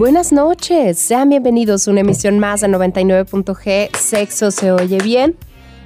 Buenas 0.00 0.32
noches, 0.32 0.98
sean 0.98 1.28
bienvenidos 1.28 1.86
a 1.86 1.90
una 1.90 2.00
emisión 2.00 2.38
más 2.38 2.62
de 2.62 2.68
99.g 2.68 3.94
Sexo 3.94 4.50
se 4.50 4.72
oye 4.72 4.96
bien. 4.96 5.36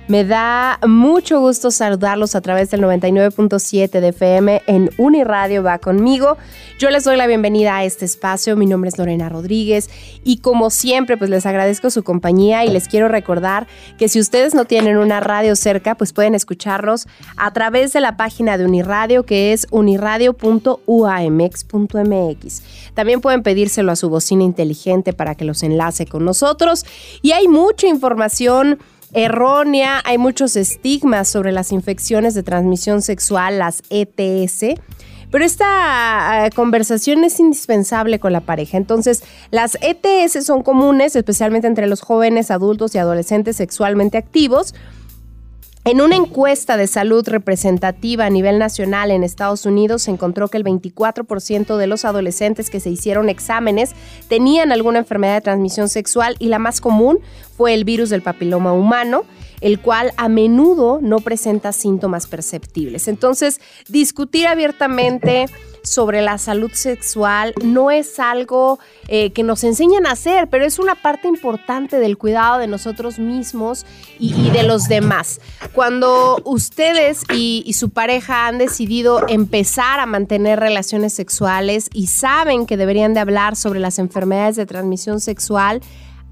Me 0.07 0.23
da 0.23 0.79
mucho 0.86 1.40
gusto 1.40 1.71
saludarlos 1.71 2.35
a 2.35 2.43
través 2.43 2.71
del 2.71 2.82
99.7 2.82 4.00
de 4.00 4.08
FM 4.08 4.61
en 4.67 4.90
Uniradio 4.99 5.62
va 5.62 5.79
conmigo. 5.79 6.36
Yo 6.79 6.90
les 6.90 7.04
doy 7.04 7.17
la 7.17 7.26
bienvenida 7.26 7.79
a 7.79 7.85
este 7.85 8.04
espacio. 8.04 8.54
Mi 8.54 8.67
nombre 8.67 8.90
es 8.90 8.98
Lorena 8.98 9.31
Rodríguez 9.31 9.89
y 10.22 10.36
como 10.39 10.68
siempre 10.68 11.17
pues 11.17 11.31
les 11.31 11.46
agradezco 11.46 11.89
su 11.89 12.03
compañía 12.03 12.67
y 12.67 12.68
les 12.68 12.86
quiero 12.86 13.09
recordar 13.09 13.67
que 13.96 14.11
si 14.11 14.21
ustedes 14.21 14.54
no 14.54 14.67
tienen 14.67 14.98
una 14.98 15.21
radio 15.21 15.57
cerca 15.57 15.95
pues 15.95 16.12
pueden 16.12 16.34
escucharlos 16.34 17.07
a 17.39 17.54
través 17.54 17.95
de 17.95 18.03
la 18.03 18.18
página 18.18 18.59
de 18.59 18.67
Uniradio 18.67 19.23
que 19.23 19.54
es 19.54 19.67
uniradio.uamx.mx. 19.71 22.62
También 22.93 23.23
pueden 23.23 23.43
pedírselo 23.43 23.90
a 23.90 23.96
su 23.96 24.11
bocina 24.11 24.45
inteligente 24.45 25.14
para 25.14 25.34
que 25.34 25.46
los 25.46 25.62
enlace 25.62 26.04
con 26.04 26.26
nosotros 26.26 26.84
y 27.23 27.32
hay 27.32 27.48
mucha 27.48 27.86
información 27.86 28.81
errónea, 29.14 30.03
hay 30.04 30.18
muchos 30.18 30.57
estigmas 30.57 31.29
sobre 31.29 31.53
las 31.53 31.73
infecciones 31.73 32.34
de 32.34 32.42
transmisión 32.42 33.00
sexual, 33.00 33.59
las 33.59 33.83
ETS. 33.91 34.81
Pero 35.31 35.45
esta 35.45 35.65
ah, 36.45 36.51
conversación 36.55 37.25
es 37.25 37.41
indispensable 37.41 38.20
con 38.20 38.33
la 38.33 38.41
pareja. 38.41 38.77
Entonces, 38.77 39.25
las 39.51 39.77
ETS 39.81 40.45
son 40.45 40.62
comunes, 40.62 41.17
especialmente 41.17 41.67
entre 41.67 41.87
los 41.87 42.03
jóvenes, 42.03 42.51
adultos 42.51 42.95
y 42.95 42.98
adolescentes 42.98 43.57
sexualmente 43.57 44.19
activos. 44.19 44.75
En 45.87 46.01
una 46.01 46.17
encuesta 46.17 46.79
de 46.79 46.87
salud 46.87 47.29
representativa 47.29 48.25
a 48.25 48.31
nivel 48.31 48.59
nacional 48.59 49.11
en 49.11 49.23
Estados 49.23 49.67
Unidos 49.67 50.05
se 50.05 50.12
encontró 50.12 50.48
que 50.48 50.57
el 50.57 50.65
24% 50.65 51.77
de 51.77 51.87
los 51.87 52.07
adolescentes 52.07 52.70
que 52.70 52.81
se 52.81 52.89
hicieron 52.89 53.29
exámenes 53.29 53.91
tenían 54.29 54.73
alguna 54.73 55.01
enfermedad 55.01 55.35
de 55.35 55.41
transmisión 55.42 55.91
sexual 55.91 56.37
y 56.39 56.47
la 56.47 56.59
más 56.59 56.81
común 56.81 57.19
fue 57.57 57.75
el 57.75 57.85
virus 57.85 58.11
del 58.11 58.23
papiloma 58.23 58.73
humano 58.73 59.25
el 59.65 59.81
cual 59.81 60.13
a 60.19 60.29
menudo 60.29 60.99
no 61.01 61.21
presenta 61.21 61.73
síntomas 61.73 62.27
perceptibles. 62.27 63.09
Entonces, 63.09 63.63
discutir 63.89 64.47
abiertamente 64.47 65.47
sobre 65.83 66.21
la 66.21 66.37
salud 66.37 66.71
sexual 66.73 67.55
no 67.63 67.91
es 67.91 68.19
algo 68.19 68.79
eh, 69.09 69.31
que 69.33 69.43
nos 69.43 69.65
enseñan 69.65 70.07
a 70.07 70.13
hacer, 70.13 70.49
pero 70.49 70.67
es 70.67 70.79
una 70.79 70.95
parte 70.95 71.29
importante 71.29 71.99
del 71.99 72.19
cuidado 72.19 72.59
de 72.59 72.67
nosotros 72.67 73.19
mismos 73.19 73.87
y, 74.19 74.51
de 74.51 74.65
los 74.65 74.89
demás. 74.89 75.41
Cuando 75.73 76.43
ustedes 76.45 77.23
y, 77.33 77.73
su 77.75 77.89
pareja 77.89 78.47
han 78.47 78.59
decidido 78.59 79.27
empezar 79.29 79.99
a 79.99 80.07
mantener 80.07 80.61
relaciones 80.61 81.15
sexuales 81.15 81.89
y 81.93 82.09
saben 82.09 82.67
que 82.67 82.77
deberían 82.77 83.15
de 83.15 83.21
hablar 83.21 83.57
sobre 83.57 83.81
las 83.81 83.99
enfermedades 83.99 84.57
de 84.57 84.67
transmisión 84.67 85.21
sexual, 85.21 85.81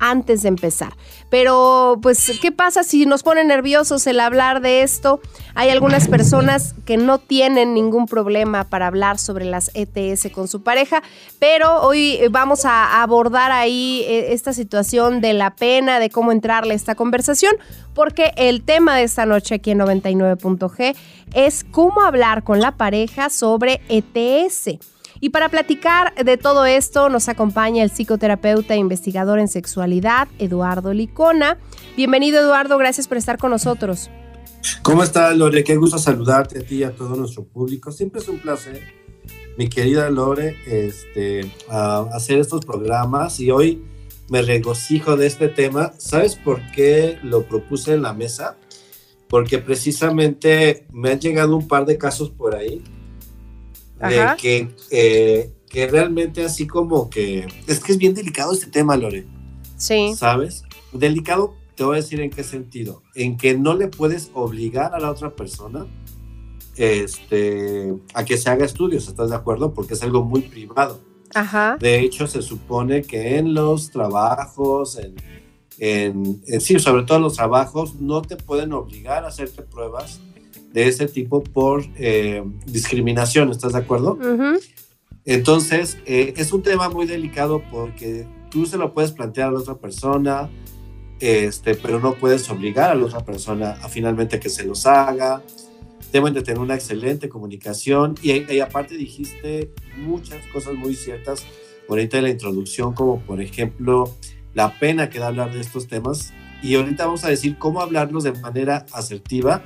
antes 0.03 0.43
de 0.43 0.49
empezar. 0.49 0.93
Pero, 1.31 1.99
pues, 2.03 2.39
¿qué 2.43 2.51
pasa 2.51 2.83
si 2.83 3.07
nos 3.07 3.23
pone 3.23 3.45
nerviosos 3.45 4.07
el 4.09 4.19
hablar 4.19 4.61
de 4.61 4.83
esto? 4.83 5.21
Hay 5.55 5.71
algunas 5.71 6.09
personas 6.09 6.75
que 6.85 6.97
no 6.97 7.19
tienen 7.19 7.73
ningún 7.73 8.07
problema 8.07 8.65
para 8.65 8.89
hablar 8.89 9.19
sobre 9.19 9.45
las 9.45 9.71
ETS 9.75 10.31
con 10.33 10.49
su 10.49 10.63
pareja, 10.63 11.03
pero 11.39 11.83
hoy 11.83 12.19
vamos 12.31 12.65
a 12.65 13.01
abordar 13.01 13.53
ahí 13.53 14.05
eh, 14.09 14.33
esta 14.33 14.53
situación 14.53 15.21
de 15.21 15.35
la 15.35 15.55
pena, 15.55 16.01
de 16.01 16.11
cómo 16.11 16.33
entrarle 16.33 16.73
a 16.73 16.77
esta 16.77 16.97
conversación, 16.97 17.55
porque 17.95 18.33
el 18.37 18.63
tema 18.63 18.97
de 18.97 19.05
esta 19.05 19.25
noche 19.25 19.55
aquí 19.55 19.71
en 19.71 19.79
99.g 19.79 20.97
es 21.33 21.65
cómo 21.71 22.03
hablar 22.03 22.43
con 22.43 22.61
la 22.61 22.73
pareja 22.73 23.31
sobre 23.31 23.81
ETS. 23.89 24.92
Y 25.25 25.31
para 25.31 25.49
platicar 25.51 26.13
de 26.17 26.37
todo 26.37 26.67
esto 26.67 27.09
nos 27.09 27.29
acompaña 27.29 27.85
el 27.85 27.91
psicoterapeuta 27.91 28.75
e 28.75 28.79
investigador 28.79 29.39
en 29.39 29.47
sexualidad, 29.47 30.27
Eduardo 30.41 30.93
Licona. 30.93 31.59
Bienvenido 31.97 32.41
Eduardo, 32.41 32.77
gracias 32.77 33.07
por 33.07 33.19
estar 33.19 33.39
con 33.39 33.53
nosotros. 33.53 34.11
¿Cómo 34.83 35.05
estás 35.05 35.37
Lore? 35.37 35.63
Qué 35.63 35.77
gusto 35.77 35.97
saludarte 35.97 36.59
a 36.59 36.63
ti 36.65 36.79
y 36.79 36.83
a 36.83 36.91
todo 36.91 37.15
nuestro 37.15 37.45
público. 37.45 37.93
Siempre 37.93 38.21
es 38.21 38.29
un 38.29 38.41
placer, 38.41 38.83
mi 39.57 39.69
querida 39.69 40.11
Lore, 40.11 40.57
este, 40.67 41.49
hacer 41.69 42.41
estos 42.41 42.65
programas 42.67 43.39
y 43.39 43.53
hoy 43.53 43.81
me 44.29 44.43
regocijo 44.43 45.17
de 45.17 45.29
este 45.29 45.47
tema. 45.47 45.93
¿Sabes 45.99 46.35
por 46.35 46.61
qué 46.73 47.21
lo 47.23 47.45
propuse 47.45 47.95
en 47.95 48.03
la 48.03 48.13
mesa? 48.13 48.57
Porque 49.29 49.59
precisamente 49.59 50.85
me 50.91 51.11
han 51.11 51.21
llegado 51.21 51.55
un 51.55 51.69
par 51.69 51.87
de 51.87 51.97
casos 51.97 52.29
por 52.31 52.57
ahí 52.57 52.83
de 54.09 54.37
que, 54.39 54.69
eh, 54.91 55.53
que 55.69 55.87
realmente 55.87 56.45
así 56.45 56.67
como 56.67 57.09
que... 57.09 57.47
Es 57.67 57.81
que 57.81 57.93
es 57.93 57.99
bien 57.99 58.15
delicado 58.15 58.53
este 58.53 58.67
tema, 58.67 58.97
Lore. 58.97 59.27
Sí. 59.77 60.15
¿Sabes? 60.17 60.65
Delicado, 60.93 61.55
te 61.75 61.85
voy 61.85 61.97
a 61.97 62.01
decir 62.01 62.21
en 62.21 62.31
qué 62.31 62.45
sentido. 62.45 63.03
En 63.15 63.37
que 63.37 63.57
no 63.57 63.75
le 63.75 63.89
puedes 63.89 64.31
obligar 64.35 64.95
a 64.95 65.01
la 65.01 65.11
otra 65.11 65.35
persona 65.35 65.87
este, 66.77 67.95
a 68.15 68.25
que 68.25 68.37
se 68.37 68.51
haga 68.51 68.65
estudios, 68.65 69.09
¿estás 69.09 69.31
de 69.31 69.37
acuerdo? 69.37 69.75
Porque 69.75 69.95
es 69.95 70.03
algo 70.03 70.25
muy 70.25 70.43
privado. 70.43 71.01
Ajá. 71.35 71.77
De 71.79 72.01
hecho, 72.01 72.27
se 72.27 72.43
supone 72.43 73.03
que 73.03 73.39
en 73.39 73.55
los 73.55 73.91
trabajos, 73.91 74.99
en, 74.99 75.15
en, 75.79 76.61
sí, 76.61 76.79
sobre 76.79 77.05
todo 77.05 77.19
en 77.19 77.25
los 77.25 77.35
trabajos, 77.35 77.97
no 77.97 78.23
te 78.23 78.37
pueden 78.37 78.73
obligar 78.73 79.25
a 79.25 79.29
hacerte 79.29 79.63
pruebas 79.63 80.21
de 80.73 80.89
ese 80.89 81.07
tipo 81.07 81.43
por 81.43 81.85
eh, 81.97 82.43
discriminación, 82.67 83.51
¿estás 83.51 83.73
de 83.73 83.79
acuerdo? 83.79 84.19
Entonces, 85.25 85.99
eh, 86.07 86.35
es 86.37 86.53
un 86.53 86.63
tema 86.63 86.89
muy 86.89 87.07
delicado 87.07 87.63
porque 87.71 88.27
tú 88.51 88.67
se 88.67 88.77
lo 88.77 88.93
puedes 88.93 89.13
plantear 89.13 89.49
a 89.49 89.53
la 89.53 89.61
otra 89.61 89.75
persona, 89.77 90.51
este, 91.21 91.75
pero 91.75 92.01
no 92.01 92.15
puedes 92.15 92.49
obligar 92.51 92.91
a 92.91 92.95
la 92.95 93.05
otra 93.05 93.25
persona 93.25 93.79
a 93.83 93.89
finalmente 93.89 94.41
que 94.41 94.49
se 94.49 94.65
los 94.65 94.87
haga. 94.87 95.43
Deben 96.13 96.35
de 96.35 96.43
tener 96.43 96.61
una 96.61 96.75
excelente 96.75 97.29
comunicación 97.29 98.17
y, 98.23 98.53
y 98.53 98.61
aparte 98.61 98.97
dijiste 98.97 99.71
muchas 99.97 100.45
cosas 100.53 100.75
muy 100.75 100.95
ciertas 100.95 101.45
ahorita 101.89 102.19
en 102.19 102.25
la 102.25 102.31
introducción, 102.31 102.93
como 102.95 103.21
por 103.21 103.41
ejemplo 103.41 104.15
la 104.55 104.79
pena 104.79 105.09
que 105.09 105.19
da 105.19 105.29
hablar 105.29 105.53
de 105.53 105.61
estos 105.61 105.87
temas. 105.87 106.33
Y 106.63 106.75
ahorita 106.75 107.07
vamos 107.07 107.25
a 107.25 107.29
decir 107.29 107.59
cómo 107.59 107.81
hablarlos 107.81 108.25
de 108.25 108.33
manera 108.33 108.87
asertiva 108.93 109.63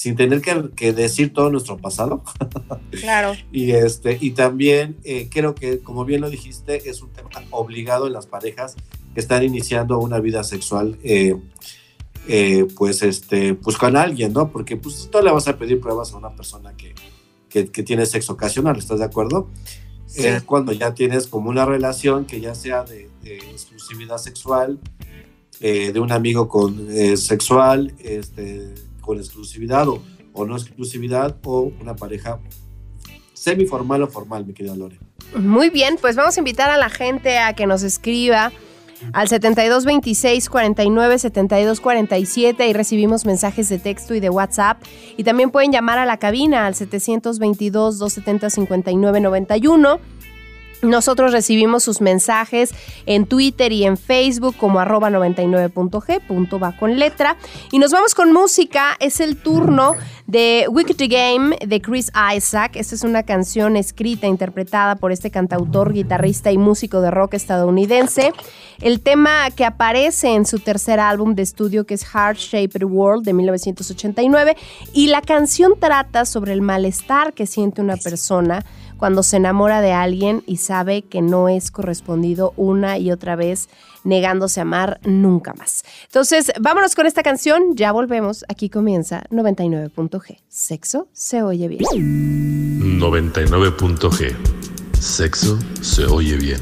sin 0.00 0.16
tener 0.16 0.40
que, 0.40 0.94
decir 0.94 1.34
todo 1.34 1.50
nuestro 1.50 1.76
pasado. 1.76 2.22
Claro. 2.90 3.34
y, 3.52 3.72
este, 3.72 4.18
y 4.20 4.32
también 4.32 4.96
eh, 5.04 5.28
creo 5.30 5.54
que, 5.54 5.80
como 5.80 6.04
bien 6.04 6.22
lo 6.22 6.30
dijiste, 6.30 6.88
es 6.88 7.02
un 7.02 7.10
tema 7.10 7.28
obligado 7.50 8.06
en 8.06 8.14
las 8.14 8.26
parejas 8.26 8.76
que 9.14 9.20
están 9.20 9.44
iniciando 9.44 9.98
una 9.98 10.18
vida 10.18 10.42
sexual, 10.42 10.98
eh, 11.04 11.36
eh, 12.28 12.66
pues, 12.76 13.02
este, 13.02 13.54
pues 13.54 13.76
con 13.76 13.96
alguien, 13.96 14.32
¿no? 14.32 14.50
Porque 14.50 14.76
pues 14.76 15.08
no 15.12 15.20
le 15.20 15.30
vas 15.30 15.48
a 15.48 15.56
pedir 15.56 15.80
pruebas 15.80 16.12
a 16.12 16.16
una 16.16 16.34
persona 16.34 16.74
que, 16.76 16.94
que, 17.48 17.82
tiene 17.82 18.06
sexo 18.06 18.32
ocasional, 18.32 18.76
¿estás 18.78 18.98
de 18.98 19.04
acuerdo? 19.04 19.48
Es 20.16 20.42
cuando 20.42 20.72
ya 20.72 20.94
tienes 20.94 21.26
como 21.26 21.50
una 21.50 21.64
relación 21.64 22.24
que 22.24 22.40
ya 22.40 22.54
sea 22.54 22.84
de, 22.84 23.08
exclusividad 23.22 24.18
sexual, 24.18 24.80
de 25.60 26.00
un 26.00 26.10
amigo 26.10 26.48
con 26.48 26.88
sexual, 27.16 27.94
este 27.98 28.89
con 29.10 29.18
exclusividad 29.18 29.88
o, 29.88 30.00
o 30.32 30.46
no 30.46 30.56
exclusividad 30.56 31.36
o 31.44 31.72
una 31.80 31.96
pareja 31.96 32.38
semiformal 33.32 34.04
o 34.04 34.06
formal, 34.06 34.46
mi 34.46 34.54
querida 34.54 34.76
Lore. 34.76 35.00
Muy 35.34 35.68
bien, 35.68 35.98
pues 36.00 36.14
vamos 36.14 36.36
a 36.36 36.40
invitar 36.40 36.70
a 36.70 36.76
la 36.76 36.90
gente 36.90 37.38
a 37.38 37.54
que 37.54 37.66
nos 37.66 37.82
escriba 37.82 38.52
al 39.12 39.26
7226 39.26 40.48
49 40.48 41.18
72 41.18 41.80
47 41.80 42.68
y 42.68 42.72
recibimos 42.72 43.26
mensajes 43.26 43.68
de 43.68 43.80
texto 43.80 44.14
y 44.14 44.20
de 44.20 44.30
WhatsApp. 44.30 44.80
Y 45.16 45.24
también 45.24 45.50
pueden 45.50 45.72
llamar 45.72 45.98
a 45.98 46.06
la 46.06 46.18
cabina 46.18 46.66
al 46.66 46.76
722 46.76 47.98
270 47.98 48.48
59 48.48 49.20
91 49.20 49.98
nosotros 50.82 51.32
recibimos 51.32 51.82
sus 51.82 52.00
mensajes 52.00 52.72
en 53.06 53.26
Twitter 53.26 53.72
y 53.72 53.84
en 53.84 53.96
Facebook 53.96 54.56
como 54.56 54.80
arroba 54.80 55.10
99.g, 55.10 56.20
punto 56.26 56.58
va 56.58 56.76
con 56.76 56.98
letra. 56.98 57.36
Y 57.70 57.78
nos 57.78 57.92
vamos 57.92 58.14
con 58.14 58.32
música. 58.32 58.96
Es 59.00 59.20
el 59.20 59.36
turno 59.36 59.96
The 60.30 60.66
Wicked 60.68 60.96
Game 61.08 61.56
de 61.66 61.80
Chris 61.80 62.10
Isaac. 62.36 62.76
Esta 62.76 62.94
es 62.94 63.02
una 63.02 63.22
canción 63.24 63.76
escrita, 63.76 64.26
interpretada 64.26 64.96
por 64.96 65.12
este 65.12 65.30
cantautor, 65.30 65.92
guitarrista 65.92 66.50
y 66.52 66.58
músico 66.58 67.00
de 67.00 67.10
rock 67.10 67.34
estadounidense. 67.34 68.32
El 68.80 69.00
tema 69.00 69.50
que 69.50 69.64
aparece 69.64 70.34
en 70.34 70.46
su 70.46 70.58
tercer 70.58 71.00
álbum 71.00 71.34
de 71.34 71.42
estudio, 71.42 71.84
que 71.84 71.94
es 71.94 72.04
Heart 72.04 72.38
Shaped 72.38 72.84
World 72.84 73.24
de 73.24 73.34
1989. 73.34 74.56
Y 74.92 75.08
la 75.08 75.20
canción 75.20 75.74
trata 75.78 76.24
sobre 76.24 76.52
el 76.52 76.62
malestar 76.62 77.34
que 77.34 77.46
siente 77.46 77.82
una 77.82 77.96
persona 77.96 78.64
cuando 79.00 79.22
se 79.22 79.38
enamora 79.38 79.80
de 79.80 79.92
alguien 79.92 80.42
y 80.46 80.58
sabe 80.58 81.00
que 81.00 81.22
no 81.22 81.48
es 81.48 81.70
correspondido 81.70 82.52
una 82.58 82.98
y 82.98 83.10
otra 83.10 83.34
vez 83.34 83.70
negándose 84.04 84.60
a 84.60 84.64
amar 84.64 85.00
nunca 85.04 85.54
más. 85.54 85.84
Entonces, 86.04 86.52
vámonos 86.60 86.94
con 86.94 87.06
esta 87.06 87.22
canción, 87.22 87.76
ya 87.76 87.92
volvemos, 87.92 88.44
aquí 88.48 88.68
comienza 88.68 89.24
99.g. 89.30 90.36
Sexo 90.48 91.08
se 91.14 91.42
oye 91.42 91.68
bien. 91.68 91.80
99.g. 93.00 94.36
Sexo 94.98 95.58
se 95.80 96.04
oye 96.04 96.36
bien. 96.36 96.60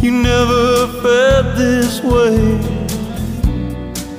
You 0.00 0.12
never 0.12 0.86
felt 1.02 1.56
this 1.56 2.00
way. 2.02 2.38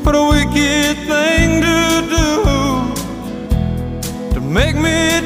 What 0.04 0.14
a 0.14 0.28
wicked 0.28 0.98
thing 1.08 1.62
to 1.62 2.02
do 2.16 2.34
to 4.34 4.42
make 4.42 4.76
me 4.76 5.19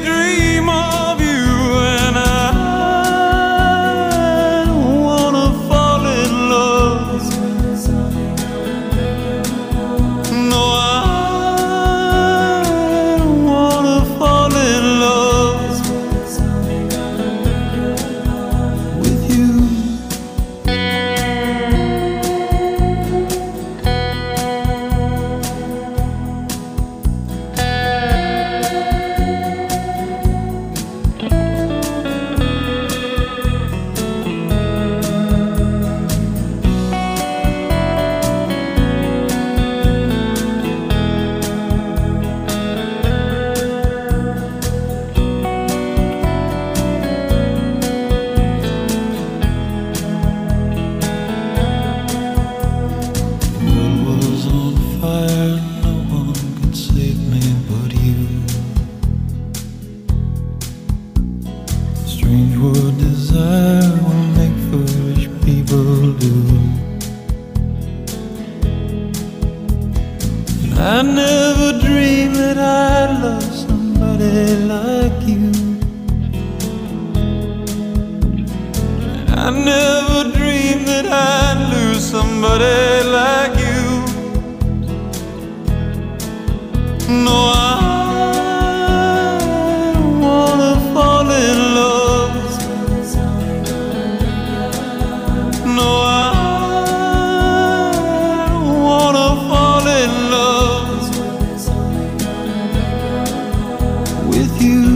with 104.36 104.62
you. 104.62 104.93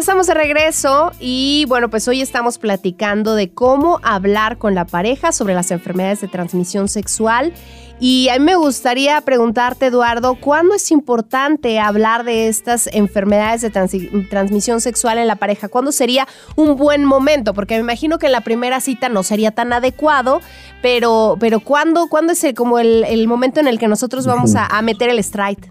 Estamos 0.00 0.28
de 0.28 0.32
regreso 0.32 1.12
y 1.20 1.66
bueno, 1.68 1.90
pues 1.90 2.08
hoy 2.08 2.22
estamos 2.22 2.56
platicando 2.56 3.34
de 3.34 3.50
cómo 3.50 4.00
hablar 4.02 4.56
con 4.56 4.74
la 4.74 4.86
pareja 4.86 5.30
sobre 5.30 5.52
las 5.52 5.70
enfermedades 5.70 6.22
de 6.22 6.28
transmisión 6.28 6.88
sexual. 6.88 7.52
Y 8.00 8.30
a 8.30 8.38
mí 8.38 8.44
me 8.46 8.54
gustaría 8.54 9.20
preguntarte, 9.20 9.86
Eduardo, 9.86 10.36
¿cuándo 10.36 10.74
es 10.74 10.90
importante 10.90 11.78
hablar 11.78 12.24
de 12.24 12.48
estas 12.48 12.88
enfermedades 12.94 13.60
de 13.60 13.68
transmisión 13.70 14.80
sexual 14.80 15.18
en 15.18 15.26
la 15.26 15.36
pareja? 15.36 15.68
¿Cuándo 15.68 15.92
sería 15.92 16.26
un 16.56 16.76
buen 16.76 17.04
momento? 17.04 17.52
Porque 17.52 17.74
me 17.74 17.80
imagino 17.80 18.18
que 18.18 18.24
en 18.24 18.32
la 18.32 18.40
primera 18.40 18.80
cita 18.80 19.10
no 19.10 19.22
sería 19.22 19.50
tan 19.50 19.70
adecuado, 19.74 20.40
pero, 20.80 21.36
pero 21.38 21.60
¿cuándo, 21.60 22.08
¿cuándo 22.08 22.32
es 22.32 22.42
el, 22.42 22.54
como 22.54 22.78
el, 22.78 23.28
momento 23.28 23.60
en 23.60 23.68
el 23.68 23.78
que 23.78 23.86
nosotros 23.86 24.26
vamos 24.26 24.54
a, 24.54 24.64
a 24.64 24.80
meter 24.80 25.10
el 25.10 25.18
strike? 25.18 25.70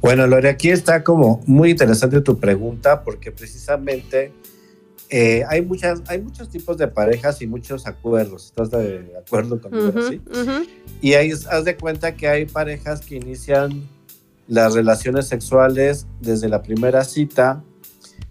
Bueno, 0.00 0.26
Lore, 0.26 0.48
aquí 0.48 0.70
está 0.70 1.02
como 1.02 1.42
muy 1.46 1.70
interesante 1.70 2.20
tu 2.20 2.38
pregunta 2.38 3.02
porque 3.02 3.32
precisamente 3.32 4.32
eh, 5.10 5.42
hay, 5.48 5.62
muchas, 5.62 6.02
hay 6.06 6.20
muchos 6.20 6.48
tipos 6.50 6.76
de 6.76 6.86
parejas 6.86 7.42
y 7.42 7.46
muchos 7.46 7.86
acuerdos. 7.86 8.46
¿Estás 8.46 8.70
de 8.70 9.12
acuerdo 9.18 9.60
conmigo? 9.60 9.92
Y 11.00 11.14
ahí 11.14 11.32
haz 11.32 11.64
de 11.64 11.76
cuenta 11.76 12.14
que 12.14 12.28
hay 12.28 12.46
parejas 12.46 13.00
que 13.00 13.16
inician 13.16 13.88
las 14.46 14.74
relaciones 14.74 15.26
sexuales 15.26 16.06
desde 16.20 16.48
la 16.48 16.62
primera 16.62 17.04
cita. 17.04 17.62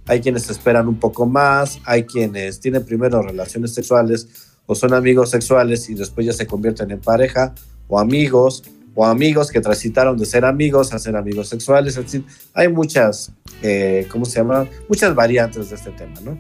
Hay 0.06 0.22
quienes 0.22 0.50
esperan 0.50 0.88
un 0.88 1.00
poco 1.00 1.26
más, 1.26 1.80
hay 1.84 2.04
quienes 2.04 2.60
tienen 2.60 2.86
primero 2.86 3.22
relaciones 3.22 3.74
sexuales 3.74 4.28
o 4.66 4.76
son 4.76 4.94
amigos 4.94 5.32
sexuales 5.32 5.90
y 5.90 5.96
después 5.96 6.26
ya 6.26 6.34
se 6.34 6.48
convierten 6.48 6.92
en 6.92 7.00
pareja 7.00 7.54
o 7.88 8.00
amigos 8.00 8.64
o 9.00 9.06
amigos 9.06 9.52
que 9.52 9.62
transitaron 9.62 10.18
de 10.18 10.26
ser 10.26 10.44
amigos 10.44 10.92
a 10.92 10.98
ser 10.98 11.16
amigos 11.16 11.48
sexuales. 11.48 11.96
Es 11.96 12.04
decir, 12.06 12.26
hay 12.56 12.68
muchas, 12.68 13.32
eh, 13.62 14.08
¿cómo 14.12 14.26
se 14.26 14.40
llama? 14.40 14.68
Muchas 14.90 15.14
variantes 15.14 15.70
de 15.70 15.76
este 15.76 15.92
tema, 15.92 16.20
¿no? 16.22 16.36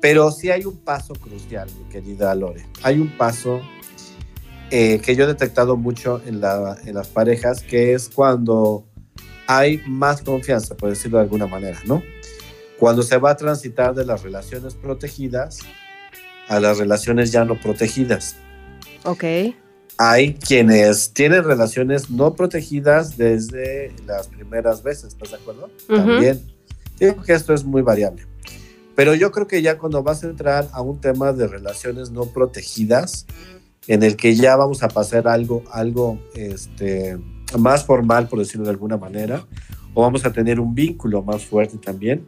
Pero 0.00 0.30
sí 0.30 0.48
hay 0.48 0.64
un 0.64 0.76
paso 0.78 1.12
crucial, 1.14 1.68
mi 1.76 1.90
querida 1.90 2.36
Lore. 2.36 2.64
Hay 2.84 3.00
un 3.00 3.10
paso 3.18 3.60
eh, 4.70 5.00
que 5.00 5.16
yo 5.16 5.24
he 5.24 5.26
detectado 5.26 5.76
mucho 5.76 6.22
en, 6.24 6.40
la, 6.40 6.76
en 6.86 6.94
las 6.94 7.08
parejas, 7.08 7.62
que 7.62 7.94
es 7.94 8.08
cuando 8.08 8.86
hay 9.48 9.82
más 9.88 10.22
confianza, 10.22 10.76
por 10.76 10.88
decirlo 10.88 11.18
de 11.18 11.24
alguna 11.24 11.48
manera, 11.48 11.80
¿no? 11.84 12.00
Cuando 12.78 13.02
se 13.02 13.16
va 13.16 13.30
a 13.30 13.36
transitar 13.36 13.92
de 13.92 14.06
las 14.06 14.22
relaciones 14.22 14.74
protegidas 14.74 15.58
a 16.46 16.60
las 16.60 16.78
relaciones 16.78 17.32
ya 17.32 17.44
no 17.44 17.60
protegidas. 17.60 18.36
Ok 19.04 19.24
hay 20.04 20.34
quienes 20.34 21.12
tienen 21.12 21.44
relaciones 21.44 22.10
no 22.10 22.34
protegidas 22.34 23.16
desde 23.16 23.94
las 24.04 24.26
primeras 24.26 24.82
veces, 24.82 25.12
¿estás 25.12 25.30
de 25.30 25.36
acuerdo? 25.36 25.70
También. 25.86 26.42
Digo 26.98 27.22
que 27.22 27.32
esto 27.32 27.54
es 27.54 27.62
muy 27.62 27.82
variable. 27.82 28.26
Pero 28.96 29.14
yo 29.14 29.30
creo 29.30 29.46
que 29.46 29.62
ya 29.62 29.78
cuando 29.78 30.02
vas 30.02 30.24
a 30.24 30.26
entrar 30.26 30.68
a 30.72 30.82
un 30.82 31.00
tema 31.00 31.32
de 31.32 31.46
relaciones 31.46 32.10
no 32.10 32.26
protegidas, 32.26 33.26
en 33.86 34.02
el 34.02 34.16
que 34.16 34.34
ya 34.34 34.56
vamos 34.56 34.82
a 34.82 34.88
pasar 34.88 35.28
algo, 35.28 35.62
algo 35.70 36.20
este, 36.34 37.16
más 37.56 37.84
formal, 37.84 38.28
por 38.28 38.40
decirlo 38.40 38.64
de 38.64 38.70
alguna 38.70 38.96
manera, 38.96 39.46
o 39.94 40.02
vamos 40.02 40.24
a 40.24 40.32
tener 40.32 40.58
un 40.58 40.74
vínculo 40.74 41.22
más 41.22 41.44
fuerte 41.44 41.78
también, 41.78 42.26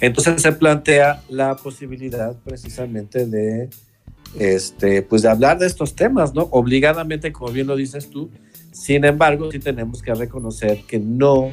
entonces 0.00 0.42
se 0.42 0.52
plantea 0.52 1.22
la 1.30 1.56
posibilidad 1.56 2.36
precisamente 2.44 3.24
de 3.24 3.70
este, 4.38 5.02
pues 5.02 5.22
de 5.22 5.28
hablar 5.28 5.58
de 5.58 5.66
estos 5.66 5.94
temas, 5.94 6.34
¿no? 6.34 6.48
Obligadamente, 6.50 7.32
como 7.32 7.52
bien 7.52 7.66
lo 7.66 7.76
dices 7.76 8.10
tú. 8.10 8.30
Sin 8.72 9.04
embargo, 9.04 9.50
sí 9.52 9.58
tenemos 9.58 10.02
que 10.02 10.14
reconocer 10.14 10.82
que 10.86 10.98
no 10.98 11.50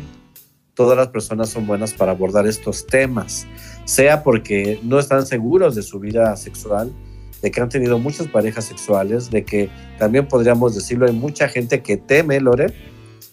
todas 0.74 0.98
las 0.98 1.10
personas 1.10 1.50
son 1.50 1.68
buenas 1.68 1.94
para 1.94 2.14
abordar 2.14 2.48
estos 2.48 2.88
temas, 2.88 3.46
sea 3.84 4.24
porque 4.24 4.80
no 4.82 4.98
están 4.98 5.26
seguros 5.26 5.76
de 5.76 5.82
su 5.82 6.00
vida 6.00 6.34
sexual, 6.38 6.94
de 7.42 7.52
que 7.52 7.60
han 7.60 7.68
tenido 7.68 8.00
muchas 8.00 8.28
parejas 8.28 8.64
sexuales, 8.64 9.30
de 9.30 9.44
que 9.44 9.70
también 9.98 10.30
podríamos 10.30 10.76
decirlo, 10.76 11.06
hay 11.06 11.12
mucha 11.12 11.50
gente 11.50 11.82
que 11.82 11.98
teme, 11.98 12.40
Lore, 12.40 12.74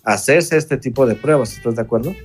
hacerse 0.02 0.56
este 0.56 0.76
tipo 0.76 1.06
de 1.06 1.14
pruebas, 1.14 1.56
¿estás 1.56 1.76
de 1.76 1.82
acuerdo? 1.82 2.16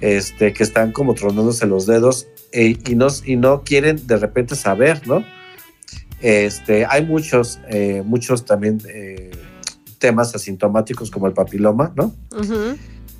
Este, 0.00 0.52
que 0.52 0.64
están 0.64 0.90
como 0.90 1.14
tronándose 1.14 1.66
los 1.66 1.86
dedos 1.86 2.26
e, 2.50 2.76
y, 2.84 2.94
no, 2.96 3.08
y 3.24 3.36
no 3.36 3.62
quieren 3.62 4.04
de 4.08 4.16
repente 4.16 4.56
saber, 4.56 5.06
¿no? 5.06 5.24
Este, 6.20 6.84
hay 6.84 7.06
muchos, 7.06 7.60
eh, 7.68 8.02
muchos 8.04 8.44
también 8.44 8.80
eh, 8.88 9.30
temas 9.98 10.34
asintomáticos 10.34 11.10
como 11.10 11.26
el 11.26 11.32
papiloma, 11.32 11.92
¿no? 11.94 12.14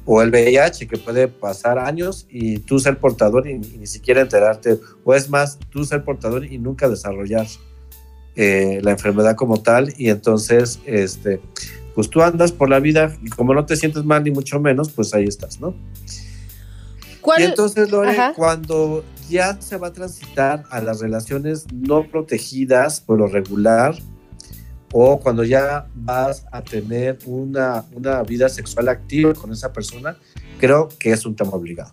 O 0.05 0.23
el 0.23 0.31
VIH, 0.31 0.89
que 0.89 0.97
puede 0.97 1.29
pasar 1.29 1.79
años 1.79 2.27
y 2.31 2.59
tú 2.59 2.79
ser 2.79 2.99
portador 2.99 3.47
y, 3.47 3.59
ni 3.59 3.87
siquiera 3.87 4.23
enterarte, 4.23 4.81
o 5.05 5.15
es 5.15 5.29
más, 5.29 5.59
tú 5.71 5.85
ser 5.85 6.03
portador 6.03 6.45
y 6.45 6.59
nunca 6.59 6.89
desarrollar 6.89 7.47
eh, 8.35 8.81
la 8.83 8.93
enfermedad 8.93 9.37
como 9.37 9.63
tal, 9.63 9.93
y 9.99 10.09
entonces, 10.09 10.81
este, 10.87 11.41
pues 11.95 12.09
tú 12.09 12.23
andas 12.23 12.53
por 12.53 12.71
la 12.71 12.81
vida 12.81 13.17
y 13.23 13.29
como 13.29 13.53
no 13.53 13.67
te 13.67 13.77
sientes 13.77 14.05
mal 14.05 14.25
ni 14.25 14.31
mucho 14.31 14.61
menos, 14.61 14.91
pues 14.91 15.13
ahí 15.13 15.25
estás, 15.25 15.61
¿no? 15.61 15.75
Y 17.39 17.43
entonces, 17.43 17.91
Lore, 17.91 18.17
cuando 18.37 19.05
ya 19.29 19.61
se 19.61 19.77
va 19.77 19.89
a 19.89 19.93
transitar 19.93 20.65
a 20.71 20.81
las 20.81 21.01
relaciones 21.01 21.67
no 21.73 22.09
protegidas 22.09 23.01
por 23.01 23.19
lo 23.19 23.27
regular, 23.27 23.95
o 24.93 25.21
cuando 25.21 25.45
ya 25.45 25.87
vas 25.95 26.47
a 26.51 26.63
tener 26.63 27.19
una, 27.27 27.85
una 27.93 28.23
vida 28.23 28.49
sexual 28.49 28.89
activa 28.89 29.35
con 29.35 29.53
esa 29.53 29.73
persona, 29.73 30.17
creo 30.59 30.89
que 30.99 31.11
es 31.11 31.27
un 31.27 31.37
tema 31.37 31.53
obligado. 31.53 31.93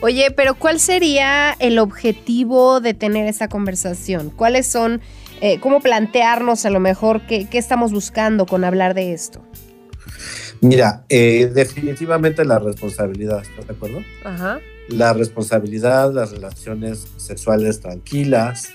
Oye, 0.00 0.30
pero 0.30 0.54
¿cuál 0.54 0.80
sería 0.80 1.52
el 1.58 1.78
objetivo 1.78 2.80
de 2.80 2.94
tener 2.94 3.26
esa 3.26 3.48
conversación? 3.48 4.30
¿Cuáles 4.30 4.66
son, 4.66 5.00
eh, 5.40 5.58
cómo 5.60 5.80
plantearnos 5.80 6.66
a 6.66 6.70
lo 6.70 6.78
mejor 6.78 7.26
qué, 7.26 7.48
qué 7.48 7.58
estamos 7.58 7.90
buscando 7.90 8.46
con 8.46 8.64
hablar 8.64 8.94
de 8.94 9.14
esto? 9.14 9.42
Mira, 10.60 11.04
eh, 11.08 11.50
definitivamente 11.52 12.44
la 12.44 12.58
responsabilidad, 12.58 13.42
¿estás 13.42 13.66
de 13.66 13.74
acuerdo? 13.74 14.02
Ajá. 14.24 14.60
La 14.88 15.12
responsabilidad, 15.12 16.12
las 16.12 16.30
relaciones 16.30 17.06
sexuales 17.16 17.80
tranquilas, 17.80 18.68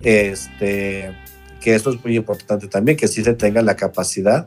este, 0.00 1.14
que 1.60 1.74
eso 1.74 1.90
es 1.90 2.04
muy 2.04 2.16
importante 2.16 2.68
también, 2.68 2.96
que 2.96 3.08
sí 3.08 3.22
se 3.22 3.34
tenga 3.34 3.62
la 3.62 3.76
capacidad 3.76 4.46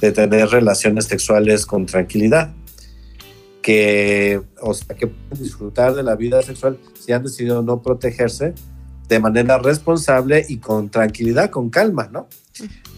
de 0.00 0.12
tener 0.12 0.48
relaciones 0.48 1.06
sexuales 1.06 1.66
con 1.66 1.86
tranquilidad, 1.86 2.52
que, 3.62 4.40
o 4.60 4.74
sea, 4.74 4.96
que 4.96 5.08
puedan 5.08 5.42
disfrutar 5.42 5.94
de 5.94 6.02
la 6.02 6.16
vida 6.16 6.42
sexual 6.42 6.78
si 6.98 7.12
han 7.12 7.22
decidido 7.22 7.62
no 7.62 7.82
protegerse 7.82 8.54
de 9.08 9.20
manera 9.20 9.58
responsable 9.58 10.44
y 10.48 10.58
con 10.58 10.90
tranquilidad, 10.90 11.50
con 11.50 11.70
calma, 11.70 12.08
¿no? 12.12 12.28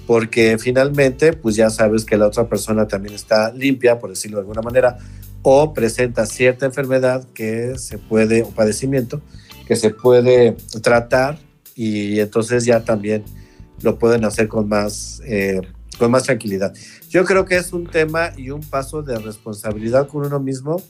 Porque 0.06 0.58
finalmente 0.58 1.32
pues 1.32 1.56
ya 1.56 1.70
sabes 1.70 2.04
que 2.04 2.16
la 2.16 2.26
otra 2.26 2.48
persona 2.48 2.88
también 2.88 3.14
está 3.14 3.52
limpia, 3.52 3.98
por 3.98 4.10
decirlo 4.10 4.38
de 4.38 4.42
alguna 4.42 4.62
manera, 4.62 4.98
o 5.42 5.72
presenta 5.72 6.26
cierta 6.26 6.66
enfermedad 6.66 7.24
que 7.34 7.78
se 7.78 7.98
puede, 7.98 8.42
o 8.42 8.50
padecimiento, 8.50 9.22
que 9.66 9.76
se 9.76 9.90
puede 9.90 10.56
tratar 10.82 11.38
y 11.74 12.20
entonces 12.20 12.64
ya 12.64 12.84
también 12.84 13.24
lo 13.82 13.98
pueden 13.98 14.24
hacer 14.24 14.48
con 14.48 14.68
más, 14.68 15.22
eh, 15.24 15.60
con 15.98 16.10
más 16.10 16.24
tranquilidad. 16.24 16.74
Yo 17.08 17.24
creo 17.24 17.44
que 17.44 17.56
es 17.56 17.72
un 17.72 17.86
tema 17.86 18.32
y 18.36 18.50
un 18.50 18.60
paso 18.60 19.02
de 19.02 19.18
responsabilidad 19.18 20.08
con 20.08 20.26
uno 20.26 20.40
mismo, 20.40 20.82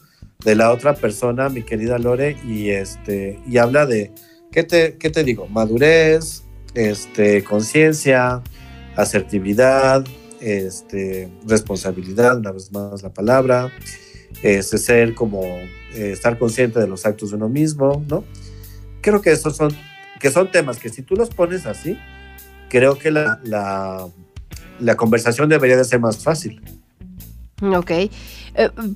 de 0.44 0.54
la 0.54 0.72
otra 0.72 0.94
persona, 0.94 1.48
mi 1.48 1.62
querida 1.62 1.98
Lore, 1.98 2.36
y, 2.46 2.70
este, 2.70 3.38
y 3.46 3.58
habla 3.58 3.86
de, 3.86 4.12
¿qué 4.50 4.64
te, 4.64 4.96
qué 4.96 5.10
te 5.10 5.22
digo? 5.22 5.46
Madurez, 5.46 6.44
este, 6.74 7.42
conciencia, 7.44 8.42
asertividad, 8.96 10.04
este, 10.40 11.28
responsabilidad, 11.46 12.38
una 12.38 12.52
vez 12.52 12.72
más 12.72 13.02
la 13.02 13.12
palabra, 13.12 13.70
este, 14.42 14.78
ser 14.78 15.14
como 15.14 15.42
eh, 15.42 16.12
estar 16.12 16.38
consciente 16.38 16.80
de 16.80 16.86
los 16.86 17.04
actos 17.04 17.30
de 17.30 17.36
uno 17.36 17.48
mismo, 17.48 18.02
¿no? 18.08 18.24
Creo 19.00 19.20
que 19.20 19.32
esos 19.32 19.56
son, 19.56 19.74
que 20.20 20.30
son 20.30 20.50
temas 20.50 20.78
que 20.78 20.88
si 20.88 21.02
tú 21.02 21.16
los 21.16 21.30
pones 21.30 21.66
así, 21.66 21.98
creo 22.68 22.96
que 22.96 23.10
la, 23.10 23.40
la, 23.44 24.96
conversación 24.96 25.48
debería 25.48 25.76
de 25.76 25.84
ser 25.84 26.00
más 26.00 26.18
fácil. 26.22 26.62
Ok. 27.62 27.90
Eh, 27.90 28.10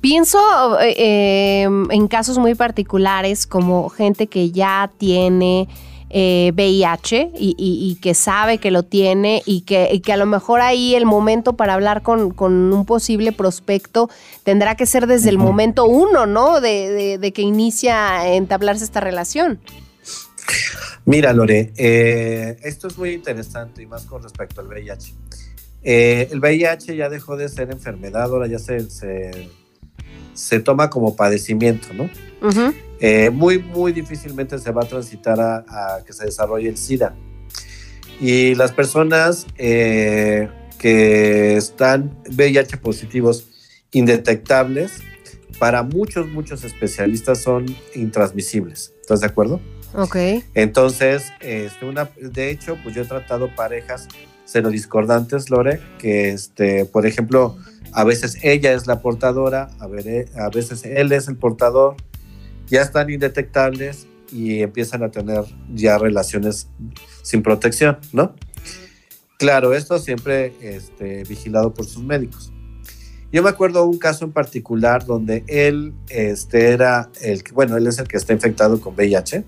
pienso 0.01 0.39
eh, 0.81 1.63
en 1.63 2.07
casos 2.07 2.37
muy 2.37 2.55
particulares 2.55 3.45
como 3.45 3.89
gente 3.89 4.27
que 4.27 4.51
ya 4.51 4.91
tiene 4.97 5.67
VIH 6.15 7.21
eh, 7.21 7.29
y, 7.35 7.97
que 8.01 8.13
sabe 8.13 8.57
que 8.57 8.71
lo 8.71 8.83
tiene 8.83 9.41
y 9.45 9.61
que, 9.61 10.01
que, 10.01 10.13
a 10.13 10.17
lo 10.17 10.25
mejor 10.25 10.61
ahí 10.61 10.95
el 10.95 11.05
momento 11.05 11.57
para 11.57 11.73
hablar 11.73 12.03
con, 12.03 12.33
un 12.39 12.85
posible 12.85 13.33
prospecto 13.33 14.09
tendrá 14.43 14.75
que 14.75 14.85
ser 14.85 15.07
desde 15.07 15.29
el 15.29 15.37
momento 15.37 15.85
uno, 15.85 16.25
¿no? 16.25 16.61
De, 16.61 17.19
que 17.33 17.41
inicia 17.41 18.21
a 18.21 18.33
entablarse 18.33 18.85
esta 18.85 19.01
relación. 19.01 19.59
Mira, 21.03 21.33
Lore, 21.33 21.73
eh, 21.75 22.57
esto 22.63 22.87
es 22.87 22.97
muy 22.97 23.11
interesante 23.11 23.81
y 23.81 23.85
más 23.85 24.05
con 24.05 24.23
respecto 24.23 24.61
al 24.61 24.67
VIH. 24.67 25.13
Eh, 25.83 26.29
el 26.31 26.39
VIH 26.39 26.95
ya 26.95 27.09
dejó 27.09 27.35
de 27.35 27.49
ser 27.49 27.71
enfermedad, 27.71 28.23
ahora 28.23 28.47
ya 28.47 28.57
se, 28.57 28.87
se 30.33 30.59
toma 30.61 30.89
como 30.89 31.17
padecimiento, 31.17 31.93
¿no? 31.93 32.09
Eh, 32.99 33.29
muy, 33.29 33.59
muy 33.59 33.91
difícilmente 33.91 34.57
se 34.59 34.71
va 34.71 34.83
a 34.83 34.87
transitar 34.87 35.39
a, 35.39 35.99
que 36.05 36.13
se 36.13 36.25
desarrolle 36.25 36.69
el 36.69 36.77
SIDA. 36.77 37.15
Y 38.19 38.55
las 38.55 38.71
personas 38.71 39.45
eh, 39.57 40.49
que 40.79 41.57
están 41.57 42.17
VIH 42.29 42.77
positivos 42.77 43.49
indetectables, 43.91 45.01
para 45.59 45.83
muchos, 45.83 46.27
muchos 46.27 46.63
especialistas 46.63 47.41
son 47.41 47.65
intransmisibles. 47.93 48.93
¿Estás 49.01 49.21
de 49.21 49.27
acuerdo? 49.27 49.61
Ok. 49.93 50.17
Entonces, 50.53 51.31
este, 51.39 51.85
una, 51.85 52.09
de 52.19 52.49
hecho, 52.49 52.77
pues 52.83 52.95
yo 52.95 53.03
he 53.03 53.05
tratado 53.05 53.53
parejas 53.55 54.07
serodiscordantes, 54.43 55.49
Lore, 55.49 55.79
que, 55.97 56.29
este, 56.29 56.85
por 56.85 57.05
ejemplo, 57.05 57.57
a 57.93 58.03
veces 58.03 58.37
ella 58.43 58.73
es 58.73 58.87
la 58.87 59.01
portadora, 59.01 59.69
a, 59.79 59.87
ver, 59.87 60.07
eh, 60.07 60.25
a 60.35 60.49
veces 60.49 60.83
él 60.83 61.11
es 61.11 61.27
el 61.27 61.37
portador, 61.37 61.95
ya 62.67 62.81
están 62.81 63.09
indetectables 63.09 64.07
y 64.31 64.61
empiezan 64.61 65.03
a 65.03 65.11
tener 65.11 65.43
ya 65.73 65.97
relaciones 65.97 66.67
sin 67.21 67.41
protección, 67.43 67.97
¿no? 68.11 68.35
Claro, 69.37 69.73
esto 69.73 69.99
siempre 69.99 70.53
este, 70.61 71.23
vigilado 71.23 71.73
por 71.73 71.85
sus 71.85 72.03
médicos. 72.03 72.51
Yo 73.31 73.43
me 73.43 73.49
acuerdo 73.49 73.85
un 73.85 73.97
caso 73.97 74.23
en 74.23 74.31
particular 74.31 75.05
donde 75.05 75.43
él 75.47 75.93
este, 76.09 76.69
era 76.69 77.09
el, 77.21 77.43
bueno, 77.53 77.75
él 77.75 77.85
es 77.87 77.99
el 77.99 78.07
que 78.07 78.17
está 78.17 78.33
infectado 78.33 78.79
con 78.79 78.95
VIH 78.95 79.43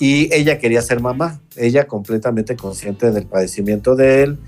y 0.00 0.34
ella 0.34 0.58
quería 0.58 0.82
ser 0.82 1.00
mamá, 1.00 1.40
ella 1.56 1.86
completamente 1.86 2.56
consciente 2.56 3.12
del 3.12 3.26
padecimiento 3.26 3.94
de 3.94 4.22
él 4.22 4.38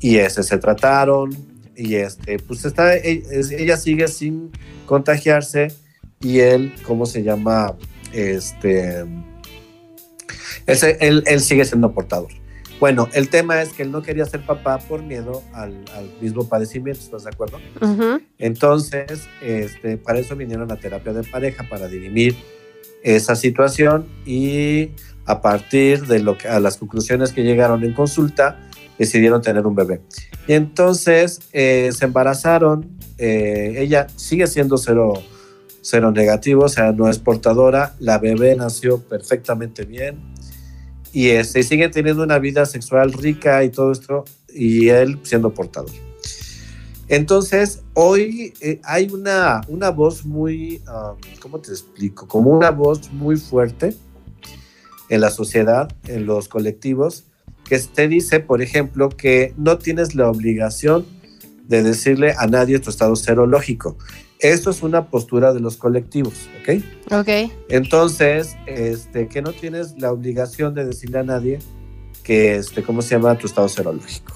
y 0.00 0.16
ese 0.16 0.42
se 0.42 0.58
trataron 0.58 1.30
y 1.76 1.94
este, 1.94 2.38
pues 2.40 2.64
está, 2.64 2.96
e, 2.96 3.22
ella 3.56 3.76
sigue 3.76 4.08
sin 4.08 4.50
contagiarse 4.84 5.68
y 6.20 6.40
él, 6.40 6.74
¿cómo 6.84 7.06
se 7.06 7.22
llama? 7.22 7.76
Este, 8.12 9.00
él, 10.66 11.22
él, 11.26 11.40
sigue 11.40 11.64
siendo 11.64 11.92
portador. 11.92 12.30
Bueno, 12.80 13.08
el 13.12 13.28
tema 13.28 13.60
es 13.60 13.70
que 13.70 13.82
él 13.82 13.90
no 13.90 14.02
quería 14.02 14.24
ser 14.24 14.44
papá 14.46 14.78
por 14.78 15.02
miedo 15.02 15.42
al, 15.52 15.74
mismo 16.20 16.48
padecimiento, 16.48 17.00
¿estás 17.00 17.24
de 17.24 17.30
acuerdo? 17.30 17.58
Entonces, 18.38 19.26
este, 19.42 19.96
para 19.96 20.20
eso 20.20 20.36
vinieron 20.36 20.70
a 20.70 20.76
terapia 20.76 21.12
de 21.12 21.24
pareja, 21.24 21.66
para 21.68 21.88
dirimir 21.88 22.36
esa 23.02 23.34
situación 23.34 24.06
y 24.24 24.90
a 25.24 25.42
partir 25.42 26.06
de 26.06 26.20
lo 26.20 26.38
que, 26.38 26.48
a 26.48 26.60
las 26.60 26.76
conclusiones 26.76 27.32
que 27.32 27.42
llegaron 27.42 27.82
en 27.84 27.94
consulta, 27.94 28.60
decidieron 28.98 29.42
tener 29.42 29.66
un 29.66 29.74
bebé. 29.74 30.00
Y 30.46 30.54
entonces 30.54 31.40
eh, 31.52 31.90
se 31.92 32.04
embarazaron, 32.04 32.88
eh, 33.18 33.74
ella 33.78 34.06
sigue 34.16 34.46
siendo 34.46 34.78
cero, 34.78 35.14
cero 35.90 36.12
negativo, 36.12 36.64
o 36.64 36.68
sea, 36.68 36.92
no 36.92 37.08
es 37.08 37.18
portadora, 37.18 37.94
la 37.98 38.18
bebé 38.18 38.54
nació 38.56 39.00
perfectamente 39.00 39.86
bien 39.86 40.18
y 41.14 41.28
este, 41.28 41.62
sigue 41.62 41.88
teniendo 41.88 42.22
una 42.22 42.38
vida 42.38 42.66
sexual 42.66 43.14
rica 43.14 43.64
y 43.64 43.70
todo 43.70 43.92
esto, 43.92 44.26
y 44.54 44.88
él 44.88 45.18
siendo 45.22 45.54
portador. 45.54 45.90
Entonces, 47.08 47.80
hoy 47.94 48.52
eh, 48.60 48.80
hay 48.84 49.08
una, 49.10 49.62
una 49.68 49.90
voz 49.90 50.26
muy, 50.26 50.82
um, 50.86 51.16
¿cómo 51.40 51.58
te 51.58 51.70
explico? 51.70 52.28
Como 52.28 52.50
una 52.50 52.70
voz 52.70 53.10
muy 53.10 53.38
fuerte 53.38 53.96
en 55.08 55.22
la 55.22 55.30
sociedad, 55.30 55.90
en 56.06 56.26
los 56.26 56.48
colectivos, 56.48 57.24
que 57.64 57.78
te 57.78 58.08
dice, 58.08 58.40
por 58.40 58.60
ejemplo, 58.60 59.08
que 59.08 59.54
no 59.56 59.78
tienes 59.78 60.14
la 60.14 60.28
obligación 60.28 61.06
de 61.66 61.82
decirle 61.82 62.34
a 62.36 62.46
nadie 62.46 62.78
tu 62.78 62.90
estado 62.90 63.16
serológico. 63.16 63.96
Esto 64.40 64.70
es 64.70 64.82
una 64.82 65.06
postura 65.06 65.52
de 65.52 65.58
los 65.58 65.76
colectivos, 65.76 66.48
¿ok? 66.60 66.82
Ok. 67.12 67.50
Entonces, 67.68 68.56
este, 68.66 69.26
que 69.26 69.42
no 69.42 69.52
tienes 69.52 69.98
la 69.98 70.12
obligación 70.12 70.74
de 70.74 70.84
decirle 70.84 71.18
a 71.18 71.22
nadie 71.24 71.58
que, 72.22 72.54
este, 72.54 72.84
¿cómo 72.84 73.02
se 73.02 73.16
llama 73.16 73.36
tu 73.36 73.48
estado 73.48 73.68
serológico? 73.68 74.34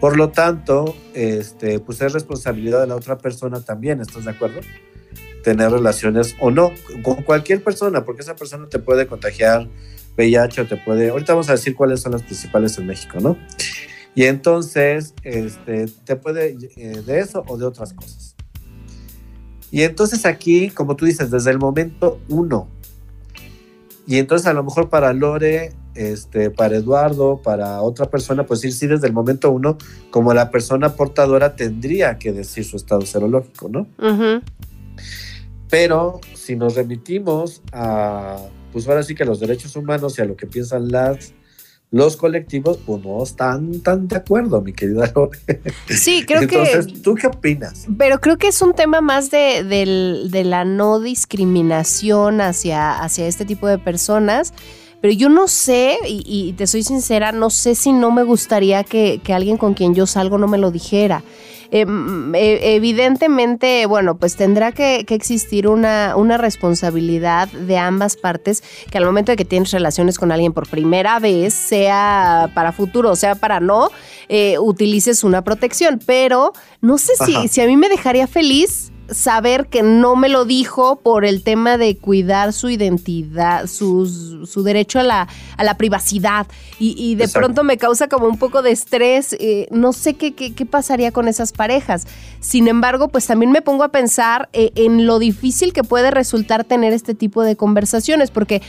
Por 0.00 0.16
lo 0.16 0.30
tanto, 0.30 0.96
este, 1.12 1.80
pues 1.80 2.00
es 2.00 2.12
responsabilidad 2.12 2.80
de 2.80 2.86
la 2.86 2.96
otra 2.96 3.18
persona 3.18 3.60
también, 3.60 4.00
¿estás 4.00 4.24
de 4.24 4.30
acuerdo? 4.30 4.60
Tener 5.42 5.70
relaciones 5.70 6.34
o 6.40 6.50
no 6.50 6.72
con 7.02 7.22
cualquier 7.22 7.62
persona, 7.62 8.04
porque 8.04 8.22
esa 8.22 8.36
persona 8.36 8.68
te 8.68 8.78
puede 8.78 9.06
contagiar 9.06 9.68
VIH 10.16 10.62
o 10.62 10.66
te 10.66 10.76
puede. 10.76 11.10
Ahorita 11.10 11.34
vamos 11.34 11.50
a 11.50 11.52
decir 11.52 11.74
cuáles 11.74 12.00
son 12.00 12.12
las 12.12 12.22
principales 12.22 12.78
en 12.78 12.86
México, 12.86 13.18
¿no? 13.20 13.36
Y 14.14 14.24
entonces, 14.24 15.14
este, 15.24 15.86
te 16.04 16.16
puede 16.16 16.56
eh, 16.76 17.02
de 17.04 17.20
eso 17.20 17.44
o 17.46 17.58
de 17.58 17.66
otras 17.66 17.92
cosas. 17.92 18.35
Y 19.70 19.82
entonces 19.82 20.26
aquí, 20.26 20.70
como 20.70 20.96
tú 20.96 21.04
dices, 21.04 21.30
desde 21.30 21.50
el 21.50 21.58
momento 21.58 22.20
uno. 22.28 22.68
Y 24.06 24.18
entonces 24.18 24.46
a 24.46 24.52
lo 24.52 24.62
mejor 24.62 24.88
para 24.88 25.12
Lore 25.12 25.74
este, 25.96 26.50
para 26.50 26.76
Eduardo, 26.76 27.40
para 27.42 27.80
otra 27.80 28.10
persona, 28.10 28.44
pues 28.44 28.62
ir 28.64 28.72
sí 28.72 28.86
desde 28.86 29.06
el 29.06 29.12
momento 29.12 29.50
uno, 29.50 29.78
como 30.10 30.34
la 30.34 30.50
persona 30.50 30.94
portadora 30.94 31.56
tendría 31.56 32.18
que 32.18 32.32
decir 32.32 32.64
su 32.64 32.76
estado 32.76 33.02
serológico, 33.02 33.68
¿no? 33.68 33.86
Pero 35.68 36.20
si 36.34 36.54
nos 36.54 36.76
remitimos 36.76 37.62
a, 37.72 38.36
pues 38.72 38.86
ahora 38.86 39.02
sí 39.02 39.14
que 39.14 39.24
los 39.24 39.40
derechos 39.40 39.74
humanos 39.74 40.18
y 40.18 40.22
a 40.22 40.26
lo 40.26 40.36
que 40.36 40.46
piensan 40.46 40.90
las 40.90 41.32
los 41.90 42.16
colectivos 42.16 42.78
pues 42.84 43.04
no 43.04 43.22
están 43.22 43.80
tan 43.80 44.08
de 44.08 44.16
acuerdo, 44.16 44.60
mi 44.60 44.72
querida 44.72 45.10
Lore. 45.14 45.38
Sí, 45.88 46.24
creo 46.26 46.46
que... 46.46 46.56
Entonces, 46.56 47.02
¿tú 47.02 47.14
qué 47.14 47.28
opinas? 47.28 47.86
Pero 47.96 48.20
creo 48.20 48.36
que 48.36 48.48
es 48.48 48.60
un 48.60 48.74
tema 48.74 49.00
más 49.00 49.30
de, 49.30 49.64
de 49.64 50.44
la 50.44 50.64
no 50.64 51.00
discriminación 51.00 52.40
hacia, 52.40 52.98
hacia 52.98 53.26
este 53.26 53.44
tipo 53.44 53.66
de 53.68 53.78
personas 53.78 54.52
pero 55.00 55.12
yo 55.12 55.28
no 55.28 55.46
sé, 55.46 55.98
y, 56.04 56.54
te 56.54 56.66
soy 56.66 56.82
sincera, 56.82 57.32
no 57.32 57.50
sé 57.50 57.74
si 57.74 57.92
no 57.92 58.10
me 58.10 58.22
gustaría 58.22 58.82
que, 58.82 59.20
alguien 59.28 59.56
con 59.56 59.74
quien 59.74 59.94
yo 59.94 60.06
salgo 60.06 60.38
no 60.38 60.48
me 60.48 60.58
lo 60.58 60.70
dijera. 60.70 61.22
Em, 61.70 62.34
e, 62.34 62.76
evidentemente, 62.76 63.86
bueno, 63.86 64.16
pues 64.16 64.36
tendrá 64.36 64.72
que, 64.72 65.04
existir 65.08 65.68
una, 65.68 66.14
una, 66.16 66.36
responsabilidad 66.36 67.48
de 67.48 67.78
ambas 67.78 68.16
partes 68.16 68.62
que 68.90 68.98
al 68.98 69.06
momento 69.06 69.32
de 69.32 69.36
que 69.36 69.44
tienes 69.44 69.70
relaciones 69.70 70.18
con 70.18 70.30
alguien 70.30 70.52
por 70.52 70.68
primera 70.68 71.18
vez, 71.18 71.54
sea 71.54 72.50
para 72.54 72.72
futuro, 72.72 73.10
o 73.10 73.16
sea 73.16 73.34
para 73.34 73.60
no, 73.60 73.90
eh, 74.28 74.58
utilices 74.58 75.24
una 75.24 75.42
protección. 75.42 76.00
Pero 76.04 76.52
no 76.80 76.98
sé 76.98 77.12
si, 77.24 77.48
si 77.48 77.60
a 77.60 77.66
mí 77.66 77.76
me 77.76 77.88
dejaría 77.88 78.26
feliz 78.26 78.92
saber 79.10 79.66
que 79.66 79.82
no 79.82 80.16
me 80.16 80.28
lo 80.28 80.44
dijo 80.44 80.96
por 80.96 81.24
el 81.24 81.42
tema 81.42 81.78
de 81.78 81.96
cuidar 81.96 82.52
su 82.52 82.68
identidad, 82.68 83.66
su, 83.66 84.46
su 84.46 84.62
derecho 84.62 84.98
a 85.00 85.02
la, 85.02 85.28
a 85.56 85.64
la 85.64 85.76
privacidad. 85.76 86.46
Y, 86.78 87.14
de 87.14 87.28
pronto 87.28 87.64
me 87.64 87.78
causa 87.78 88.06
como 88.06 88.26
un 88.26 88.38
poco 88.38 88.60
de 88.60 88.70
estrés. 88.70 89.34
Eh, 89.40 89.66
no 89.70 89.94
sé 89.94 90.14
qué, 90.14 90.34
qué, 90.34 90.66
pasaría 90.66 91.10
con 91.10 91.26
esas 91.26 91.52
parejas. 91.52 92.06
Sin 92.40 92.68
embargo, 92.68 93.08
pues 93.08 93.26
también 93.26 93.50
me 93.50 93.62
pongo 93.62 93.82
a 93.82 93.88
pensar 93.88 94.50
eh, 94.52 94.72
en 94.74 95.06
lo 95.06 95.18
difícil 95.18 95.72
que 95.72 95.84
puede 95.84 96.10
resultar 96.10 96.64
tener 96.64 96.92
este 96.92 97.14
tipo 97.14 97.42
de 97.42 97.56
conversaciones, 97.56 98.30
porque 98.30 98.60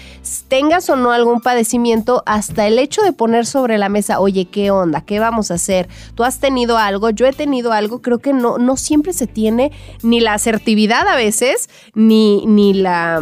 tengas 0.47 0.89
o 0.89 0.95
no 0.95 1.11
algún 1.11 1.41
padecimiento, 1.41 2.23
hasta 2.25 2.65
el 2.65 2.79
hecho 2.79 3.01
de 3.01 3.11
poner 3.11 3.45
sobre 3.45 3.77
la 3.77 3.89
mesa, 3.89 4.21
oye, 4.21 4.45
¿qué 4.45 4.71
onda? 4.71 5.01
¿Qué 5.01 5.19
vamos 5.19 5.51
a 5.51 5.55
hacer? 5.55 5.89
Tú 6.15 6.23
has 6.23 6.39
tenido 6.39 6.77
algo, 6.77 7.09
yo 7.09 7.25
he 7.25 7.33
tenido 7.33 7.73
algo, 7.73 8.01
creo 8.01 8.19
que 8.19 8.31
no, 8.31 8.57
no 8.57 8.77
siempre 8.77 9.11
se 9.11 9.27
tiene 9.27 9.71
ni 10.01 10.21
la 10.21 10.26
asertividad 10.33 11.07
a 11.07 11.15
veces, 11.15 11.69
ni, 11.93 12.45
ni 12.45 12.73
la, 12.73 13.21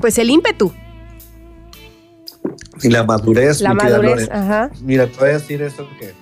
pues 0.00 0.18
el 0.18 0.30
ímpetu. 0.30 0.72
Y 2.82 2.90
la 2.90 3.04
madurez. 3.04 3.60
La 3.60 3.74
madurez, 3.74 4.28
ajá. 4.30 4.70
Mira, 4.82 5.06
te 5.06 5.18
voy 5.18 5.30
a 5.30 5.32
decir 5.32 5.62
eso 5.62 5.88
que, 5.98 6.12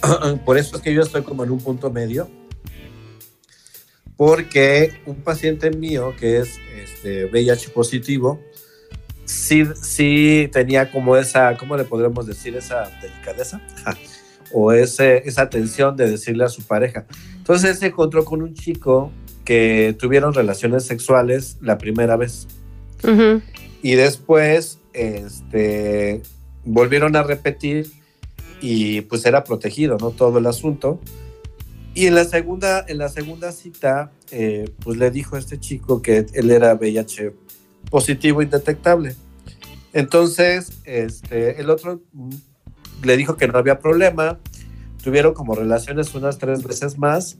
por 0.44 0.58
eso 0.58 0.76
es 0.76 0.82
que 0.82 0.94
yo 0.94 1.02
estoy 1.02 1.22
como 1.22 1.44
en 1.44 1.50
un 1.50 1.58
punto 1.58 1.90
medio, 1.90 2.28
porque 4.16 5.00
un 5.06 5.16
paciente 5.16 5.70
mío 5.70 6.14
que 6.18 6.38
es 6.38 6.58
este, 6.82 7.26
VIH 7.26 7.70
positivo, 7.70 8.40
sí, 9.24 9.64
sí 9.80 10.48
tenía 10.52 10.90
como 10.90 11.16
esa, 11.16 11.56
¿cómo 11.58 11.76
le 11.76 11.84
podremos 11.84 12.26
decir? 12.26 12.56
Esa 12.56 12.90
delicadeza 13.02 13.60
o 14.52 14.72
ese, 14.72 15.28
esa 15.28 15.42
atención 15.42 15.96
de 15.96 16.10
decirle 16.10 16.44
a 16.44 16.48
su 16.48 16.62
pareja. 16.62 17.04
Entonces 17.46 17.78
se 17.78 17.86
encontró 17.86 18.24
con 18.24 18.42
un 18.42 18.54
chico 18.54 19.12
que 19.44 19.94
tuvieron 19.96 20.34
relaciones 20.34 20.84
sexuales 20.84 21.58
la 21.60 21.78
primera 21.78 22.16
vez. 22.16 22.48
Y 23.82 23.94
después 23.94 24.80
este, 24.92 26.22
volvieron 26.64 27.14
a 27.14 27.22
repetir 27.22 27.92
y 28.60 29.02
pues 29.02 29.24
era 29.26 29.44
protegido, 29.44 29.96
¿no? 29.96 30.10
Todo 30.10 30.38
el 30.38 30.46
asunto. 30.46 31.00
Y 31.94 32.06
en 32.06 32.16
la 32.16 32.24
segunda, 32.24 32.84
en 32.88 32.98
la 32.98 33.08
segunda 33.08 33.52
cita, 33.52 34.10
eh, 34.32 34.68
pues 34.82 34.96
le 34.96 35.12
dijo 35.12 35.36
a 35.36 35.38
este 35.38 35.60
chico 35.60 36.02
que 36.02 36.26
él 36.32 36.50
era 36.50 36.74
VIH 36.74 37.32
positivo 37.88 38.42
indetectable. 38.42 39.14
Entonces, 39.92 40.72
este, 40.84 41.60
el 41.60 41.70
otro 41.70 42.02
le 43.04 43.16
dijo 43.16 43.36
que 43.36 43.46
no 43.46 43.56
había 43.56 43.78
problema, 43.78 44.40
tuvieron 45.06 45.34
como 45.34 45.54
relaciones 45.54 46.12
unas 46.16 46.36
tres 46.36 46.64
veces 46.64 46.98
más 46.98 47.38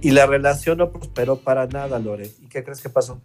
Y 0.00 0.12
la 0.12 0.26
relación 0.26 0.78
no 0.78 0.92
prosperó 0.92 1.40
para 1.40 1.66
nada, 1.66 1.98
Lore. 1.98 2.30
¿Y 2.40 2.46
qué 2.46 2.62
crees 2.62 2.80
que 2.80 2.88
pasó? 2.88 3.20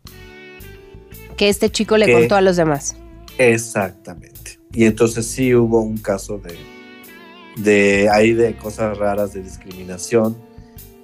Que 1.37 1.49
este 1.49 1.69
chico 1.69 1.95
le 1.95 2.11
contó 2.11 2.35
a 2.35 2.41
los 2.41 2.55
demás. 2.55 2.95
Exactamente. 3.37 4.59
Y 4.73 4.85
entonces 4.85 5.27
sí 5.27 5.53
hubo 5.53 5.83
un 5.83 5.99
caso 5.99 6.39
de, 6.39 6.55
de 7.61 8.09
ahí 8.09 8.33
de 8.33 8.57
cosas 8.57 8.97
raras 8.97 9.33
de 9.33 9.43
discriminación, 9.43 10.35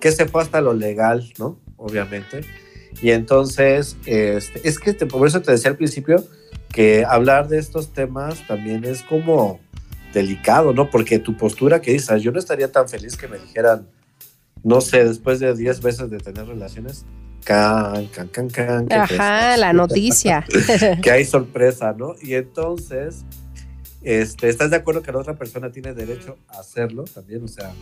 que 0.02 0.12
se 0.12 0.26
fue 0.26 0.42
hasta 0.42 0.60
lo 0.60 0.74
legal, 0.74 1.32
¿no? 1.38 1.60
Obviamente. 1.78 2.42
Y 3.00 3.12
entonces, 3.12 3.96
este, 4.08 4.68
es 4.68 4.80
que 4.80 4.94
por 4.94 5.28
eso 5.28 5.40
te 5.44 5.52
decía 5.52 5.70
al 5.70 5.78
principio 5.78 6.26
que 6.72 7.06
hablar 7.06 7.48
de 7.48 7.60
estos 7.60 7.94
temas 7.94 8.48
también 8.48 8.86
es 8.86 9.04
como 9.04 9.60
delicado, 10.16 10.74
¿no? 10.74 10.90
Porque 10.90 11.20
tu 11.20 11.38
postura 11.38 11.82
que 11.82 11.92
dices, 11.92 12.24
yo 12.24 12.32
no 12.32 12.40
estaría 12.40 12.72
tan 12.72 12.88
feliz 12.88 13.16
que 13.18 13.28
me 13.28 13.38
dijeran, 13.38 13.88
no 14.64 14.82
sé, 14.82 15.06
después 15.06 15.40
de 15.40 15.54
10 15.54 15.82
veces 15.82 16.10
de 16.10 16.18
tener 16.18 16.48
relaciones, 16.48 17.06
can, 17.44 18.08
can, 18.08 18.30
can, 18.30 18.50
can. 18.50 18.92
Ajá, 18.92 19.58
la 19.58 19.74
noticia. 19.74 20.46
que 21.04 21.12
hay 21.12 21.26
sorpresa, 21.26 21.94
¿no? 21.96 22.16
Y 22.22 22.34
entonces, 22.34 23.26
este, 24.02 24.50
¿estás 24.50 24.72
de 24.72 24.78
acuerdo 24.78 25.04
que 25.04 25.12
la 25.12 25.20
otra 25.20 25.36
persona 25.36 25.70
tiene 25.70 25.94
derecho 25.94 26.38
a 26.48 26.62
hacerlo 26.62 27.04
también? 27.04 27.44
O 27.44 27.48
sea, 27.48 27.74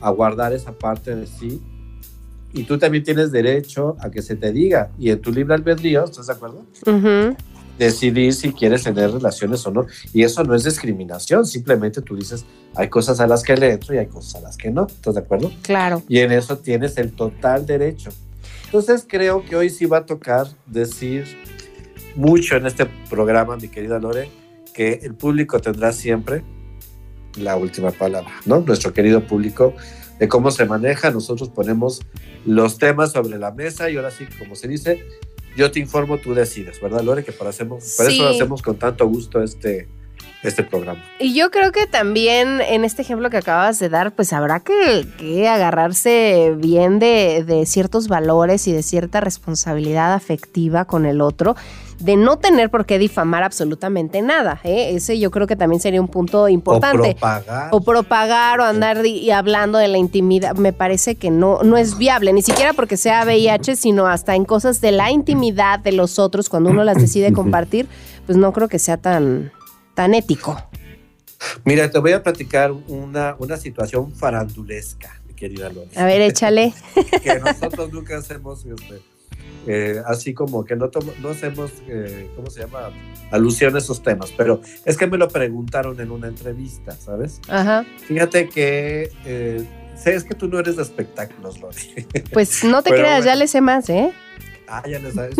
a 0.00 0.10
guardar 0.10 0.52
esa 0.52 0.72
parte 0.72 1.14
de 1.14 1.26
sí. 1.26 1.60
Y 2.52 2.64
tú 2.64 2.78
también 2.78 3.04
tienes 3.04 3.32
derecho 3.32 3.96
a 4.00 4.10
que 4.10 4.22
se 4.22 4.36
te 4.36 4.52
diga. 4.52 4.90
Y 4.98 5.10
en 5.10 5.20
tu 5.20 5.32
libre 5.32 5.54
albedrío, 5.54 6.04
¿estás 6.04 6.28
de 6.28 6.32
acuerdo? 6.32 6.64
Decidir 7.80 8.34
si 8.34 8.52
quieres 8.52 8.84
tener 8.84 9.10
relaciones 9.10 9.66
o 9.66 9.70
no. 9.70 9.86
Y 10.12 10.22
eso 10.22 10.44
no 10.44 10.54
es 10.54 10.64
discriminación, 10.64 11.46
simplemente 11.46 12.02
tú 12.02 12.14
dices, 12.14 12.44
hay 12.74 12.88
cosas 12.88 13.20
a 13.20 13.26
las 13.26 13.42
que 13.42 13.56
le 13.56 13.72
entro 13.72 13.94
y 13.94 13.98
hay 13.98 14.06
cosas 14.06 14.36
a 14.36 14.40
las 14.40 14.56
que 14.56 14.70
no. 14.70 14.86
¿Estás 14.86 15.14
de 15.14 15.20
acuerdo? 15.20 15.50
Claro. 15.62 16.02
Y 16.06 16.18
en 16.18 16.30
eso 16.30 16.58
tienes 16.58 16.98
el 16.98 17.12
total 17.12 17.64
derecho. 17.64 18.10
Entonces 18.66 19.04
creo 19.08 19.44
que 19.44 19.56
hoy 19.56 19.70
sí 19.70 19.86
va 19.86 19.98
a 19.98 20.06
tocar 20.06 20.46
decir 20.66 21.24
mucho 22.14 22.56
en 22.56 22.66
este 22.66 22.86
programa, 23.08 23.56
mi 23.56 23.68
querida 23.68 23.98
Lore, 23.98 24.30
que 24.74 25.00
el 25.02 25.14
público 25.14 25.58
tendrá 25.58 25.92
siempre 25.92 26.44
la 27.36 27.56
última 27.56 27.90
palabra, 27.92 28.30
¿no? 28.44 28.60
Nuestro 28.60 28.92
querido 28.92 29.26
público 29.26 29.74
de 30.18 30.28
cómo 30.28 30.50
se 30.50 30.66
maneja, 30.66 31.10
nosotros 31.10 31.48
ponemos 31.48 32.02
los 32.44 32.76
temas 32.76 33.12
sobre 33.12 33.38
la 33.38 33.52
mesa 33.52 33.88
y 33.88 33.96
ahora 33.96 34.10
sí, 34.10 34.26
como 34.38 34.54
se 34.54 34.68
dice, 34.68 35.02
yo 35.56 35.70
te 35.70 35.80
informo, 35.80 36.18
tú 36.18 36.34
decides, 36.34 36.80
¿verdad, 36.80 37.02
Lore? 37.02 37.24
Que 37.24 37.32
para, 37.32 37.50
hacemos, 37.50 37.98
eso 38.00 38.28
hacemos 38.28 38.62
con 38.62 38.76
tanto 38.76 39.06
gusto 39.06 39.42
este, 39.42 39.88
este 40.42 40.62
programa. 40.62 41.04
Y 41.18 41.34
yo 41.34 41.50
creo 41.50 41.72
que 41.72 41.86
también 41.86 42.60
en 42.60 42.84
este 42.84 43.02
ejemplo 43.02 43.30
que 43.30 43.36
acabas 43.36 43.78
de 43.78 43.88
dar, 43.88 44.14
pues 44.14 44.32
habrá 44.32 44.60
que, 44.60 45.48
agarrarse 45.48 46.54
bien 46.56 46.98
de, 46.98 47.44
de, 47.46 47.66
ciertos 47.66 48.08
valores 48.08 48.66
y 48.68 48.72
de 48.72 48.82
cierta 48.82 49.20
responsabilidad 49.20 50.14
afectiva 50.14 50.84
con 50.84 51.06
el 51.06 51.20
otro 51.20 51.56
de 52.00 52.16
no 52.16 52.38
tener 52.38 52.70
por 52.70 52.86
qué 52.86 52.98
difamar 52.98 53.42
absolutamente 53.42 54.22
nada. 54.22 54.60
¿eh? 54.64 54.92
Ese 54.94 55.18
yo 55.18 55.30
creo 55.30 55.46
que 55.46 55.54
también 55.54 55.80
sería 55.80 56.00
un 56.00 56.08
punto 56.08 56.48
importante. 56.48 57.10
O 57.10 57.12
propagar. 57.12 57.68
O 57.72 57.80
propagar 57.82 58.60
o 58.60 58.64
andar 58.64 59.04
y 59.06 59.30
hablando 59.30 59.78
de 59.78 59.88
la 59.88 59.98
intimidad. 59.98 60.56
Me 60.56 60.72
parece 60.72 61.14
que 61.14 61.30
no, 61.30 61.62
no 61.62 61.76
es 61.76 61.98
viable, 61.98 62.32
ni 62.32 62.42
siquiera 62.42 62.72
porque 62.72 62.96
sea 62.96 63.24
VIH, 63.24 63.76
sino 63.76 64.06
hasta 64.06 64.34
en 64.34 64.44
cosas 64.44 64.80
de 64.80 64.92
la 64.92 65.10
intimidad 65.10 65.78
de 65.78 65.92
los 65.92 66.18
otros, 66.18 66.48
cuando 66.48 66.70
uno 66.70 66.84
las 66.84 66.96
decide 66.96 67.32
compartir, 67.32 67.86
pues 68.26 68.38
no 68.38 68.52
creo 68.52 68.68
que 68.68 68.78
sea 68.78 68.96
tan, 68.96 69.52
tan 69.94 70.14
ético. 70.14 70.56
Mira, 71.64 71.90
te 71.90 71.98
voy 71.98 72.12
a 72.12 72.22
platicar 72.22 72.72
una, 72.72 73.36
una 73.38 73.56
situación 73.56 74.12
farandulesca, 74.12 75.20
mi 75.26 75.34
querida 75.34 75.70
López. 75.70 75.96
A 75.96 76.04
ver, 76.04 76.20
échale. 76.22 76.74
que 77.22 77.38
nosotros 77.38 77.92
nunca 77.92 78.18
hacemos... 78.18 78.64
Este, 78.64 79.09
eh, 79.66 80.02
así 80.06 80.34
como 80.34 80.64
que 80.64 80.76
no, 80.76 80.90
no 81.20 81.28
hacemos, 81.28 81.70
eh, 81.86 82.30
¿cómo 82.34 82.50
se 82.50 82.60
llama? 82.60 82.90
Alusión 83.30 83.74
a 83.74 83.78
esos 83.78 84.02
temas, 84.02 84.32
pero 84.36 84.60
es 84.84 84.96
que 84.96 85.06
me 85.06 85.18
lo 85.18 85.28
preguntaron 85.28 86.00
en 86.00 86.10
una 86.10 86.28
entrevista, 86.28 86.92
¿sabes? 86.92 87.40
Ajá. 87.48 87.84
Fíjate 88.06 88.48
que, 88.48 89.10
eh, 89.24 89.64
sé, 89.96 90.14
es 90.14 90.24
que 90.24 90.34
tú 90.34 90.48
no 90.48 90.58
eres 90.58 90.76
de 90.76 90.82
espectáculos, 90.82 91.60
Lori. 91.60 92.06
Pues 92.32 92.64
no 92.64 92.82
te 92.82 92.90
creas, 92.90 93.24
ya 93.24 93.36
le 93.36 93.46
sé 93.46 93.60
más, 93.60 93.88
¿eh? 93.90 94.12
Ah, 94.66 94.82
ya 94.88 94.98
le 95.00 95.12
sabes. 95.12 95.34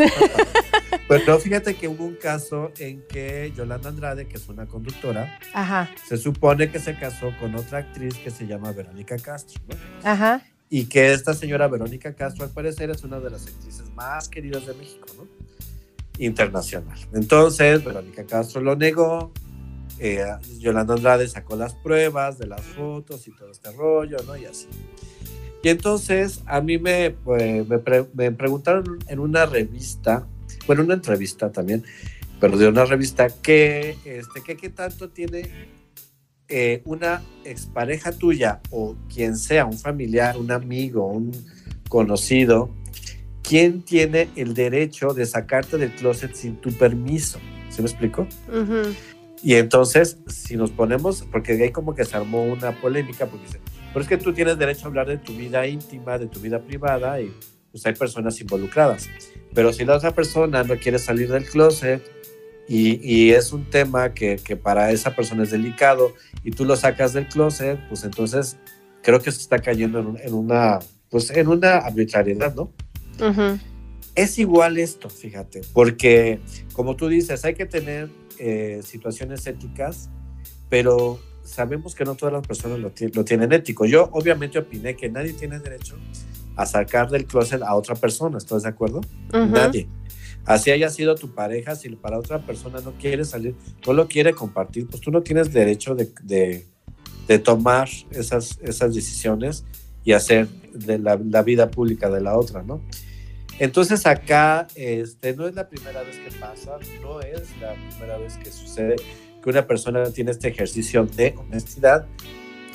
pues 1.09 1.27
no, 1.27 1.39
fíjate 1.39 1.75
que 1.75 1.89
hubo 1.89 2.05
un 2.05 2.17
caso 2.17 2.73
en 2.79 3.03
que 3.09 3.53
Yolanda 3.57 3.89
Andrade, 3.89 4.27
que 4.27 4.37
es 4.37 4.49
una 4.49 4.67
conductora, 4.67 5.39
Ajá. 5.55 5.89
se 6.09 6.17
supone 6.17 6.71
que 6.71 6.79
se 6.79 6.99
casó 6.99 7.33
con 7.39 7.55
otra 7.55 7.79
actriz 7.79 8.17
que 8.17 8.31
se 8.31 8.47
llama 8.47 8.73
Verónica 8.73 9.17
Castro, 9.17 9.63
¿no? 9.69 9.77
Ajá 10.09 10.43
y 10.71 10.85
que 10.85 11.13
esta 11.13 11.35
señora 11.35 11.67
Verónica 11.67 12.15
Castro 12.15 12.45
al 12.45 12.51
parecer 12.51 12.91
es 12.91 13.03
una 13.03 13.19
de 13.19 13.29
las 13.29 13.47
actrices 13.47 13.91
más 13.97 14.29
queridas 14.29 14.65
de 14.67 14.75
México, 14.75 15.07
¿no? 15.17 15.27
Internacional. 16.17 16.97
Entonces, 17.13 17.85
Verónica 17.85 18.25
Castro 18.25 18.61
lo 18.61 18.77
negó, 18.77 19.33
eh, 19.99 20.25
Yolanda 20.59 20.95
Andrade 20.95 21.27
sacó 21.27 21.57
las 21.57 21.75
pruebas 21.75 22.39
de 22.39 22.47
las 22.47 22.63
fotos 22.63 23.27
y 23.27 23.33
todo 23.33 23.51
este 23.51 23.73
rollo, 23.73 24.19
¿no? 24.27 24.37
Y 24.37 24.45
así. 24.45 24.69
Y 25.63 25.69
entonces 25.69 26.41
a 26.47 26.61
mí 26.61 26.79
me, 26.79 27.11
pues, 27.11 27.67
me, 28.15 28.31
preguntaron 28.31 29.01
en 29.09 29.19
una 29.19 29.47
revista, 29.47 30.27
bueno, 30.69 30.85
una 30.85 30.95
entrevista 30.95 31.51
también, 31.51 31.85
pero 32.39 32.57
de 32.57 32.69
una 32.69 32.85
revista, 32.85 33.29
que, 33.29 33.97
este, 34.05 34.57
qué 34.57 34.71
tanto 34.71 35.11
tiene 35.11 35.51
eh, 36.51 36.83
una 36.85 37.23
expareja 37.45 38.13
tuya 38.13 38.61
o 38.71 38.97
quien 39.13 39.37
sea, 39.37 39.65
un 39.65 39.79
familiar, 39.79 40.37
un 40.37 40.51
amigo, 40.51 41.07
un 41.07 41.31
conocido, 41.89 42.75
¿quién 43.43 43.83
tiene 43.83 44.29
el 44.35 44.55
derecho 44.55 45.15
de 45.15 45.27
sacarte 45.27 45.79
del 45.79 45.93
closet 45.93 46.35
sin 46.35 46.57
tu 46.57 46.73
permiso? 46.73 47.39
¿Se 47.69 47.83
me 47.83 47.89
explico? 47.89 48.27
Y 49.43 49.55
entonces, 49.55 50.19
si 50.27 50.57
nos 50.57 50.71
ponemos, 50.73 51.23
porque 51.31 51.53
ahí 51.53 51.71
como 51.71 51.95
que 51.95 52.05
se 52.05 52.17
armó 52.17 52.43
una 52.43 52.79
polémica, 52.81 53.27
porque 53.27 53.47
dice, 53.47 53.61
pero 53.93 54.03
es 54.03 54.09
que 54.09 54.19
tú 54.19 54.33
tienes 54.33 54.59
derecho 54.59 54.85
a 54.85 54.89
hablar 54.89 55.07
de 55.07 55.19
tu 55.19 55.33
vida 55.33 55.67
íntima, 55.67 56.19
de 56.19 56.27
tu 56.27 56.41
vida 56.41 56.61
privada, 56.61 57.21
y 57.21 57.33
pues 57.71 57.87
hay 57.87 57.95
personas 57.95 58.41
involucradas. 58.41 59.09
Pero 59.55 59.73
si 59.73 59.85
la 59.85 59.97
otra 59.97 60.13
persona 60.13 60.65
no 60.65 60.77
quiere 60.77 60.99
salir 60.99 61.31
del 61.31 61.45
closet, 61.45 62.03
y, 62.73 63.33
es 63.33 63.53
un 63.53 63.69
tema 63.69 64.15
que, 64.15 64.39
para 64.63 64.93
esa 64.93 65.17
persona 65.17 65.43
es 65.43 65.51
delicado 65.51 66.15
y 66.45 66.53
tú 66.53 66.65
lo 66.65 66.77
sacas 66.77 67.13
del 67.13 67.27
closet, 67.27 67.81
pues 67.89 68.05
entonces 68.05 68.59
creo 69.03 69.21
que 69.21 69.33
se 69.33 69.41
está 69.41 69.59
cayendo 69.59 70.17
en, 70.23 70.35
una, 70.35 70.79
pues 71.11 71.31
en 71.31 71.49
una 71.49 71.79
arbitrariedad, 71.79 72.55
¿no? 72.55 72.73
Es 74.15 74.39
igual 74.39 74.79
esto, 74.79 75.11
fíjate, 75.11 75.63
porque 75.73 76.39
como 76.73 76.95
tú 76.95 77.09
dices, 77.09 77.45
hay 77.45 77.55
que 77.55 77.67
tener 77.67 78.09
eh, 78.39 78.83
situaciones 78.85 79.45
éticas, 79.49 80.09
pero 80.69 81.19
sabemos 81.43 81.97
que 81.97 82.05
no 82.05 82.15
todas 82.15 82.35
las 82.35 82.47
personas 82.47 82.79
lo, 82.79 82.93
tienen 82.93 83.53
ético. 83.53 83.85
Yo 83.85 84.09
obviamente 84.13 84.61
opiné 84.61 84.95
que 84.95 85.09
nadie 85.09 85.33
tiene 85.33 85.59
derecho 85.59 85.97
a 86.55 86.67
sacar 86.67 87.11
del 87.11 87.25
closet 87.25 87.63
a 87.63 87.75
otra 87.75 87.97
persona, 87.97 88.39
¿estás 88.39 88.63
de 88.63 88.69
acuerdo? 88.69 89.01
Nadie 89.33 89.89
así 90.45 90.71
haya 90.71 90.91
sido 90.91 91.15
tu 91.15 91.35
pareja, 91.35 91.77
si 91.77 91.89
para 91.91 92.19
otra 92.19 92.45
persona 92.45 92.81
no 92.81 92.93
quiere 92.93 93.25
salir, 93.25 93.55
no 93.87 93.93
lo 93.93 94.09
quiere 94.09 94.33
compartir, 94.33 94.87
pues 94.87 95.01
tú 95.01 95.11
no 95.11 95.23
tienes 95.23 95.53
derecho 95.53 95.95
de, 95.95 96.67
tomar 97.45 97.89
esas, 98.11 98.59
esas 98.61 98.93
decisiones 98.93 99.65
y 100.05 100.13
hacer 100.13 100.49
de 100.73 100.99
la, 100.99 101.43
vida 101.43 101.71
pública 101.71 102.11
de 102.11 102.21
la 102.21 102.37
otra, 102.37 102.63
¿no? 102.63 102.81
Entonces 103.59 104.07
acá 104.07 104.67
este, 104.75 105.35
no 105.37 105.47
es 105.47 105.55
la 105.55 105.69
primera 105.69 106.03
vez 106.03 106.17
que 106.17 106.31
pasa, 106.39 106.79
no 107.03 107.21
es 107.21 107.43
la 107.61 107.75
primera 107.75 108.17
vez 108.19 108.37
que 108.39 108.51
sucede 108.51 108.97
que 109.43 109.51
una 109.51 109.67
persona 109.67 110.05
tiene 110.11 110.31
este 110.31 110.49
ejercicio 110.49 111.05
de 111.05 111.35
honestidad 111.37 112.07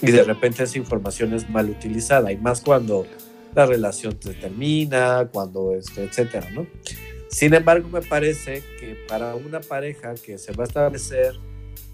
y 0.02 0.12
de 0.12 0.24
repente 0.24 0.64
esa 0.64 0.78
información 0.78 1.34
es 1.34 1.50
mal 1.50 1.70
utilizada, 1.70 2.32
y 2.32 2.38
más 2.38 2.62
cuando 2.62 3.06
la 3.56 3.66
relación 3.66 4.18
se 4.20 4.34
termina, 4.34 5.30
cuando, 5.32 5.74
este, 5.74 6.04
etcétera, 6.04 6.50
¿no? 6.52 6.68
Sin 7.28 7.54
embargo, 7.54 7.90
me 7.90 8.02
parece 8.02 8.64
que 8.80 8.96
para 9.08 9.36
una 9.36 9.60
pareja 9.60 10.14
que 10.16 10.38
se 10.38 10.54
va 10.54 10.64
a 10.64 10.68
establecer 10.68 11.34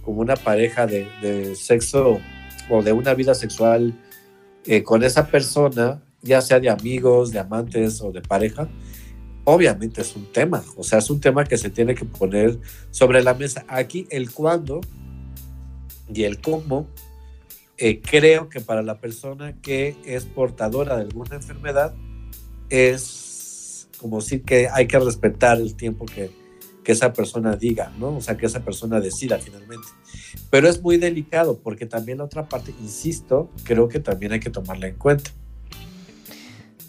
como 0.01 0.21
una 0.21 0.35
pareja 0.35 0.85
de, 0.87 1.55
sexo 1.55 2.19
o 2.69 2.83
de 2.83 2.91
una 2.91 3.13
vida 3.13 3.33
sexual 3.33 3.93
eh, 4.65 4.83
con 4.83 5.03
esa 5.03 5.27
persona, 5.27 6.03
ya 6.21 6.41
sea 6.41 6.59
de 6.59 6.69
amigos, 6.69 7.31
de 7.31 7.39
amantes 7.39 8.01
o 8.01 8.11
de 8.11 8.21
pareja, 8.21 8.69
obviamente 9.43 10.01
es 10.01 10.15
un 10.15 10.31
tema, 10.31 10.63
o 10.75 10.83
sea, 10.83 10.99
es 10.99 11.09
un 11.09 11.19
tema 11.19 11.43
que 11.43 11.57
se 11.57 11.69
tiene 11.69 11.95
que 11.95 12.05
poner 12.05 12.59
sobre 12.91 13.23
la 13.23 13.33
mesa. 13.33 13.65
Aquí 13.67 14.07
el 14.09 14.31
cuándo 14.31 14.81
y 16.13 16.23
el 16.23 16.41
cómo, 16.41 16.87
eh, 17.77 18.01
creo 18.01 18.49
que 18.49 18.61
para 18.61 18.83
la 18.83 18.99
persona 18.99 19.59
que 19.61 19.95
es 20.05 20.25
portadora 20.25 20.97
de 20.97 21.03
alguna 21.03 21.37
enfermedad 21.37 21.95
es 22.69 23.30
como 24.01 24.19
decir 24.19 24.43
que 24.43 24.67
hay 24.67 24.87
que 24.87 24.99
respetar 24.99 25.59
el 25.59 25.75
tiempo 25.75 26.05
que, 26.05 26.31
que 26.83 26.91
esa 26.91 27.13
persona 27.13 27.55
diga, 27.55 27.93
¿no? 27.99 28.17
O 28.17 28.21
sea, 28.21 28.35
que 28.35 28.47
esa 28.47 28.65
persona 28.65 28.99
decida 28.99 29.37
finalmente. 29.37 29.87
Pero 30.49 30.67
es 30.67 30.81
muy 30.81 30.97
delicado 30.97 31.59
porque 31.59 31.85
también 31.85 32.17
la 32.17 32.25
otra 32.25 32.49
parte, 32.49 32.73
insisto, 32.81 33.51
creo 33.63 33.87
que 33.87 33.99
también 33.99 34.31
hay 34.33 34.39
que 34.39 34.49
tomarla 34.49 34.87
en 34.87 34.95
cuenta. 34.95 35.31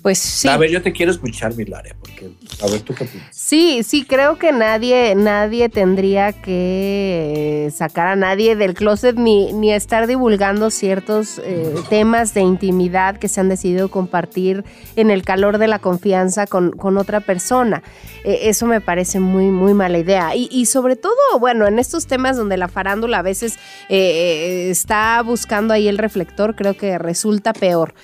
Pues 0.02 0.18
sí. 0.18 0.48
A 0.48 0.56
ver, 0.56 0.68
yo 0.68 0.82
te 0.82 0.92
quiero 0.92 1.12
escuchar, 1.12 1.54
Milaria, 1.54 1.94
porque 2.00 2.28
a 2.60 2.66
ver 2.66 2.80
tú 2.80 2.92
qué 2.92 3.04
piensas. 3.04 3.30
Sí, 3.30 3.84
sí, 3.84 4.04
creo 4.04 4.36
que 4.36 4.50
nadie, 4.50 5.14
nadie 5.14 5.68
tendría 5.68 6.32
que 6.32 7.72
sacar 7.72 8.08
a 8.08 8.16
nadie 8.16 8.56
del 8.56 8.74
closet 8.74 9.14
ni, 9.14 9.52
ni 9.52 9.72
estar 9.72 10.08
divulgando 10.08 10.70
ciertos 10.70 11.40
eh, 11.44 11.72
temas 11.88 12.34
de 12.34 12.40
intimidad 12.40 13.18
que 13.18 13.28
se 13.28 13.40
han 13.40 13.48
decidido 13.48 13.90
compartir 13.90 14.64
en 14.96 15.12
el 15.12 15.22
calor 15.22 15.58
de 15.58 15.68
la 15.68 15.78
confianza 15.78 16.48
con, 16.48 16.72
con 16.72 16.98
otra 16.98 17.20
persona. 17.20 17.84
Eh, 18.24 18.40
eso 18.48 18.66
me 18.66 18.80
parece 18.80 19.20
muy, 19.20 19.52
muy 19.52 19.72
mala 19.72 19.98
idea. 19.98 20.34
Y, 20.34 20.48
y, 20.50 20.66
sobre 20.66 20.96
todo, 20.96 21.14
bueno, 21.38 21.68
en 21.68 21.78
estos 21.78 22.08
temas 22.08 22.36
donde 22.36 22.56
la 22.56 22.66
farándula 22.66 23.18
a 23.18 23.22
veces 23.22 23.56
eh, 23.88 24.68
está 24.68 25.22
buscando 25.22 25.74
ahí 25.74 25.86
el 25.86 25.98
reflector, 25.98 26.56
creo 26.56 26.76
que 26.76 26.98
resulta 26.98 27.52
peor. 27.52 27.94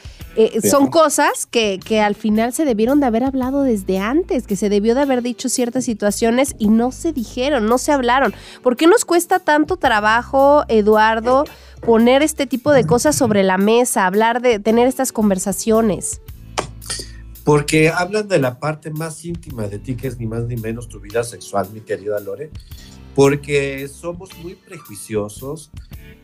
Eh, 0.41 0.61
son 0.63 0.87
cosas 0.87 1.47
que, 1.47 1.81
que, 1.85 2.01
al 2.01 2.15
final 2.15 2.53
se 2.53 2.65
debieron 2.65 3.01
de 3.01 3.07
haber 3.07 3.25
hablado 3.25 3.65
desde 3.65 3.99
antes, 3.99 4.47
que 4.47 4.55
se 4.55 4.69
debió 4.69 4.95
de 4.95 5.01
haber 5.01 5.21
dicho 5.21 5.49
ciertas 5.49 5.85
situaciones 5.85 6.55
y 6.61 6.69
no 6.69 6.93
se 6.93 7.13
dijeron, 7.13 7.67
no 7.67 7.77
se 7.77 7.91
hablaron. 7.91 8.33
¿Por 8.63 8.77
qué 8.77 8.87
nos 8.87 9.05
cuesta 9.05 9.41
tanto 9.41 9.79
trabajo, 9.79 10.63
Eduardo, 10.69 11.43
poner 11.85 12.23
este 12.23 12.47
tipo 12.47 12.71
de 12.71 12.87
cosas 12.87 13.17
sobre 13.17 13.43
la 13.43 13.59
mesa, 13.59 14.07
hablar 14.07 14.41
de 14.41 14.61
tener 14.61 14.87
estas 14.87 15.11
conversaciones? 15.11 16.21
Porque 17.43 17.89
hablan 17.89 18.29
de 18.29 18.39
la 18.39 18.61
parte 18.61 18.91
más 18.91 19.25
íntima 19.25 19.67
de 19.67 19.81
ti, 19.81 19.97
que 19.97 20.07
es 20.07 20.21
ni 20.21 20.27
más 20.27 20.45
ni 20.45 20.55
menos 20.55 20.89
tu 20.89 21.01
vida 21.01 21.25
sexual, 21.25 21.69
mi 21.73 21.81
querida 21.81 22.21
Lore. 22.21 22.53
Porque 23.17 23.89
somos 23.89 24.31
muy 24.39 24.55
prejuiciosos, 24.55 25.73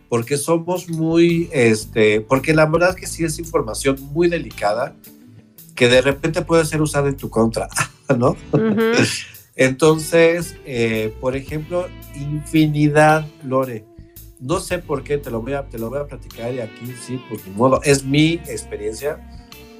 porque 0.08 0.36
somos 0.36 0.88
muy, 0.88 1.48
este, 1.52 2.20
porque 2.20 2.54
la 2.54 2.66
verdad 2.66 2.90
es 2.90 2.96
que 2.96 3.06
sí 3.06 3.24
es 3.24 3.38
información 3.38 3.96
muy 4.12 4.28
delicada 4.28 4.94
que 5.74 5.88
de 5.88 6.00
repente 6.02 6.42
puede 6.42 6.64
ser 6.64 6.80
usada 6.82 7.08
en 7.08 7.16
tu 7.16 7.30
contra, 7.30 7.68
¿no? 8.16 8.30
Uh 8.52 8.58
-huh. 8.58 9.24
Entonces, 9.56 10.56
eh, 10.64 11.14
por 11.20 11.36
ejemplo, 11.36 11.88
infinidad, 12.14 13.26
Lore. 13.44 13.84
No 14.40 14.60
sé 14.60 14.78
por 14.78 15.04
qué, 15.04 15.16
te 15.16 15.30
lo 15.30 15.40
voy 15.40 15.54
a, 15.54 15.68
te 15.68 15.78
lo 15.78 15.90
voy 15.90 16.00
a 16.00 16.06
platicar 16.06 16.52
y 16.52 16.60
aquí 16.60 16.92
sí, 17.06 17.20
por 17.28 17.44
mi 17.46 17.52
modo. 17.54 17.80
Es 17.82 18.04
mi 18.04 18.34
experiencia 18.46 19.18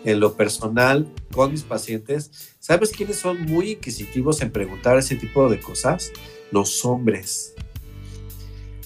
en 0.05 0.21
lo 0.21 0.35
personal 0.35 1.09
con 1.33 1.51
mis 1.51 1.63
pacientes. 1.63 2.55
¿Sabes 2.61 2.93
quiénes 2.93 3.17
son 3.19 3.43
muy 3.43 3.73
inquisitivos 3.73 4.41
en 4.43 4.51
preguntar 4.51 4.97
ese 4.97 5.17
tipo 5.17 5.49
de 5.51 5.61
cosas? 5.61 6.13
Los 6.51 6.85
hombres 6.85 7.55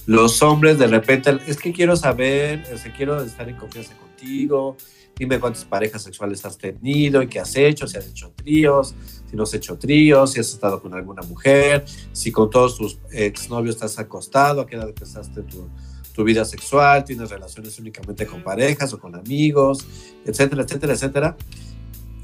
los 0.08 0.40
hombres 0.40 0.78
de 0.78 0.86
repente, 0.86 1.38
es 1.46 1.58
que 1.58 1.70
quiero 1.70 1.94
saber, 1.94 2.64
es 2.72 2.80
que 2.80 2.92
quiero 2.92 3.22
estar 3.22 3.46
en 3.46 3.56
confianza 3.56 3.94
contigo, 3.98 4.74
dime 5.14 5.38
cuántas 5.38 5.66
parejas 5.66 6.02
sexuales 6.02 6.42
has 6.46 6.56
tenido 6.56 7.22
y 7.22 7.28
qué 7.28 7.40
has 7.40 7.54
hecho, 7.56 7.86
si 7.86 7.98
has 7.98 8.06
hecho 8.06 8.32
tríos, 8.34 8.94
si 9.28 9.36
no 9.36 9.42
has 9.42 9.52
hecho 9.52 9.76
tríos, 9.76 10.32
si 10.32 10.40
has 10.40 10.48
estado 10.48 10.80
con 10.80 10.94
alguna 10.94 11.20
mujer, 11.20 11.84
si 12.12 12.32
con 12.32 12.48
todos 12.48 12.78
tus 12.78 12.98
exnovios 13.12 13.74
estás 13.74 13.98
acostado, 13.98 14.62
a 14.62 14.66
qué 14.66 14.76
edad 14.76 14.88
empezaste 14.88 15.42
tu, 15.42 15.68
tu 16.14 16.24
vida 16.24 16.46
sexual, 16.46 17.04
tienes 17.04 17.28
relaciones 17.28 17.78
únicamente 17.78 18.24
con 18.24 18.42
parejas 18.42 18.90
o 18.94 18.98
con 18.98 19.14
amigos, 19.14 19.86
etcétera, 20.24 20.62
etcétera, 20.62 20.94
etcétera. 20.94 21.36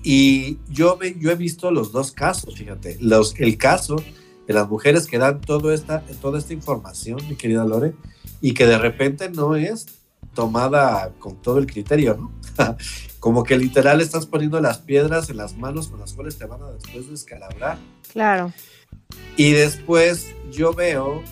Y 0.02 0.56
yo, 0.70 0.98
yo 1.18 1.30
he 1.30 1.36
visto 1.36 1.70
los 1.70 1.92
dos 1.92 2.12
casos, 2.12 2.56
fíjate, 2.56 2.96
los, 3.02 3.38
el 3.38 3.58
caso 3.58 3.96
de 4.46 4.54
las 4.54 4.68
mujeres 4.68 5.06
que 5.06 5.18
dan 5.18 5.40
todo 5.40 5.72
esta, 5.72 6.02
toda 6.20 6.38
esta 6.38 6.52
información, 6.52 7.18
mi 7.28 7.36
querida 7.36 7.64
Lore, 7.64 7.94
y 8.40 8.54
que 8.54 8.66
de 8.66 8.78
repente 8.78 9.30
no 9.30 9.56
es 9.56 9.86
tomada 10.34 11.12
con 11.18 11.40
todo 11.40 11.58
el 11.58 11.66
criterio, 11.66 12.16
¿no? 12.16 12.32
Como 13.20 13.42
que 13.42 13.56
literal 13.56 14.00
estás 14.00 14.26
poniendo 14.26 14.60
las 14.60 14.78
piedras 14.78 15.30
en 15.30 15.38
las 15.38 15.56
manos 15.56 15.88
con 15.88 16.00
las 16.00 16.12
cuales 16.12 16.36
te 16.36 16.44
van 16.44 16.62
a 16.62 16.70
después 16.70 17.08
descalabrar. 17.08 17.78
Claro. 18.12 18.52
Y 19.36 19.52
después 19.52 20.34
yo 20.52 20.72
veo 20.74 21.22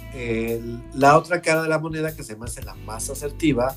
la 0.94 1.16
otra 1.16 1.42
cara 1.42 1.62
de 1.62 1.68
la 1.68 1.78
moneda 1.78 2.16
que 2.16 2.24
se 2.24 2.36
me 2.36 2.46
hace 2.46 2.62
la 2.62 2.74
más 2.74 3.10
asertiva, 3.10 3.76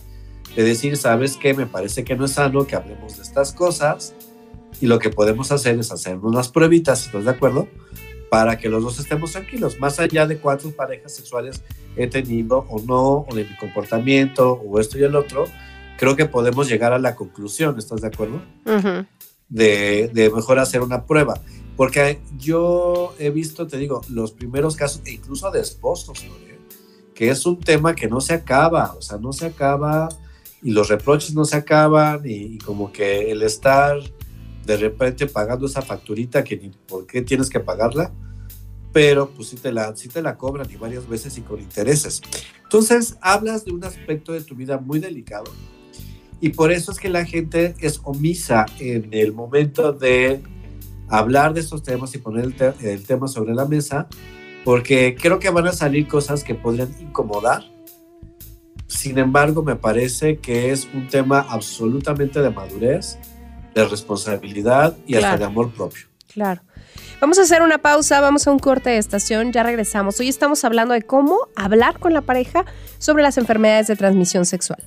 de 0.55 0.63
decir, 0.63 0.95
¿sabes 0.95 1.37
qué? 1.37 1.53
Me 1.53 1.65
parece 1.65 2.03
que 2.03 2.15
no 2.15 2.25
es 2.25 2.31
sano 2.31 2.65
que 2.65 2.75
hablemos 2.75 3.17
de 3.17 3.23
estas 3.23 3.51
cosas 3.51 4.13
y 4.79 4.87
lo 4.87 4.99
que 4.99 5.09
podemos 5.09 5.51
hacer 5.51 5.77
es 5.79 5.91
hacer 5.91 6.17
unas 6.17 6.49
pruebitas, 6.49 7.05
¿estás 7.05 7.25
de 7.25 7.31
acuerdo? 7.31 7.67
Para 8.29 8.57
que 8.57 8.69
los 8.69 8.83
dos 8.83 8.99
estemos 8.99 9.31
tranquilos, 9.31 9.79
más 9.79 9.99
allá 9.99 10.25
de 10.25 10.37
cuántas 10.37 10.71
parejas 10.73 11.13
sexuales 11.15 11.61
he 11.95 12.07
tenido 12.07 12.65
o 12.69 12.81
no, 12.81 13.25
o 13.29 13.35
de 13.35 13.45
mi 13.45 13.55
comportamiento, 13.57 14.53
o 14.53 14.79
esto 14.79 14.97
y 14.97 15.03
el 15.03 15.15
otro, 15.15 15.45
creo 15.97 16.15
que 16.15 16.25
podemos 16.25 16.67
llegar 16.67 16.93
a 16.93 16.99
la 16.99 17.15
conclusión, 17.15 17.77
¿estás 17.77 18.01
de 18.01 18.07
acuerdo? 18.07 18.41
Uh 18.65 18.71
-huh. 18.71 19.07
de, 19.49 20.09
de, 20.13 20.29
mejor 20.29 20.59
hacer 20.59 20.81
una 20.81 21.05
prueba. 21.05 21.35
Porque 21.77 22.19
yo 22.37 23.13
he 23.19 23.29
visto, 23.29 23.67
te 23.67 23.77
digo, 23.77 24.01
los 24.09 24.31
primeros 24.31 24.75
casos, 24.75 25.01
e 25.05 25.11
incluso 25.11 25.51
de 25.51 25.59
esposos, 25.59 26.23
¿no? 26.25 26.45
que 27.15 27.29
es 27.29 27.45
un 27.45 27.59
tema 27.59 27.95
que 27.95 28.07
no 28.07 28.21
se 28.21 28.33
acaba, 28.33 28.93
o 28.97 29.01
sea, 29.01 29.17
no 29.17 29.31
se 29.31 29.47
acaba 29.47 30.09
y 30.61 30.71
los 30.71 30.89
reproches 30.89 31.33
no 31.33 31.45
se 31.45 31.55
acaban 31.55 32.21
y, 32.25 32.55
y 32.55 32.57
como 32.59 32.91
que 32.91 33.31
el 33.31 33.41
estar 33.41 33.97
de 34.65 34.77
repente 34.77 35.27
pagando 35.27 35.65
esa 35.65 35.81
facturita 35.81 36.43
que 36.43 36.57
ni 36.57 36.69
por 36.69 37.05
qué 37.05 37.21
tienes 37.21 37.49
que 37.49 37.59
pagarla, 37.59 38.11
pero 38.91 39.29
pues 39.29 39.49
sí 39.49 39.57
te 39.57 39.71
la, 39.71 39.95
sí 39.95 40.07
te 40.07 40.21
la 40.21 40.37
cobran 40.37 40.69
y 40.71 40.75
varias 40.75 41.07
veces 41.07 41.37
y 41.37 41.41
con 41.41 41.59
intereses. 41.59 42.21
Entonces 42.63 43.17
hablas 43.21 43.65
de 43.65 43.71
un 43.71 43.83
aspecto 43.83 44.31
de 44.31 44.41
tu 44.41 44.55
vida 44.55 44.77
muy 44.77 44.99
delicado 44.99 45.51
y 46.41 46.49
por 46.49 46.71
eso 46.71 46.91
es 46.91 46.99
que 46.99 47.09
la 47.09 47.25
gente 47.25 47.75
es 47.79 48.01
omisa 48.03 48.65
en 48.79 49.09
el 49.11 49.33
momento 49.33 49.93
de 49.93 50.41
hablar 51.07 51.53
de 51.53 51.61
estos 51.61 51.83
temas 51.83 52.13
y 52.15 52.17
poner 52.17 52.45
el, 52.45 52.55
te 52.55 52.93
el 52.93 53.03
tema 53.03 53.27
sobre 53.27 53.53
la 53.53 53.65
mesa, 53.65 54.07
porque 54.63 55.15
creo 55.19 55.39
que 55.39 55.49
van 55.49 55.67
a 55.67 55.73
salir 55.73 56.07
cosas 56.07 56.43
que 56.43 56.55
podrían 56.55 56.93
incomodar. 56.99 57.63
Sin 58.87 59.17
embargo, 59.17 59.63
me 59.63 59.75
parece 59.75 60.37
que 60.37 60.71
es 60.71 60.87
un 60.93 61.07
tema 61.07 61.39
absolutamente 61.49 62.41
de 62.41 62.49
madurez, 62.49 63.17
de 63.75 63.85
responsabilidad 63.85 64.95
y 65.05 65.11
Claro. 65.13 65.25
hasta 65.27 65.37
de 65.39 65.45
amor 65.45 65.69
propio. 65.71 66.05
Claro. 66.33 66.61
Vamos 67.21 67.37
a 67.39 67.43
hacer 67.43 67.61
una 67.61 67.77
pausa, 67.77 68.21
vamos 68.21 68.47
a 68.47 68.51
un 68.51 68.59
corte 68.59 68.89
de 68.89 68.97
estación, 68.97 69.51
ya 69.51 69.63
regresamos. 69.63 70.19
Hoy 70.19 70.29
estamos 70.29 70.63
hablando 70.63 70.93
de 70.93 71.01
cómo 71.01 71.37
hablar 71.55 71.99
con 71.99 72.13
la 72.13 72.21
pareja 72.21 72.65
sobre 72.97 73.21
las 73.23 73.37
enfermedades 73.37 73.87
de 73.87 73.95
transmisión 73.95 74.45
sexual. 74.45 74.81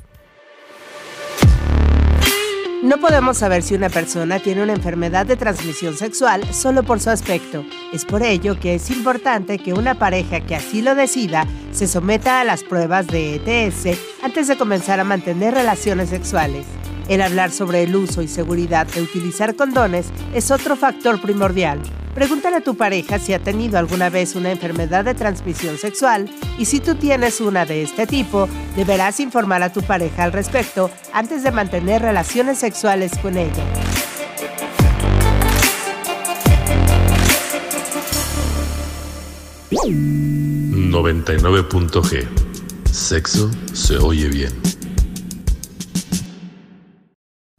No 2.83 2.99
podemos 2.99 3.39
saber 3.39 3.63
si 3.63 3.75
una 3.75 3.89
persona 3.91 4.39
tiene 4.39 4.63
una 4.63 4.73
enfermedad 4.73 5.27
de 5.27 5.37
transmisión 5.37 5.97
sexual 5.97 6.45
solo 6.55 6.85
por 6.85 7.01
su 7.01 7.11
aspecto. 7.11 7.65
Es 7.93 8.05
por 8.05 8.23
ello 8.23 8.59
que 8.61 8.77
es 8.77 8.89
importante 8.91 9.59
que 9.59 9.73
una 9.73 9.99
pareja 9.99 10.41
que 10.41 10.55
así 10.55 10.81
lo 10.81 10.95
decida 10.95 11.47
se 11.73 11.89
someta 11.89 12.41
a 12.41 12.45
las 12.45 12.63
pruebas 12.63 13.07
de 13.09 13.35
ETS 13.45 13.99
antes 14.23 14.47
de 14.47 14.57
comenzar 14.57 15.01
a 15.01 15.05
mantener 15.05 15.55
relaciones 15.55 16.09
sexuales. 16.11 16.67
El 17.09 17.23
hablar 17.23 17.51
sobre 17.51 17.83
el 17.83 17.97
uso 17.97 18.21
y 18.21 18.29
seguridad 18.29 18.87
de 18.87 19.01
utilizar 19.03 19.57
condones 19.57 20.09
es 20.35 20.51
otro 20.51 20.77
factor 20.77 21.21
primordial. 21.21 21.81
Pregúntale 22.15 22.57
a 22.57 22.61
tu 22.61 22.77
pareja 22.77 23.19
si 23.19 23.33
ha 23.33 23.39
tenido 23.39 23.79
alguna 23.79 24.11
vez 24.11 24.35
una 24.35 24.51
enfermedad 24.51 25.05
de 25.05 25.15
transmisión 25.15 25.79
sexual 25.79 26.29
y 26.59 26.67
si 26.67 26.81
tú 26.81 26.97
tienes 26.97 27.41
una 27.41 27.65
de 27.65 27.83
este 27.83 28.07
tipo, 28.07 28.49
deberás 28.77 29.21
informar 29.21 29.63
a 29.63 29.73
tu 29.73 29.83
pareja 29.83 30.25
al 30.25 30.33
respecto 30.33 30.91
antes 31.13 31.43
de 31.43 31.51
mantener 31.51 32.03
relaciones 32.03 32.59
sexuales 32.59 33.13
con 33.23 33.39
ella. 33.39 33.65
G 39.71 40.19
99.g. 40.91 42.27
Sexo 42.91 43.51
se 43.73 43.97
oye 43.99 44.29
bien. 44.29 44.78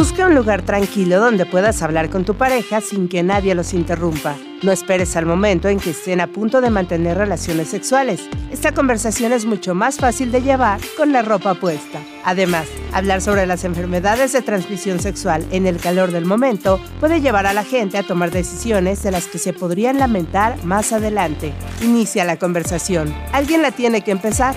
Busca 0.00 0.24
un 0.24 0.34
lugar 0.34 0.62
tranquilo 0.62 1.20
donde 1.20 1.44
puedas 1.44 1.82
hablar 1.82 2.08
con 2.08 2.24
tu 2.24 2.34
pareja 2.34 2.80
sin 2.80 3.06
que 3.06 3.22
nadie 3.22 3.54
los 3.54 3.74
interrumpa. 3.74 4.34
No 4.62 4.72
esperes 4.72 5.14
al 5.14 5.26
momento 5.26 5.68
en 5.68 5.78
que 5.78 5.90
estén 5.90 6.22
a 6.22 6.26
punto 6.26 6.62
de 6.62 6.70
mantener 6.70 7.18
relaciones 7.18 7.68
sexuales. 7.68 8.22
Esta 8.50 8.72
conversación 8.72 9.34
es 9.34 9.44
mucho 9.44 9.74
más 9.74 9.98
fácil 9.98 10.32
de 10.32 10.40
llevar 10.40 10.80
con 10.96 11.12
la 11.12 11.20
ropa 11.20 11.52
puesta. 11.52 12.00
Además, 12.24 12.66
hablar 12.94 13.20
sobre 13.20 13.44
las 13.44 13.64
enfermedades 13.64 14.32
de 14.32 14.40
transmisión 14.40 15.00
sexual 15.00 15.46
en 15.50 15.66
el 15.66 15.76
calor 15.76 16.12
del 16.12 16.24
momento 16.24 16.80
puede 16.98 17.20
llevar 17.20 17.44
a 17.44 17.52
la 17.52 17.62
gente 17.62 17.98
a 17.98 18.02
tomar 18.02 18.30
decisiones 18.30 19.02
de 19.02 19.10
las 19.10 19.26
que 19.26 19.36
se 19.36 19.52
podrían 19.52 19.98
lamentar 19.98 20.64
más 20.64 20.94
adelante. 20.94 21.52
Inicia 21.82 22.24
la 22.24 22.38
conversación. 22.38 23.14
Alguien 23.34 23.60
la 23.60 23.70
tiene 23.70 24.00
que 24.00 24.12
empezar. 24.12 24.54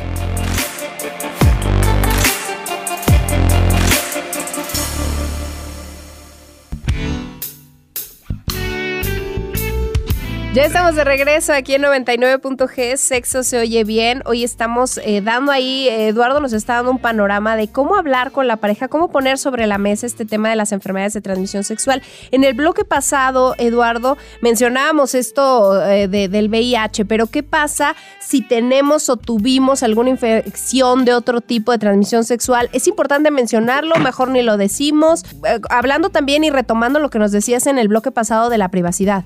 Ya 10.54 10.66
estamos 10.66 10.94
de 10.94 11.04
regreso 11.04 11.52
aquí 11.52 11.74
en 11.74 11.82
99.g, 11.82 12.96
Sexo 12.98 13.42
se 13.42 13.58
oye 13.58 13.84
bien. 13.84 14.22
Hoy 14.28 14.44
estamos 14.44 15.00
eh, 15.04 15.20
dando 15.20 15.52
ahí, 15.52 15.90
Eduardo 15.90 16.40
nos 16.42 16.54
está 16.54 16.76
dando 16.76 16.92
un 16.92 17.00
panorama 17.00 17.56
de 17.56 17.70
cómo 17.70 17.96
hablar 17.96 18.32
con 18.32 18.46
la 18.46 18.58
pareja, 18.58 18.88
cómo 18.88 19.10
poner 19.10 19.40
sobre 19.40 19.66
la 19.66 19.80
mesa 19.80 20.06
este 20.06 20.26
tema 20.26 20.52
de 20.52 20.56
las 20.56 20.72
enfermedades 20.72 21.14
de 21.14 21.22
transmisión 21.22 21.64
sexual. 21.64 22.04
En 22.30 22.44
el 22.44 22.54
bloque 22.54 22.86
pasado, 22.86 23.56
Eduardo, 23.58 24.16
mencionábamos 24.44 25.16
esto 25.16 25.84
eh, 25.88 26.08
del 26.08 26.50
VIH, 26.50 27.06
pero 27.06 27.26
¿qué 27.26 27.42
pasa 27.42 27.96
si 28.20 28.42
tenemos 28.42 29.10
o 29.10 29.18
tuvimos 29.18 29.82
alguna 29.82 30.12
infección 30.12 31.04
de 31.04 31.16
otro 31.16 31.42
tipo 31.42 31.72
de 31.72 31.80
transmisión 31.80 32.26
sexual? 32.26 32.70
Es 32.74 32.88
importante 32.88 33.32
mencionarlo, 33.32 33.96
mejor 33.96 34.30
ni 34.30 34.44
lo 34.44 34.58
decimos. 34.58 35.24
Eh, 35.48 35.60
hablando 35.72 36.12
también 36.12 36.44
y 36.44 36.52
retomando 36.52 37.00
lo 37.00 37.10
que 37.10 37.18
nos 37.18 37.32
decías 37.32 37.66
en 37.66 37.80
el 37.80 37.88
bloque 37.88 38.12
pasado 38.12 38.52
de 38.52 38.60
la 38.60 38.70
privacidad. 38.70 39.24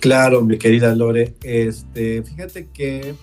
Claro, 0.00 0.42
mi 0.42 0.56
querida 0.56 0.94
Lore. 0.94 1.34
Este, 1.42 2.22
fíjate 2.22 2.68
que 2.72 3.14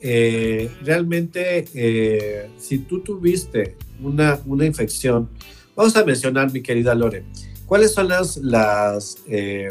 eh, 0.00 0.70
realmente 0.82 1.64
eh, 1.74 2.50
si 2.58 2.80
tú 2.80 3.00
tuviste 3.00 3.76
una, 4.02 4.38
una 4.44 4.66
infección, 4.66 5.30
vamos 5.74 5.96
a 5.96 6.04
mencionar, 6.04 6.52
mi 6.52 6.60
querida 6.60 6.94
Lore, 6.94 7.24
¿cuáles 7.64 7.94
son 7.94 8.08
las, 8.08 8.36
las 8.36 9.18
eh, 9.26 9.68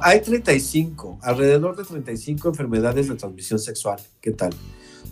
hay 0.00 0.20
35, 0.20 1.18
alrededor 1.22 1.76
de 1.76 1.84
35 1.84 2.48
enfermedades 2.48 3.08
de 3.08 3.14
transmisión 3.14 3.58
sexual. 3.58 3.98
¿Qué 4.20 4.32
tal? 4.32 4.52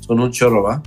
Son 0.01 0.21
un 0.21 0.31
chorro, 0.31 0.63
¿va? 0.63 0.83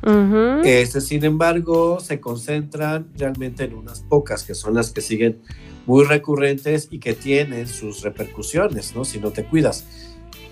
este, 0.63 1.01
sin 1.01 1.23
embargo, 1.23 1.99
se 1.99 2.19
concentran 2.19 3.07
realmente 3.17 3.63
en 3.63 3.73
unas 3.73 4.01
pocas, 4.01 4.43
que 4.43 4.53
son 4.53 4.73
las 4.73 4.91
que 4.91 5.01
siguen 5.01 5.41
muy 5.85 6.05
recurrentes 6.05 6.87
y 6.91 6.99
que 6.99 7.13
tienen 7.13 7.67
sus 7.67 8.01
repercusiones, 8.01 8.95
¿no? 8.95 9.05
Si 9.05 9.19
no 9.19 9.31
te 9.31 9.45
cuidas. 9.45 9.85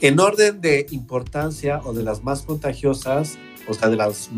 En 0.02 0.20
orden 0.20 0.62
de 0.62 0.88
importancia 0.91 1.82
o 1.86 1.94
de 1.94 2.04
las 2.04 2.24
más 2.24 2.41
contagiosas, 2.41 3.38
o 3.67 3.74
sea, 3.74 3.89
de 3.89 3.96
las 3.96 4.30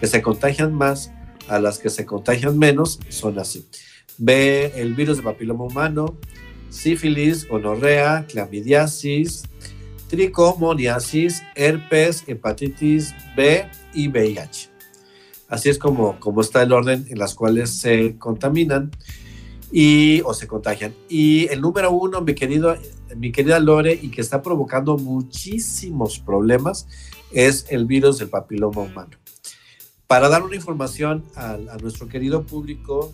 que 0.00 0.06
se 0.06 0.22
contagian 0.22 0.72
más 0.72 1.12
a 1.48 1.58
las 1.58 1.78
que 1.78 1.90
se 1.90 2.06
contagian 2.06 2.58
menos, 2.58 3.00
son 3.08 3.38
así. 3.38 3.66
Ve 4.16 4.72
el 4.76 4.94
virus 4.94 5.18
de 5.18 5.22
papiloma 5.22 5.64
humano, 5.64 6.16
sífilis, 6.70 7.48
gonorrea, 7.48 8.26
clamidiasis, 8.28 9.42
tricomoniasis, 10.08 11.42
herpes, 11.54 12.24
hepatitis 12.26 13.14
B 13.36 13.66
y 13.94 14.08
VIH. 14.08 14.70
Así 15.48 15.70
es 15.70 15.78
como, 15.78 16.20
como 16.20 16.42
está 16.42 16.62
el 16.62 16.72
orden 16.72 17.06
en 17.08 17.18
las 17.18 17.34
cuales 17.34 17.70
se 17.70 18.16
contaminan 18.18 18.90
y, 19.70 20.22
o 20.22 20.34
se 20.34 20.46
contagian. 20.46 20.94
Y 21.08 21.46
el 21.48 21.60
número 21.60 21.90
uno, 21.90 22.20
mi, 22.20 22.34
querido, 22.34 22.76
mi 23.16 23.32
querida 23.32 23.58
Lore, 23.58 23.98
y 24.00 24.10
que 24.10 24.20
está 24.20 24.42
provocando 24.42 24.96
muchísimos 24.96 26.18
problemas, 26.18 26.86
es 27.30 27.66
el 27.68 27.86
virus 27.86 28.18
del 28.18 28.28
papiloma 28.28 28.82
humano. 28.82 29.16
Para 30.06 30.28
dar 30.28 30.42
una 30.42 30.56
información 30.56 31.24
a, 31.34 31.58
nuestro 31.82 32.08
querido 32.08 32.44
público 32.44 33.12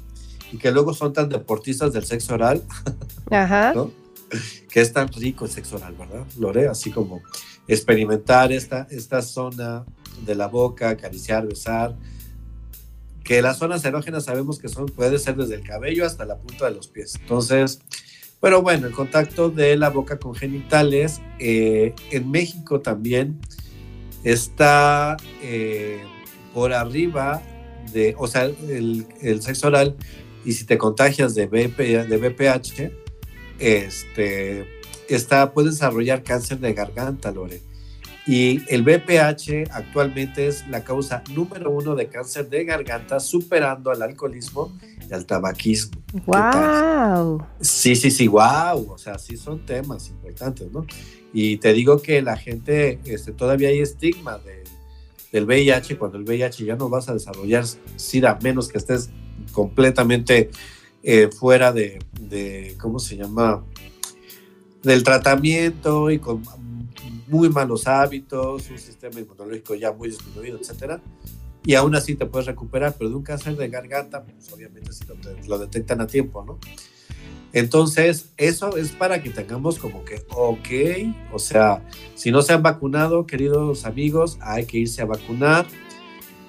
y 0.53 0.59
que 0.59 0.71
luego 0.71 0.95
son 0.95 1.13
tan 1.13 1.29
deportistas 1.29 1.93
del 1.93 2.05
sexo 2.05 2.35
oral, 2.35 2.63
que 4.71 4.81
es 4.81 4.93
tan 4.93 5.09
rico 5.09 5.45
el 5.45 5.51
sexo 5.51 5.77
oral, 5.77 5.95
¿verdad, 5.99 6.25
Lore? 6.39 6.69
Así 6.69 6.91
como 6.91 7.21
experimentar 7.67 8.53
esta, 8.53 8.87
esta 8.91 9.23
zona 9.23 9.85
de 10.25 10.35
la 10.37 10.47
boca, 10.47 10.91
acariciar, 10.91 11.49
besar, 11.49 11.97
que 13.25 13.41
las 13.43 13.59
zonas 13.59 13.85
erógenas 13.85 14.25
sabemos 14.25 14.59
que 14.59 14.69
son, 14.69 14.87
puede 14.87 15.19
ser 15.19 15.37
desde 15.37 15.55
el 15.55 15.63
cabello 15.63 16.07
hasta 16.07 16.25
la 16.27 16.37
punta 16.37 16.67
de 16.67 16.77
los 16.77 16.89
pies. 16.89 17.17
Entonces, 17.21 17.81
pero 18.41 18.61
bueno, 18.61 18.87
el 18.87 18.93
contacto 18.93 19.49
de 19.49 19.77
la 19.77 19.89
boca 19.89 20.19
con 20.19 20.35
genitales 20.35 21.23
eh, 21.39 21.95
en 22.11 22.31
México 22.31 22.81
también 22.81 23.41
está 24.23 25.17
eh, 25.43 26.03
por 26.53 26.75
arriba 26.75 27.43
de, 27.93 28.15
o 28.19 28.27
sea, 28.27 28.45
el, 28.45 29.07
sexo 29.41 29.69
oral 29.69 29.97
y 30.45 30.53
si 30.53 30.65
te 30.67 30.77
contagias 30.77 31.35
de, 31.35 31.47
de 31.47 32.17
BPH, 32.19 32.93
este, 33.59 34.67
está, 35.09 35.53
puede 35.53 35.71
desarrollar 35.71 36.23
cáncer 36.23 36.59
de 36.59 36.75
garganta, 36.75 37.33
Lore. 37.33 37.63
Y 38.27 38.63
el 38.73 38.83
BPH 38.83 39.71
actualmente 39.71 40.47
es 40.47 40.67
la 40.69 40.83
causa 40.83 41.23
número 41.35 41.71
uno 41.71 41.95
de 41.95 42.09
cáncer 42.09 42.49
de 42.49 42.65
garganta, 42.65 43.21
superando 43.21 43.91
al 43.91 44.01
alcoholismo 44.01 44.73
y 45.09 45.13
al 45.13 45.27
tabaquismo. 45.27 46.01
¡Wow! 46.25 47.45
Sí, 47.61 47.95
sí, 47.95 48.11
sí, 48.11 48.27
wow. 48.27 48.91
O 48.91 48.97
sea, 48.97 49.19
sí 49.19 49.37
son 49.37 49.67
temas 49.67 50.09
importantes, 50.09 50.73
¿no? 50.73 50.87
Y 51.35 51.59
te 51.59 51.75
digo 51.75 52.01
que 52.01 52.23
la 52.23 52.37
gente, 52.37 52.99
este, 53.05 53.33
todavía 53.33 53.69
hay 53.69 53.81
estigma 53.81 54.41
del 55.33 55.45
VIH, 55.45 55.99
cuando 55.99 56.17
el 56.17 56.25
VIH 56.25 56.65
ya 56.65 56.77
no 56.77 56.89
vas 56.89 57.09
a 57.11 57.13
desarrollar 57.13 57.65
SIDA, 57.97 58.39
menos 58.41 58.69
que 58.69 58.79
estés 58.79 59.11
completamente 59.53 60.51
eh, 61.03 61.29
fuera 61.29 61.73
de, 61.73 61.99
de, 62.19 62.75
¿cómo 62.81 62.99
se 62.99 63.17
llama? 63.17 63.63
Del 64.83 65.03
tratamiento 65.03 66.11
y 66.11 66.19
con 66.19 66.43
muy 67.27 67.49
malos 67.49 67.87
hábitos, 67.87 68.71
un 68.71 68.79
sistema 68.79 69.21
inmunológico 69.21 69.75
ya 69.75 69.93
muy 69.93 70.09
disminuido, 70.11 70.59
etcétera, 70.59 71.01
y 71.65 71.75
aún 71.75 71.95
así 71.95 72.15
te 72.15 72.27
puedes 72.27 72.47
recuperar, 72.47 72.95
pero 72.99 73.11
de 73.11 73.17
un 73.17 73.23
cáncer 73.23 73.57
de 73.57 73.69
garganta, 73.69 74.23
pues 74.23 74.53
obviamente 74.53 74.93
si 74.93 75.05
lo, 75.49 75.59
detectan 75.59 76.01
a 76.01 76.07
tiempo, 76.07 76.45
¿no? 76.45 76.59
Entonces, 77.55 78.31
eso 78.37 78.77
es 78.77 78.91
para 78.91 79.23
que 79.23 79.31
tengamos 79.31 79.79
como 79.79 80.05
que, 80.05 80.25
ok, 80.31 81.13
o 81.33 81.39
sea, 81.39 81.89
si 82.17 82.33
no 82.33 82.43
se 82.43 82.53
han 82.53 82.63
vacunado, 82.63 83.27
queridos 83.27 83.87
amigos, 83.87 84.39
hay 84.41 84.67
que 84.67 84.79
irse 84.79 85.03
a 85.03 85.07
vacunar. 85.07 85.65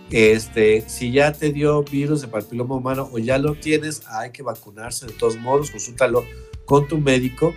Este, 0.10 0.84
si 0.88 1.12
ya 1.12 1.32
te 1.32 1.52
dio 1.52 1.84
virus 1.84 2.22
de 2.22 2.28
papiloma 2.28 2.76
humano 2.76 3.10
o 3.12 3.20
ya 3.20 3.38
lo 3.38 3.56
tienes, 3.56 4.02
hay 4.08 4.32
que 4.32 4.44
vacunarse 4.44 5.06
de 5.06 5.14
todos 5.14 5.38
modos, 5.38 5.72
consúltalo 5.72 6.26
con 6.66 6.88
tu 6.88 6.98
médico. 6.98 7.54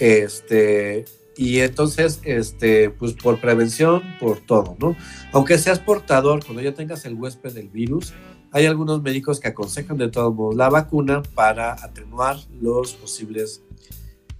Este, 0.00 1.04
y 1.36 1.60
entonces, 1.60 2.20
este, 2.24 2.90
pues 2.90 3.12
por 3.14 3.40
prevención, 3.40 4.02
por 4.20 4.40
todo, 4.40 4.76
¿no? 4.78 4.96
Aunque 5.32 5.58
seas 5.58 5.80
portador, 5.80 6.44
cuando 6.44 6.62
ya 6.62 6.74
tengas 6.74 7.04
el 7.04 7.14
huésped 7.14 7.52
del 7.52 7.68
virus, 7.68 8.12
hay 8.52 8.66
algunos 8.66 9.02
médicos 9.02 9.40
que 9.40 9.48
aconsejan 9.48 9.98
de 9.98 10.08
todos 10.08 10.32
modos 10.32 10.54
la 10.54 10.68
vacuna 10.68 11.22
para 11.34 11.72
atenuar 11.72 12.36
los 12.60 12.92
posibles 12.92 13.62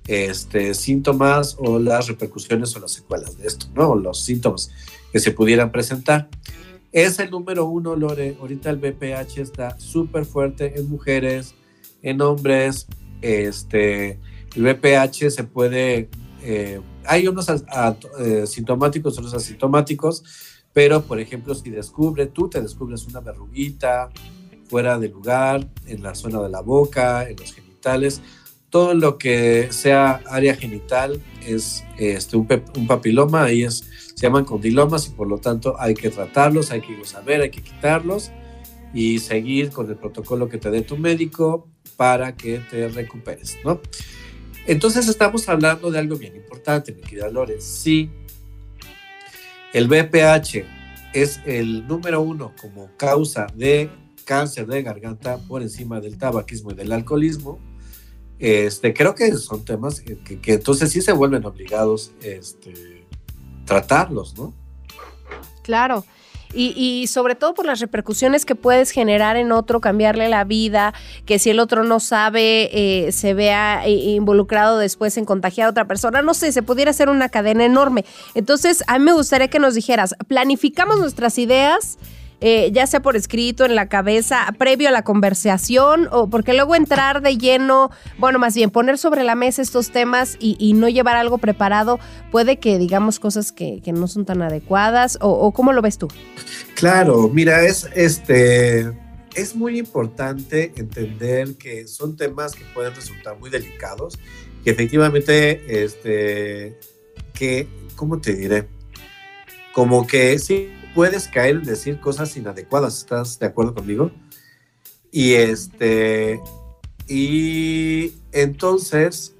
este, 0.06 0.74
síntomas 0.74 1.56
o 1.58 1.80
las 1.80 2.06
repercusiones 2.06 2.76
o 2.76 2.80
las 2.80 2.92
secuelas 2.92 3.36
de 3.38 3.48
esto, 3.48 3.66
¿no? 3.74 3.96
Los 3.96 4.20
síntomas 4.24 4.70
que 5.12 5.18
se 5.18 5.32
pudieran 5.32 5.72
presentar. 5.72 6.28
Es 6.92 7.18
el 7.18 7.30
número 7.30 7.64
uno, 7.64 7.96
Lore. 7.96 8.36
Ahorita 8.40 8.70
el 8.70 8.76
BPH 8.76 9.38
está 9.38 9.78
súper 9.80 10.24
fuerte 10.24 10.78
en 10.78 10.88
mujeres, 10.88 11.56
en 12.02 12.20
hombres. 12.20 12.86
Este, 13.20 14.20
el 14.54 14.62
BPH 14.62 15.30
se 15.30 15.42
puede 15.42 16.08
eh, 16.44 16.80
hay 17.06 17.26
unos 17.26 17.48
eh, 17.48 18.46
sintomáticos, 18.46 19.16
otros 19.18 19.32
asintomáticos, 19.32 20.22
pero 20.74 21.02
por 21.02 21.18
ejemplo, 21.18 21.54
si 21.54 21.70
descubre, 21.70 22.26
tú 22.26 22.48
te 22.50 22.60
descubres 22.60 23.06
una 23.06 23.20
verruguita 23.20 24.10
fuera 24.68 24.98
de 24.98 25.08
lugar, 25.08 25.68
en 25.86 26.02
la 26.02 26.14
zona 26.14 26.42
de 26.42 26.50
la 26.50 26.60
boca, 26.60 27.28
en 27.28 27.36
los 27.36 27.52
genitales, 27.54 28.20
todo 28.68 28.92
lo 28.92 29.18
que 29.18 29.68
sea 29.70 30.20
área 30.28 30.54
genital 30.56 31.22
es 31.46 31.84
este, 31.96 32.36
un, 32.36 32.46
papiloma, 32.88 33.44
ahí 33.44 33.62
es, 33.62 33.84
se 34.16 34.26
llaman 34.26 34.44
condilomas 34.44 35.06
y 35.06 35.10
por 35.10 35.28
lo 35.28 35.38
tanto 35.38 35.76
hay 35.78 35.94
que 35.94 36.10
tratarlos, 36.10 36.72
hay 36.72 36.80
que 36.80 36.92
irlos 36.92 37.14
a 37.14 37.20
ver, 37.20 37.40
hay 37.40 37.50
que 37.50 37.62
quitarlos 37.62 38.32
y 38.92 39.20
seguir 39.20 39.70
con 39.70 39.88
el 39.88 39.96
protocolo 39.96 40.48
que 40.48 40.58
te 40.58 40.70
dé 40.70 40.82
tu 40.82 40.96
médico 40.96 41.68
para 41.96 42.36
que 42.36 42.58
te 42.70 42.88
recuperes, 42.88 43.56
¿no? 43.64 43.80
Entonces 44.66 45.08
estamos 45.08 45.48
hablando 45.48 45.90
de 45.90 45.98
algo 45.98 46.16
bien 46.16 46.36
importante, 46.36 46.92
mi 46.92 47.02
querida 47.02 47.28
Lore. 47.28 47.60
Si 47.60 48.10
el 49.72 49.88
BPH 49.88 50.64
es 51.12 51.40
el 51.44 51.86
número 51.86 52.22
uno 52.22 52.52
como 52.60 52.90
causa 52.96 53.46
de 53.54 53.90
cáncer 54.24 54.66
de 54.66 54.82
garganta 54.82 55.38
por 55.38 55.62
encima 55.62 56.00
del 56.00 56.16
tabaquismo 56.16 56.70
y 56.70 56.74
del 56.74 56.92
alcoholismo, 56.92 57.58
este, 58.38 58.94
creo 58.94 59.14
que 59.14 59.32
son 59.32 59.64
temas 59.64 60.00
que, 60.00 60.16
que 60.18 60.52
entonces 60.54 60.90
sí 60.90 61.00
se 61.02 61.12
vuelven 61.12 61.44
obligados 61.44 62.12
este, 62.22 63.06
tratarlos, 63.64 64.36
¿no? 64.36 64.54
Claro 65.62 66.04
y, 66.52 67.06
sobre 67.08 67.34
todo 67.34 67.54
por 67.54 67.66
las 67.66 67.80
repercusiones 67.80 68.44
que 68.44 68.54
puedes 68.54 68.90
generar 68.90 69.36
en 69.36 69.52
otro, 69.52 69.80
cambiarle 69.80 70.28
la 70.28 70.44
vida, 70.44 70.94
que 71.26 71.38
si 71.38 71.50
el 71.50 71.58
otro 71.58 71.84
no 71.84 72.00
sabe, 72.00 72.70
eh, 72.72 73.12
se 73.12 73.34
vea 73.34 73.84
eh, 73.84 73.90
involucrado 73.90 74.78
después 74.78 75.16
en 75.16 75.24
contagiar 75.24 75.66
a 75.66 75.70
otra 75.70 75.86
persona, 75.86 76.22
no 76.22 76.34
sé, 76.34 76.52
se 76.52 76.62
pudiera 76.62 76.90
hacer 76.90 77.08
una 77.08 77.28
cadena 77.28 77.64
enorme. 77.64 78.04
Entonces, 78.34 78.84
a 78.86 78.98
mí 78.98 79.04
me 79.04 79.12
gustaría 79.12 79.48
que 79.48 79.58
nos 79.58 79.74
dijeras, 79.74 80.14
planificamos 80.28 80.98
nuestras 80.98 81.38
ideas 81.38 81.98
eh, 82.46 82.70
ya 82.72 82.86
sea 82.86 83.00
por 83.00 83.16
escrito, 83.16 83.64
en 83.64 83.74
la 83.74 83.88
cabeza, 83.88 84.54
previo 84.58 84.90
a 84.90 84.92
la 84.92 85.02
conversación, 85.02 86.10
o 86.12 86.28
porque 86.28 86.52
luego 86.52 86.74
entrar 86.74 87.22
de 87.22 87.38
lleno, 87.38 87.90
bueno, 88.18 88.38
más 88.38 88.54
bien 88.54 88.68
poner 88.68 88.98
sobre 88.98 89.24
la 89.24 89.34
mesa 89.34 89.62
estos 89.62 89.92
temas 89.92 90.36
y, 90.38 90.74
no 90.74 90.90
llevar 90.90 91.16
algo 91.16 91.38
preparado, 91.38 91.98
puede 92.30 92.58
que 92.58 92.76
digamos 92.76 93.18
cosas 93.18 93.50
que, 93.50 93.80
no 93.94 94.08
son 94.08 94.26
tan 94.26 94.42
adecuadas, 94.42 95.16
o, 95.22 95.52
cómo 95.52 95.72
lo 95.72 95.80
ves 95.80 95.96
tú? 95.96 96.08
Claro, 96.74 97.30
mira, 97.32 97.64
es 97.64 97.88
este 97.94 98.92
es 99.34 99.56
muy 99.56 99.78
importante 99.78 100.74
entender 100.76 101.54
que 101.54 101.86
son 101.86 102.14
temas 102.14 102.54
que 102.54 102.64
pueden 102.74 102.94
resultar 102.94 103.38
muy 103.38 103.48
delicados, 103.48 104.18
que 104.62 104.70
efectivamente, 104.70 105.82
este, 105.82 106.78
que, 107.32 107.68
¿cómo 107.96 108.20
te 108.20 108.34
diré? 108.34 108.68
Como 109.72 110.06
que 110.06 110.38
sí 110.38 110.68
puedes 110.94 111.28
caer 111.28 111.56
en 111.56 111.64
decir 111.64 112.00
cosas 112.00 112.36
inadecuadas, 112.36 112.98
¿estás 112.98 113.38
de 113.38 113.46
acuerdo 113.46 113.74
conmigo? 113.74 114.10
Y 115.10 115.34
este, 115.34 116.40
y 117.08 118.12
entonces, 118.32 119.34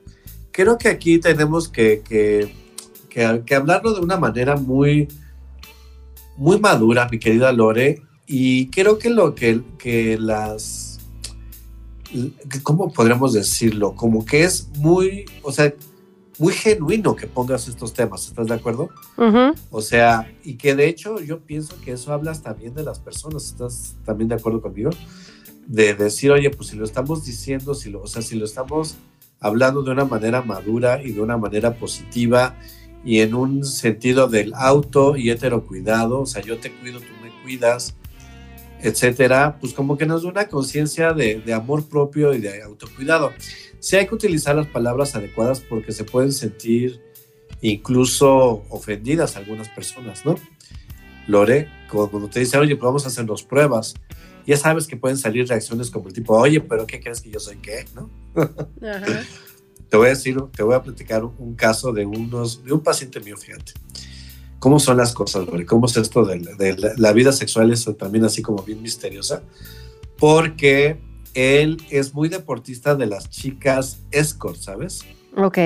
creo 0.51 0.79
que 0.79 0.89
aquí 0.89 1.19
tenemos 1.19 1.69
que, 1.69 2.03
que, 2.07 2.55
que 3.09 3.55
hablarlo 3.55 3.95
de 3.95 4.01
una 4.01 4.17
manera 4.17 4.57
muy, 4.57 5.09
muy 6.37 6.59
madura, 6.61 7.09
mi 7.11 7.19
querida 7.19 7.53
Lore, 7.53 8.03
y 8.27 8.69
creo 8.71 8.99
que 8.99 9.11
lo 9.11 9.35
que, 9.35 9.63
que 9.79 10.19
las, 10.19 11.01
¿cómo 12.63 12.93
podríamos 12.93 13.33
decirlo? 13.33 13.95
Como 13.95 14.25
que 14.25 14.45
es 14.45 14.69
muy, 14.77 15.27
o 15.43 15.53
sea, 15.53 15.73
muy 16.39 16.53
genuino 16.53 17.15
que 17.15 17.27
pongas 17.27 17.69
estos 17.69 17.93
temas, 17.93 18.27
¿estás 18.27 18.47
de 18.47 18.55
acuerdo? 18.55 18.91
O 19.71 19.81
sea, 19.81 20.33
y 20.43 20.55
que 20.55 20.75
de 20.75 20.89
hecho 20.89 21.21
yo 21.21 21.41
pienso 21.41 21.81
que 21.81 21.93
eso 21.93 22.13
hablas 22.13 22.43
también 22.43 22.75
de 22.75 22.83
las 22.83 22.99
personas, 22.99 23.47
¿estás 23.47 23.97
también 24.05 24.29
de 24.29 24.35
acuerdo 24.35 24.61
conmigo? 24.61 24.91
De 25.67 25.95
decir, 25.95 26.31
oye, 26.31 26.51
pues 26.51 26.71
si 26.71 26.77
lo 26.77 26.85
estamos 26.85 27.25
diciendo, 27.25 27.75
si 27.75 27.91
lo, 27.91 28.03
o 28.03 28.07
sea, 28.07 28.23
si 28.23 28.37
lo 28.37 28.45
estamos 28.45 28.97
hablando 29.41 29.83
de 29.83 29.91
una 29.91 30.05
manera 30.05 30.43
madura 30.43 31.03
y 31.03 31.13
de 31.13 31.21
una 31.21 31.37
manera 31.37 31.75
positiva 31.75 32.57
y 33.05 33.21
en 33.21 33.35
un 33.35 33.65
sentido 33.65 34.29
del 34.29 34.55
auto 34.55 35.17
y 35.17 35.31
heterocuidado, 35.31 36.21
o 36.21 36.27
sea, 36.27 36.43
yo 36.43 36.59
te 36.59 36.73
cuido, 36.73 37.01
tú 37.01 37.13
me 37.23 37.31
cuidas, 37.43 37.95
etcétera, 38.81 39.57
pues 39.61 39.73
como 39.73 39.97
que 39.97 40.07
nos 40.07 40.23
da 40.23 40.31
una 40.31 40.49
conciencia 40.49 41.13
de, 41.13 41.43
amor 41.55 41.87
propio 41.89 42.35
y 42.35 42.39
de 42.39 42.63
autocuidado. 42.63 43.33
Sí 43.85 43.97
hay 43.97 44.07
que 44.07 44.15
utilizar 44.15 44.57
las 44.57 44.67
palabras 44.67 45.15
adecuadas 45.15 45.61
porque 45.61 45.93
se 45.93 46.05
pueden 46.05 46.33
sentir 46.33 47.03
incluso 47.61 48.65
ofendidas 48.71 49.37
algunas 49.37 49.69
personas, 49.69 50.25
¿no? 50.25 50.37
Lore, 51.27 51.69
cuando 51.91 52.29
te 52.29 52.41
dice, 52.41 52.57
oye, 52.57 52.77
pues 52.77 52.87
vamos 52.87 53.05
a 53.05 53.09
hacernos 53.09 53.43
pruebas, 53.43 53.93
ya 54.47 54.57
sabes 54.57 54.87
que 54.87 54.97
pueden 54.97 55.19
salir 55.19 55.47
reacciones 55.47 55.91
como 55.91 56.09
el 56.09 56.15
tipo, 56.15 56.35
oye, 56.35 56.63
pero 56.63 56.87
¿qué 56.87 56.99
crees 56.99 57.21
que 57.21 57.31
yo 57.31 57.39
soy 57.39 57.57
qué? 57.57 57.85
¿no? 57.95 58.09
te 59.91 59.99
voy 59.99 60.07
a 60.07 60.11
decir, 60.11 60.39
te 60.57 60.63
voy 60.63 60.77
a 60.77 60.83
platicar 60.83 61.23
un 61.23 61.55
caso 61.55 61.93
de, 61.93 62.07
unos, 62.07 62.65
de 62.65 62.73
un 62.73 62.81
paciente 62.81 63.21
mío, 63.21 63.37
fíjate 63.37 63.75
cómo 64.61 64.81
son 64.81 64.97
las 64.97 65.13
cosas, 65.13 65.47
cómo 65.67 65.85
es 65.85 65.97
esto 65.99 66.25
de, 66.25 66.95
la, 66.97 67.13
vida 67.13 67.33
sexual, 67.33 67.71
es 67.71 67.87
también 67.99 68.25
así 68.25 68.41
como 68.41 68.63
bien 68.63 68.81
misteriosa, 68.81 69.43
porque 70.19 70.99
él 71.35 71.83
es 71.91 72.15
muy 72.15 72.29
deportista 72.29 72.95
de 72.95 73.07
las 73.07 73.29
chicas 73.29 73.99
escort, 74.11 74.57
¿sabes? 74.57 75.01
Ok. 75.37 75.59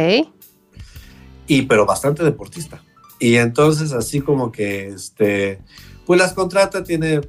Y 1.47 1.63
pero 1.63 1.87
bastante 1.87 2.25
deportista. 2.25 2.83
Y 3.19 3.37
entonces 3.37 3.93
así 3.93 4.21
como 4.21 4.53
que, 4.53 4.89
este, 4.89 5.61
pues 6.07 6.19
las 6.21 6.33
contrata, 6.33 6.85
tiene 6.85 7.21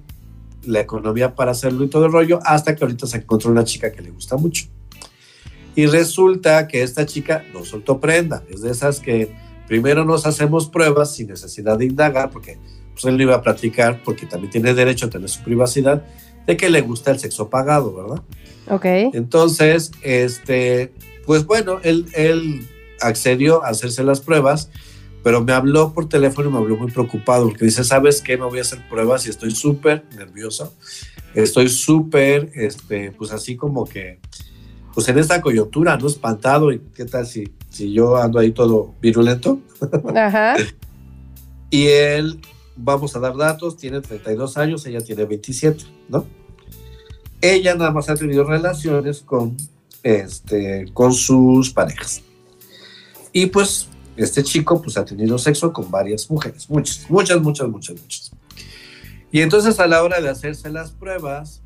la 0.64 0.82
economía 0.82 1.36
para 1.36 1.52
hacerlo 1.52 1.84
y 1.84 1.90
todo 1.90 2.06
el 2.06 2.12
rollo, 2.12 2.40
hasta 2.44 2.76
que 2.76 2.84
ahorita 2.84 3.08
se 3.08 3.18
encontró 3.18 3.52
una 3.52 3.64
chica 3.64 3.92
que 3.92 4.02
le 4.02 4.12
gusta 4.12 4.38
mucho. 4.38 4.66
Y 5.76 5.86
resulta 5.86 6.68
que 6.68 6.84
esta 6.84 7.06
chica 7.06 7.46
no 7.54 7.64
soltó 7.64 8.00
prenda, 8.00 8.44
es 8.50 8.62
de 8.62 8.72
esas 8.72 9.00
que 9.00 9.34
primero 9.68 10.04
nos 10.04 10.26
hacemos 10.26 10.68
pruebas 10.68 11.16
sin 11.16 11.28
necesidad 11.28 11.78
de 11.78 11.86
indagar, 11.86 12.32
porque 12.32 12.58
pues, 12.94 13.06
él 13.06 13.18
no 13.18 13.24
iba 13.24 13.36
a 13.36 13.42
platicar, 13.42 14.02
porque 14.04 14.26
también 14.26 14.52
tiene 14.52 14.74
derecho 14.74 15.06
a 15.06 15.10
tener 15.10 15.30
su 15.30 15.44
privacidad, 15.44 16.06
de 16.50 16.58
que 16.58 16.72
le 16.72 16.82
gusta 16.82 17.12
el 17.12 17.20
sexo 17.20 17.48
pagado, 17.48 17.94
¿verdad? 17.94 18.24
Ok. 18.70 19.14
Entonces, 19.14 19.92
este, 20.02 20.92
pues 21.28 21.46
bueno, 21.46 21.80
él, 21.84 22.08
él 22.16 22.68
accedió 23.02 23.64
a 23.64 23.70
hacerse 23.70 24.04
las 24.04 24.20
pruebas, 24.20 24.72
pero 25.24 25.44
me 25.44 25.54
habló 25.54 25.94
por 25.94 26.10
teléfono 26.10 26.50
y 26.50 26.52
me 26.52 26.58
habló 26.58 26.76
muy 26.76 26.90
preocupado, 26.90 27.50
porque 27.50 27.66
dice, 27.66 27.84
¿sabes 27.84 28.20
qué? 28.22 28.36
Me 28.36 28.46
voy 28.46 28.58
a 28.58 28.62
hacer 28.64 28.80
pruebas 28.90 29.28
y 29.28 29.30
estoy 29.30 29.52
súper 29.52 30.06
nervioso, 30.18 30.74
estoy 31.36 31.70
súper, 31.70 32.50
este, 32.56 33.12
pues 33.12 33.32
así 33.32 33.56
como 33.56 33.86
que, 33.86 34.18
pues 34.96 35.08
en 35.08 35.20
esta 35.20 35.42
coyuntura, 35.42 35.98
¿no? 35.98 36.08
Espantado, 36.08 36.72
y 36.72 36.80
qué 36.96 37.06
tal 37.06 37.28
si 37.28 37.54
si 37.70 37.94
yo 37.94 38.18
ando 38.18 38.40
ahí 38.40 38.54
todo 38.54 38.96
virulento. 39.00 39.60
Ajá. 40.16 40.56
y 41.70 41.86
él, 41.86 42.42
vamos 42.76 43.16
a 43.16 43.20
dar 43.20 43.38
datos, 43.38 43.78
tiene 43.78 44.02
32 44.02 44.58
años, 44.58 44.84
ella 44.88 45.02
tiene 45.02 45.26
27, 45.26 45.84
¿no? 46.10 46.39
Ella 47.42 47.76
nada 47.76 47.92
más 47.92 48.10
ha 48.10 48.16
tenido 48.16 48.44
relaciones 48.44 49.22
con, 49.22 49.56
este, 50.04 50.86
con 50.94 51.14
sus 51.14 51.72
parejas. 51.72 52.22
Y 53.32 53.48
pues 53.48 53.88
este 54.18 54.44
chico 54.44 54.82
pues 54.82 54.98
ha 54.98 55.06
tenido 55.06 55.38
sexo 55.38 55.72
con 55.72 55.90
varias 55.90 56.30
mujeres, 56.30 56.70
muchas, 56.70 57.10
muchas, 57.10 57.42
muchas, 57.42 57.70
muchas, 57.70 58.02
muchas. 58.02 58.32
Y 59.32 59.42
entonces 59.42 59.80
a 59.80 59.88
la 59.88 60.04
hora 60.04 60.20
de 60.20 60.30
hacerse 60.30 60.70
las 60.70 60.92
pruebas, 60.92 61.62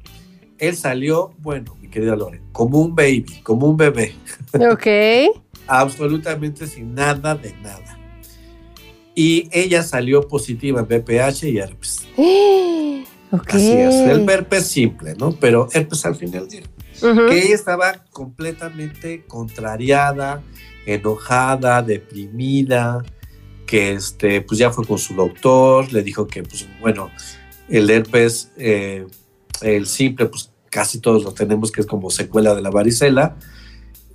él 0.60 0.76
salió, 0.76 1.34
bueno, 1.40 1.76
mi 1.82 1.90
querida 1.90 2.16
Lore, 2.16 2.42
como 2.52 2.80
un 2.80 2.94
baby, 2.94 3.42
como 3.44 3.68
un 3.68 3.78
bebé. 3.78 4.16
Ok 4.72 4.88
absolutamente 5.68 6.68
sin 6.68 6.94
nada 6.94 7.36
de 7.36 7.54
nada. 7.62 8.00
Y 9.16 9.48
ella 9.52 9.84
salió 9.84 10.28
positiva 10.28 10.82
en 10.82 10.88
BPH 10.88 11.44
y 11.44 11.58
herpes. 11.58 12.08
Así 13.48 13.72
es, 13.72 13.96
el 13.96 14.30
herpes 14.30 14.68
simple, 14.68 15.16
¿no? 15.16 15.32
Pero 15.40 15.68
herpes 15.74 16.06
al 16.06 16.16
final 16.16 16.48
del 16.48 16.62
día. 16.62 17.30
Que 17.30 17.46
ella 17.46 17.56
estaba 17.56 18.06
completamente 18.12 19.26
contrariada, 19.26 20.42
enojada, 20.86 21.82
deprimida, 21.82 23.04
que 23.66 23.94
este, 23.94 24.42
pues 24.42 24.60
ya 24.60 24.72
fue 24.72 24.86
con 24.86 24.98
su 24.98 25.14
doctor, 25.16 25.92
le 25.92 26.04
dijo 26.04 26.28
que, 26.28 26.44
pues 26.44 26.68
bueno, 26.80 27.10
el 27.68 27.90
herpes, 27.90 28.52
eh, 28.58 29.06
el 29.62 29.88
simple, 29.88 30.28
pues 30.28 30.52
casi 30.70 31.00
todos 31.00 31.24
lo 31.24 31.34
tenemos, 31.34 31.72
que 31.72 31.82
es 31.82 31.88
como 31.88 32.10
secuela 32.10 32.56
de 32.56 32.62
la 32.62 32.70
varicela, 32.70 33.36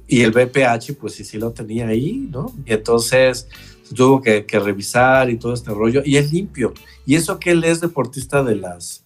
y 0.06 0.22
el 0.22 0.30
BPH, 0.30 0.94
pues 0.98 1.14
sí, 1.14 1.24
sí 1.24 1.36
lo 1.36 1.52
tenía 1.52 1.88
ahí, 1.88 2.28
¿no? 2.30 2.52
Y 2.64 2.72
entonces 2.72 3.46
tuvo 3.94 4.22
que, 4.22 4.44
revisar 4.52 5.30
y 5.30 5.36
todo 5.36 5.52
este 5.52 5.70
rollo. 5.70 6.02
Y 6.04 6.16
es 6.16 6.32
limpio. 6.32 6.72
Y 7.06 7.14
eso 7.14 7.38
que 7.38 7.50
él 7.50 7.62
es 7.64 7.80
deportista 7.80 8.42
de 8.42 8.56
las, 8.56 9.04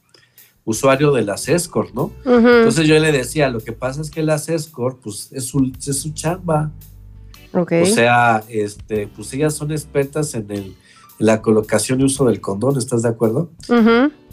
usuario 0.64 1.12
de 1.12 1.22
las 1.22 1.48
escort, 1.48 1.92
¿no? 1.94 2.12
Entonces 2.24 2.86
yo 2.86 2.98
le 2.98 3.12
decía, 3.12 3.48
lo 3.48 3.60
que 3.60 3.72
pasa 3.72 4.00
es 4.00 4.10
que 4.10 4.22
las 4.22 4.48
escort, 4.48 5.00
pues 5.00 5.30
es 5.32 5.46
su, 5.46 5.72
es 5.78 6.00
su 6.00 6.12
chamba. 6.12 6.70
Okay. 7.52 7.82
O 7.82 7.86
sea, 7.86 8.44
este, 8.48 9.08
pues 9.08 9.32
ellas 9.34 9.54
son 9.54 9.72
expertas 9.72 10.34
en, 10.34 10.50
el, 10.50 10.74
la 11.18 11.42
colocación 11.42 12.00
y 12.00 12.04
uso 12.04 12.24
del 12.24 12.40
condón, 12.40 12.78
¿estás 12.78 13.02
de 13.02 13.08
acuerdo? 13.08 13.50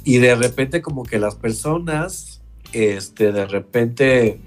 Y 0.04 0.18
de 0.18 0.36
repente 0.36 0.82
como 0.82 1.04
que 1.04 1.20
las 1.20 1.36
personas, 1.36 2.42
este, 2.72 3.32
de 3.32 3.46
repente 3.46 4.40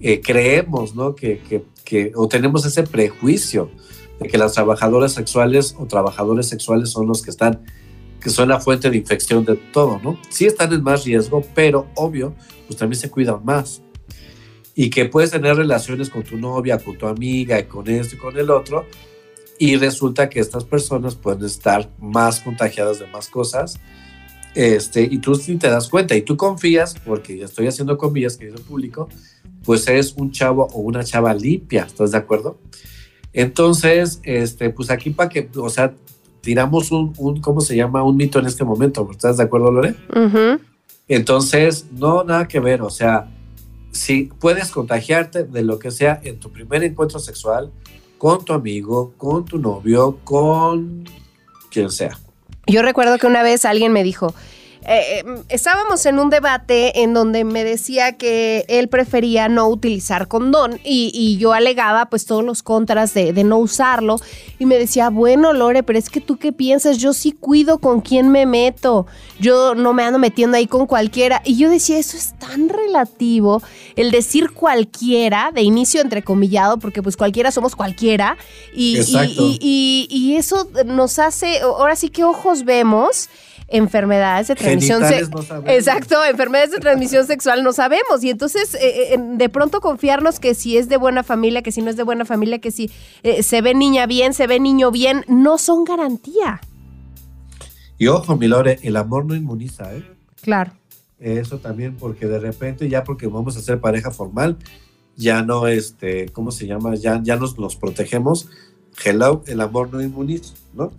eh, 0.00 0.20
creemos, 0.20 0.94
¿no? 0.94 1.14
Que, 1.14 1.40
que, 1.40 1.64
que, 1.84 2.12
o 2.14 2.28
tenemos 2.28 2.64
ese 2.64 2.84
prejuicio 2.84 3.70
de 4.20 4.28
que 4.28 4.38
las 4.38 4.54
trabajadoras 4.54 5.12
sexuales 5.12 5.74
o 5.78 5.86
trabajadores 5.86 6.48
sexuales 6.48 6.90
son 6.90 7.06
los 7.06 7.22
que 7.22 7.30
están, 7.30 7.64
que 8.20 8.30
son 8.30 8.48
la 8.48 8.60
fuente 8.60 8.90
de 8.90 8.96
infección 8.96 9.44
de 9.44 9.56
todo, 9.56 10.00
¿no? 10.02 10.18
Sí 10.30 10.46
están 10.46 10.72
en 10.72 10.82
más 10.82 11.04
riesgo, 11.04 11.44
pero 11.54 11.88
obvio, 11.94 12.34
pues 12.66 12.78
también 12.78 13.00
se 13.00 13.10
cuidan 13.10 13.44
más. 13.44 13.82
Y 14.74 14.90
que 14.90 15.06
puedes 15.06 15.30
tener 15.30 15.56
relaciones 15.56 16.10
con 16.10 16.22
tu 16.22 16.36
novia, 16.36 16.78
con 16.78 16.96
tu 16.96 17.06
amiga, 17.06 17.58
y 17.58 17.64
con 17.64 17.88
esto 17.88 18.16
y 18.16 18.18
con 18.18 18.36
el 18.38 18.50
otro, 18.50 18.86
y 19.58 19.76
resulta 19.76 20.30
que 20.30 20.40
estas 20.40 20.64
personas 20.64 21.16
pueden 21.16 21.44
estar 21.44 21.90
más 21.98 22.40
contagiadas 22.40 23.00
de 23.00 23.06
más 23.08 23.28
cosas, 23.28 23.78
este, 24.54 25.02
y 25.02 25.18
tú 25.18 25.36
te 25.36 25.68
das 25.68 25.88
cuenta, 25.88 26.16
y 26.16 26.22
tú 26.22 26.36
confías, 26.36 26.94
porque 27.04 27.36
ya 27.36 27.44
estoy 27.44 27.66
haciendo 27.66 27.98
comillas, 27.98 28.36
que 28.36 28.48
es 28.48 28.54
el 28.54 28.60
público, 28.60 29.08
pues 29.64 29.86
es 29.88 30.14
un 30.16 30.30
chavo 30.30 30.68
o 30.72 30.80
una 30.80 31.04
chava 31.04 31.34
limpia, 31.34 31.84
¿estás 31.84 32.12
de 32.12 32.18
acuerdo? 32.18 32.58
Entonces, 33.32 34.20
este, 34.22 34.70
pues 34.70 34.90
aquí 34.90 35.10
para 35.10 35.28
que, 35.28 35.48
o 35.56 35.68
sea, 35.68 35.94
tiramos 36.48 36.90
un, 36.92 37.12
¿cómo 37.42 37.60
se 37.60 37.76
llama? 37.76 38.02
Un 38.02 38.16
mito 38.16 38.38
en 38.38 38.46
este 38.46 38.64
momento, 38.64 39.06
¿estás 39.12 39.36
de 39.36 39.42
acuerdo, 39.42 39.70
Lore? 39.70 39.94
Entonces, 41.06 41.84
no, 41.92 42.24
nada 42.24 42.48
que 42.48 42.58
ver, 42.58 42.80
o 42.80 42.88
sea, 42.88 43.28
si 43.92 44.30
puedes 44.40 44.70
contagiarte 44.70 45.44
de 45.44 45.62
lo 45.62 45.78
que 45.78 45.90
sea 45.90 46.18
en 46.24 46.40
tu 46.40 46.50
primer 46.50 46.84
encuentro 46.84 47.18
sexual, 47.18 47.70
con 48.16 48.46
tu 48.46 48.54
amigo, 48.54 49.12
con 49.18 49.44
tu 49.44 49.58
novio, 49.58 50.20
con 50.24 51.04
quien 51.70 51.90
sea. 51.90 52.18
Yo 52.66 52.80
recuerdo 52.80 53.18
que 53.18 53.26
una 53.26 53.42
vez 53.42 53.66
alguien 53.66 53.92
me 53.92 54.02
dijo, 54.02 54.32
eh, 54.90 55.18
eh, 55.18 55.42
estábamos 55.50 56.06
en 56.06 56.18
un 56.18 56.30
debate 56.30 57.02
en 57.02 57.12
donde 57.12 57.44
me 57.44 57.62
decía 57.62 58.12
que 58.12 58.64
él 58.68 58.88
prefería 58.88 59.50
no 59.50 59.68
utilizar 59.68 60.28
condón 60.28 60.80
y, 60.82 61.36
yo 61.38 61.52
alegaba 61.52 62.06
pues 62.06 62.24
todos 62.24 62.42
los 62.42 62.62
contras 62.62 63.12
de, 63.12 63.34
de, 63.34 63.44
no 63.44 63.58
usarlo. 63.58 64.16
Y 64.58 64.64
me 64.64 64.78
decía, 64.78 65.10
bueno 65.10 65.52
Lore, 65.52 65.82
pero 65.82 65.98
es 65.98 66.08
que 66.08 66.22
tú 66.22 66.38
qué 66.38 66.52
piensas, 66.52 66.96
yo 66.96 67.12
sí 67.12 67.32
cuido 67.32 67.80
con 67.80 68.00
quién 68.00 68.30
me 68.30 68.46
meto, 68.46 69.06
yo 69.38 69.74
no 69.74 69.92
me 69.92 70.04
ando 70.04 70.18
metiendo 70.18 70.56
ahí 70.56 70.66
con 70.66 70.86
cualquiera 70.86 71.42
y 71.44 71.58
yo 71.58 71.68
decía, 71.68 71.98
eso 71.98 72.16
es 72.16 72.38
tan 72.38 72.70
relativo, 72.70 73.62
el 73.94 74.10
decir 74.10 74.52
cualquiera, 74.52 75.50
de 75.52 75.60
inicio 75.60 76.00
entrecomillado, 76.00 76.78
porque 76.78 77.02
pues 77.02 77.18
cualquiera 77.18 77.50
somos 77.50 77.76
cualquiera 77.76 78.38
y, 78.74 78.98
y, 79.60 80.08
y 80.10 80.36
eso 80.36 80.66
nos 80.86 81.18
hace, 81.18 81.60
ahora 81.60 81.94
sí 81.94 82.08
que 82.08 82.24
ojos 82.24 82.64
vemos 82.64 83.28
enfermedades 83.68 84.48
de 84.48 84.54
transmisión 84.54 85.06
sexual. 85.06 85.62
Exacto, 85.66 86.24
enfermedades 86.24 86.72
de 86.72 86.78
transmisión 86.78 87.26
sexual 87.26 87.62
no 87.62 87.72
sabemos. 87.72 88.24
Y 88.24 88.30
entonces, 88.30 88.74
eh, 88.74 89.14
eh, 89.14 89.18
de 89.18 89.48
pronto 89.48 89.80
confiarnos 89.80 90.40
que 90.40 90.54
si 90.54 90.76
es 90.76 90.88
de 90.88 90.96
buena 90.96 91.22
familia, 91.22 91.62
que 91.62 91.72
si 91.72 91.82
no 91.82 91.90
es 91.90 91.96
de 91.96 92.02
buena 92.02 92.24
familia, 92.24 92.58
que 92.60 92.70
si 92.70 92.90
eh, 93.22 93.42
se 93.42 93.60
ve 93.60 93.74
niña 93.74 94.06
bien, 94.06 94.34
se 94.34 94.46
ve 94.46 94.58
niño 94.58 94.90
bien, 94.90 95.24
no 95.28 95.58
son 95.58 95.84
garantía. 95.84 96.60
Y 97.98 98.06
ojo, 98.06 98.36
Milore, 98.36 98.78
el 98.82 98.96
amor 98.96 99.26
no 99.26 99.34
inmuniza, 99.34 99.94
¿eh? 99.94 100.04
Claro. 100.40 100.72
Eso 101.18 101.58
también, 101.58 101.96
porque 101.96 102.26
de 102.26 102.38
repente, 102.38 102.88
ya 102.88 103.02
porque 103.02 103.26
vamos 103.26 103.56
a 103.56 103.60
ser 103.60 103.80
pareja 103.80 104.12
formal, 104.12 104.56
ya 105.16 105.42
no, 105.42 105.66
este, 105.66 106.28
¿cómo 106.28 106.52
se 106.52 106.66
llama? 106.66 106.94
Ya, 106.94 107.20
ya 107.22 107.36
nos, 107.36 107.58
nos 107.58 107.74
protegemos. 107.74 108.48
Hello, 109.04 109.42
el 109.46 109.60
amor 109.60 109.92
no 109.92 110.00
inmuniza, 110.00 110.54
¿no? 110.74 110.92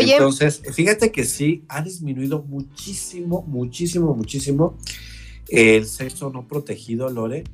Entonces, 0.00 0.62
fíjate 0.72 1.12
que 1.12 1.24
sí, 1.24 1.64
ha 1.68 1.82
disminuido 1.82 2.42
muchísimo, 2.42 3.42
muchísimo, 3.46 4.14
muchísimo 4.14 4.76
el 5.48 5.86
sexo 5.86 6.30
no 6.30 6.46
protegido, 6.46 7.08
Lore, 7.08 7.44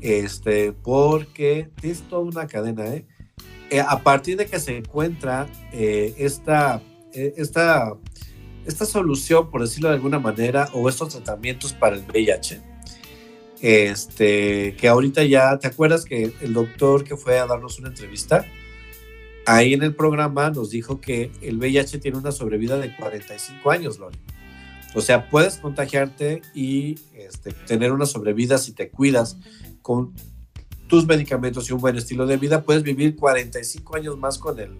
este, 0.00 0.72
porque 0.72 1.70
es 1.82 2.02
toda 2.02 2.22
una 2.22 2.46
cadena, 2.46 2.86
¿eh? 2.86 3.06
eh 3.70 3.80
a 3.80 4.02
partir 4.02 4.36
de 4.36 4.46
que 4.46 4.58
se 4.58 4.76
encuentra 4.76 5.48
eh, 5.72 6.14
esta, 6.18 6.82
eh, 7.12 7.34
esta, 7.36 7.94
esta 8.64 8.86
solución, 8.86 9.50
por 9.50 9.62
decirlo 9.62 9.88
de 9.88 9.96
alguna 9.96 10.18
manera, 10.18 10.68
o 10.72 10.88
estos 10.88 11.10
tratamientos 11.10 11.72
para 11.72 11.96
el 11.96 12.04
VIH, 12.04 12.60
este, 13.60 14.76
que 14.76 14.88
ahorita 14.88 15.24
ya, 15.24 15.58
¿te 15.58 15.66
acuerdas 15.66 16.04
que 16.04 16.32
el 16.40 16.52
doctor 16.52 17.04
que 17.04 17.16
fue 17.16 17.38
a 17.38 17.46
darnos 17.46 17.78
una 17.78 17.88
entrevista? 17.88 18.44
Ahí 19.46 19.72
en 19.72 19.82
el 19.82 19.94
programa 19.94 20.50
nos 20.50 20.70
dijo 20.70 21.00
que 21.00 21.30
el 21.40 21.58
VIH 21.58 21.98
tiene 21.98 22.18
una 22.18 22.32
sobrevida 22.32 22.76
de 22.78 22.94
45 22.94 23.70
años, 23.70 23.98
Lori. 23.98 24.18
O 24.94 25.00
sea, 25.00 25.28
puedes 25.28 25.58
contagiarte 25.58 26.42
y 26.54 26.98
este, 27.14 27.52
tener 27.52 27.92
una 27.92 28.06
sobrevida 28.06 28.58
si 28.58 28.72
te 28.72 28.90
cuidas 28.90 29.36
con 29.82 30.14
tus 30.88 31.06
medicamentos 31.06 31.68
y 31.68 31.72
un 31.72 31.80
buen 31.80 31.96
estilo 31.96 32.26
de 32.26 32.36
vida, 32.36 32.62
puedes 32.62 32.82
vivir 32.82 33.16
45 33.16 33.96
años 33.96 34.18
más 34.18 34.38
con 34.38 34.58
el, 34.58 34.70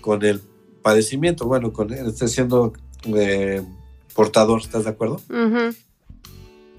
con 0.00 0.24
el 0.24 0.40
padecimiento, 0.82 1.46
bueno, 1.46 1.72
con 1.72 1.92
esté 1.92 2.28
siendo 2.28 2.72
eh, 3.06 3.62
portador, 4.14 4.60
¿estás 4.60 4.84
de 4.84 4.90
acuerdo? 4.90 5.20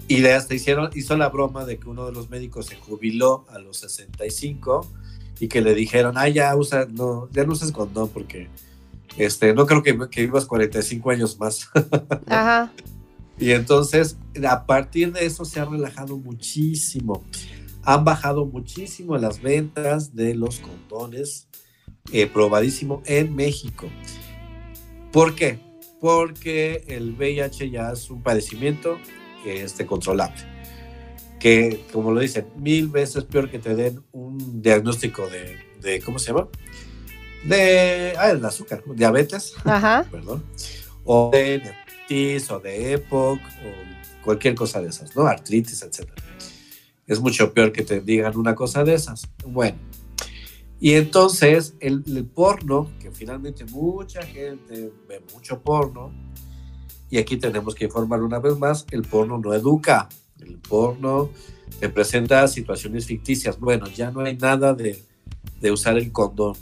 Y 0.08 0.24
hasta 0.26 0.54
hicieron, 0.54 0.90
hizo 0.94 1.16
la 1.16 1.30
broma 1.30 1.64
de 1.64 1.78
que 1.78 1.88
uno 1.88 2.06
de 2.06 2.12
los 2.12 2.30
médicos 2.30 2.66
se 2.66 2.76
jubiló 2.76 3.44
a 3.48 3.58
los 3.58 3.78
65 3.78 4.86
y 5.38 5.48
que 5.48 5.60
le 5.60 5.74
dijeron, 5.74 6.16
ah, 6.16 6.28
ya 6.28 6.54
usa, 6.56 6.86
no, 6.90 7.28
ya 7.32 7.44
no 7.44 7.52
uses 7.52 7.72
condón 7.72 8.08
porque 8.08 8.48
este, 9.16 9.54
no 9.54 9.66
creo 9.66 9.82
que, 9.82 9.98
que 10.10 10.22
vivas 10.22 10.46
45 10.46 11.10
años 11.10 11.38
más. 11.38 11.68
Ajá. 12.26 12.72
Y 13.38 13.50
entonces, 13.50 14.16
a 14.48 14.64
partir 14.64 15.12
de 15.12 15.26
eso 15.26 15.44
se 15.44 15.60
ha 15.60 15.64
relajado 15.64 16.16
muchísimo. 16.16 17.22
Han 17.82 18.04
bajado 18.04 18.46
muchísimo 18.46 19.16
las 19.18 19.40
ventas 19.40 20.14
de 20.14 20.34
los 20.34 20.60
condones, 20.60 21.48
eh, 22.12 22.26
probadísimo 22.26 23.02
en 23.04 23.34
México. 23.34 23.88
¿Por 25.12 25.34
qué? 25.34 25.60
Porque 26.00 26.84
el 26.88 27.12
VIH 27.12 27.70
ya 27.70 27.92
es 27.92 28.10
un 28.10 28.22
padecimiento 28.22 28.98
este, 29.44 29.86
controlable 29.86 30.55
que, 31.38 31.84
como 31.92 32.12
lo 32.12 32.20
dicen, 32.20 32.46
mil 32.56 32.88
veces 32.88 33.24
peor 33.24 33.50
que 33.50 33.58
te 33.58 33.74
den 33.74 34.02
un 34.12 34.62
diagnóstico 34.62 35.28
de, 35.28 36.00
¿cómo 36.04 36.18
se 36.18 36.32
llama? 36.32 36.48
De, 37.44 38.14
ah, 38.18 38.30
el 38.30 38.44
azúcar, 38.44 38.82
diabetes, 38.86 39.54
Ajá. 39.64 40.06
perdón, 40.10 40.44
o 41.04 41.30
de 41.32 41.60
diabetes, 41.60 42.50
o 42.50 42.58
de 42.58 42.92
EPOC, 42.94 43.38
o 43.38 44.24
cualquier 44.24 44.54
cosa 44.54 44.80
de 44.80 44.88
esas, 44.88 45.14
¿no? 45.14 45.26
Artritis, 45.26 45.82
etc. 45.82 46.10
Es 47.06 47.20
mucho 47.20 47.52
peor 47.52 47.72
que 47.72 47.82
te 47.82 48.00
digan 48.00 48.36
una 48.36 48.54
cosa 48.54 48.82
de 48.82 48.94
esas. 48.94 49.28
Bueno, 49.46 49.78
y 50.80 50.94
entonces 50.94 51.74
el, 51.80 52.02
el 52.06 52.24
porno, 52.24 52.90
que 53.00 53.10
finalmente 53.10 53.64
mucha 53.66 54.22
gente 54.22 54.92
ve 55.08 55.22
mucho 55.32 55.60
porno, 55.60 56.12
y 57.08 57.18
aquí 57.18 57.36
tenemos 57.36 57.74
que 57.74 57.84
informar 57.84 58.22
una 58.22 58.40
vez 58.40 58.58
más, 58.58 58.84
el 58.90 59.02
porno 59.02 59.38
no 59.38 59.54
educa, 59.54 60.08
el 60.40 60.58
porno 60.58 61.30
te 61.80 61.88
presenta 61.88 62.46
situaciones 62.48 63.06
ficticias. 63.06 63.58
Bueno, 63.58 63.86
ya 63.88 64.10
no 64.10 64.20
hay 64.20 64.36
nada 64.36 64.74
de, 64.74 65.02
usar 65.70 65.98
el 65.98 66.12
condón. 66.12 66.56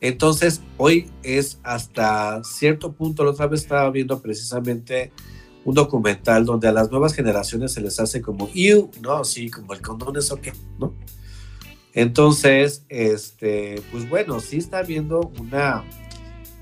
Entonces, 0.00 0.60
hoy 0.76 1.10
es 1.22 1.58
hasta 1.62 2.42
cierto 2.44 2.92
punto, 2.92 3.24
la 3.24 3.30
otra 3.30 3.46
vez 3.46 3.62
estaba 3.62 3.90
viendo 3.90 4.20
precisamente 4.20 5.12
un 5.64 5.74
documental 5.74 6.44
donde 6.44 6.68
a 6.68 6.72
las 6.72 6.90
nuevas 6.90 7.14
generaciones 7.14 7.72
se 7.72 7.80
les 7.80 7.98
hace 7.98 8.20
como, 8.20 8.50
you, 8.52 8.90
no, 9.00 9.24
sí, 9.24 9.50
como 9.50 9.72
el 9.72 9.80
condón 9.80 10.16
es 10.16 10.30
ok, 10.30 10.48
¿no? 10.78 10.94
Entonces, 11.94 12.84
este, 12.88 13.80
pues 13.90 14.08
bueno, 14.08 14.40
sí 14.40 14.58
está 14.58 14.82
viendo 14.82 15.32
una, 15.40 15.84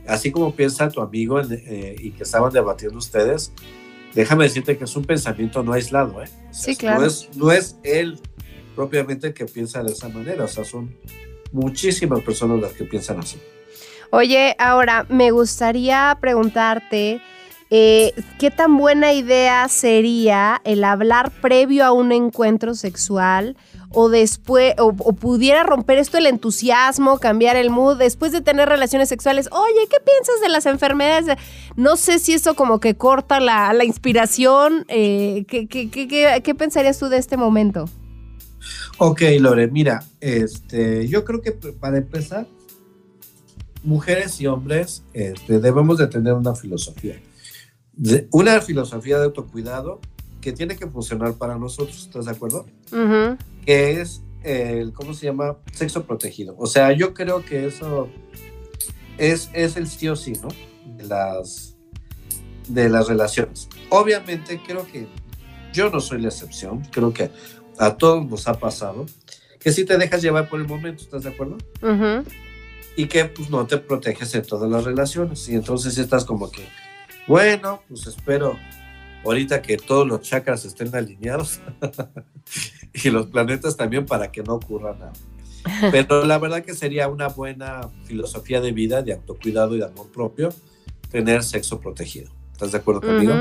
así 0.07 0.30
como 0.30 0.55
piensa 0.55 0.88
tu 0.90 1.01
amigo 1.01 1.40
eh, 1.40 1.97
y 1.99 2.11
que 2.12 2.22
estaban 2.22 2.53
debatiendo 2.53 2.99
ustedes, 2.99 3.53
déjame 4.14 4.44
decirte 4.44 4.76
que 4.76 4.84
es 4.84 4.96
un 4.96 5.04
pensamiento 5.04 5.62
no 5.62 5.72
aislado, 5.72 6.22
¿eh? 6.22 6.28
sí, 6.50 6.76
claro. 6.76 7.00
No 7.00 7.06
es, 7.06 7.28
no 7.34 7.52
es 7.52 7.76
él 7.82 8.20
propiamente 8.74 9.34
que 9.34 9.46
piensa 9.46 9.82
de 9.82 9.92
esa 9.92 10.08
manera, 10.08 10.44
o 10.44 10.48
sea, 10.48 10.64
son 10.64 10.96
muchísimas 11.52 12.20
personas 12.22 12.60
las 12.60 12.72
que 12.72 12.84
piensan 12.84 13.18
así. 13.18 13.38
Oye, 14.10 14.54
ahora 14.58 15.06
me 15.08 15.30
gustaría 15.30 16.16
preguntarte, 16.20 17.22
eh, 17.70 18.12
¿qué 18.38 18.50
tan 18.50 18.76
buena 18.76 19.14
idea 19.14 19.68
sería 19.68 20.60
el 20.64 20.84
hablar 20.84 21.30
previo 21.40 21.84
a 21.84 21.92
un 21.92 22.12
encuentro 22.12 22.74
sexual? 22.74 23.56
O 23.95 24.09
después, 24.09 24.74
o, 24.78 24.93
pudiera 24.93 25.62
romper 25.62 25.99
esto 25.99 26.18
el 26.18 26.26
entusiasmo, 26.26 27.18
cambiar 27.18 27.57
el 27.57 27.70
mood 27.70 27.97
después 27.97 28.32
de 28.32 28.40
tener 28.40 28.68
relaciones 28.68 29.09
sexuales. 29.09 29.49
Oye, 29.53 29.88
¿qué 29.90 29.97
piensas 30.05 30.40
de 30.40 30.49
las 30.49 30.66
enfermedades? 30.66 31.36
No 31.76 31.97
sé 31.97 32.18
si 32.18 32.32
eso 32.32 32.55
como 32.55 32.80
que 32.80 32.95
corta 32.95 33.40
la, 33.40 33.84
inspiración. 33.84 34.84
Eh, 34.88 35.45
¿qué, 35.49 35.66
qué, 35.68 36.55
pensarías 36.55 36.99
tú 36.99 37.09
de 37.09 37.18
este 37.18 37.36
momento? 37.36 37.88
Ok, 38.99 39.22
Lore, 39.40 39.68
mira, 39.68 40.05
este, 40.20 41.09
yo 41.09 41.24
creo 41.24 41.43
que 41.43 41.53
para 41.53 41.99
empezar, 41.99 42.47
mujeres 43.82 44.40
y 44.40 44.47
hombres 44.47 45.03
este, 45.12 45.59
debemos 45.59 45.99
de 45.99 46.07
tener 46.07 46.34
una 46.34 46.55
filosofía. 46.55 47.20
una 48.30 48.61
filosofía 48.61 49.18
de 49.18 49.24
autocuidado 49.24 50.01
que 50.43 50.53
tiene 50.53 50.76
que 50.76 50.86
funcionar 50.86 51.34
para 51.34 51.57
nosotros, 51.57 52.03
¿estás 52.03 52.26
de 52.26 52.32
acuerdo? 52.32 52.66
Que 53.64 54.01
es 54.01 54.22
el, 54.43 54.93
¿cómo 54.93 55.14
se 55.14 55.26
llama? 55.26 55.57
Sexo 55.72 56.05
protegido. 56.05 56.55
O 56.59 56.66
sea, 56.66 56.93
yo 56.93 57.14
creo 57.14 57.43
que 57.45 57.66
eso 57.66 58.09
es, 59.16 59.49
es 59.55 59.76
el 59.76 59.86
sí 59.86 60.09
o 60.09 60.16
sí, 60.16 60.32
¿no? 60.43 60.49
De 60.97 61.05
las, 61.05 61.76
de 62.68 62.90
las 62.90 63.07
relaciones. 63.09 63.68
Obviamente 63.88 64.61
creo 64.66 64.84
que 64.86 65.07
yo 65.72 65.88
no 65.90 66.01
soy 66.01 66.20
la 66.20 66.28
excepción, 66.28 66.82
creo 66.90 67.14
que 67.14 67.30
a 67.78 67.97
todos 67.97 68.28
nos 68.28 68.49
ha 68.49 68.55
pasado, 68.55 69.07
que 69.61 69.72
si 69.72 69.84
te 69.84 69.97
dejas 69.97 70.20
llevar 70.22 70.49
por 70.49 70.61
el 70.61 70.66
momento, 70.66 71.05
¿estás 71.05 71.22
de 71.22 71.30
acuerdo? 71.30 71.57
Y 72.97 73.07
que 73.07 73.24
pues 73.26 73.49
no 73.49 73.64
te 73.66 73.78
proteges 73.78 74.34
en 74.34 74.43
todas 74.43 74.68
las 74.68 74.84
relaciones. 74.84 75.49
Y 75.49 75.55
entonces 75.55 75.97
estás 75.97 76.24
como 76.24 76.51
que, 76.51 76.66
bueno, 77.26 77.80
pues 77.88 78.07
espero 78.07 78.59
ahorita 79.24 79.62
que 79.62 79.76
todos 79.76 80.06
los 80.06 80.20
chakras 80.22 80.64
estén 80.64 80.94
alineados 80.94 81.60
y 82.92 83.10
los 83.10 83.26
planetas 83.26 83.76
también 83.76 84.06
para 84.06 84.30
que 84.30 84.42
no 84.42 84.54
ocurra 84.54 84.94
nada. 84.94 85.12
Pero 85.92 86.24
la 86.24 86.38
verdad 86.38 86.64
que 86.64 86.74
sería 86.74 87.08
una 87.08 87.28
buena 87.28 87.88
filosofía 88.04 88.60
de 88.60 88.72
vida, 88.72 89.02
de 89.02 89.12
autocuidado 89.14 89.76
y 89.76 89.78
de 89.78 89.86
amor 89.86 90.10
propio, 90.10 90.50
tener 91.10 91.42
sexo 91.44 91.80
protegido. 91.80 92.32
¿Estás 92.52 92.72
de 92.72 92.78
acuerdo 92.78 93.00
conmigo? 93.00 93.34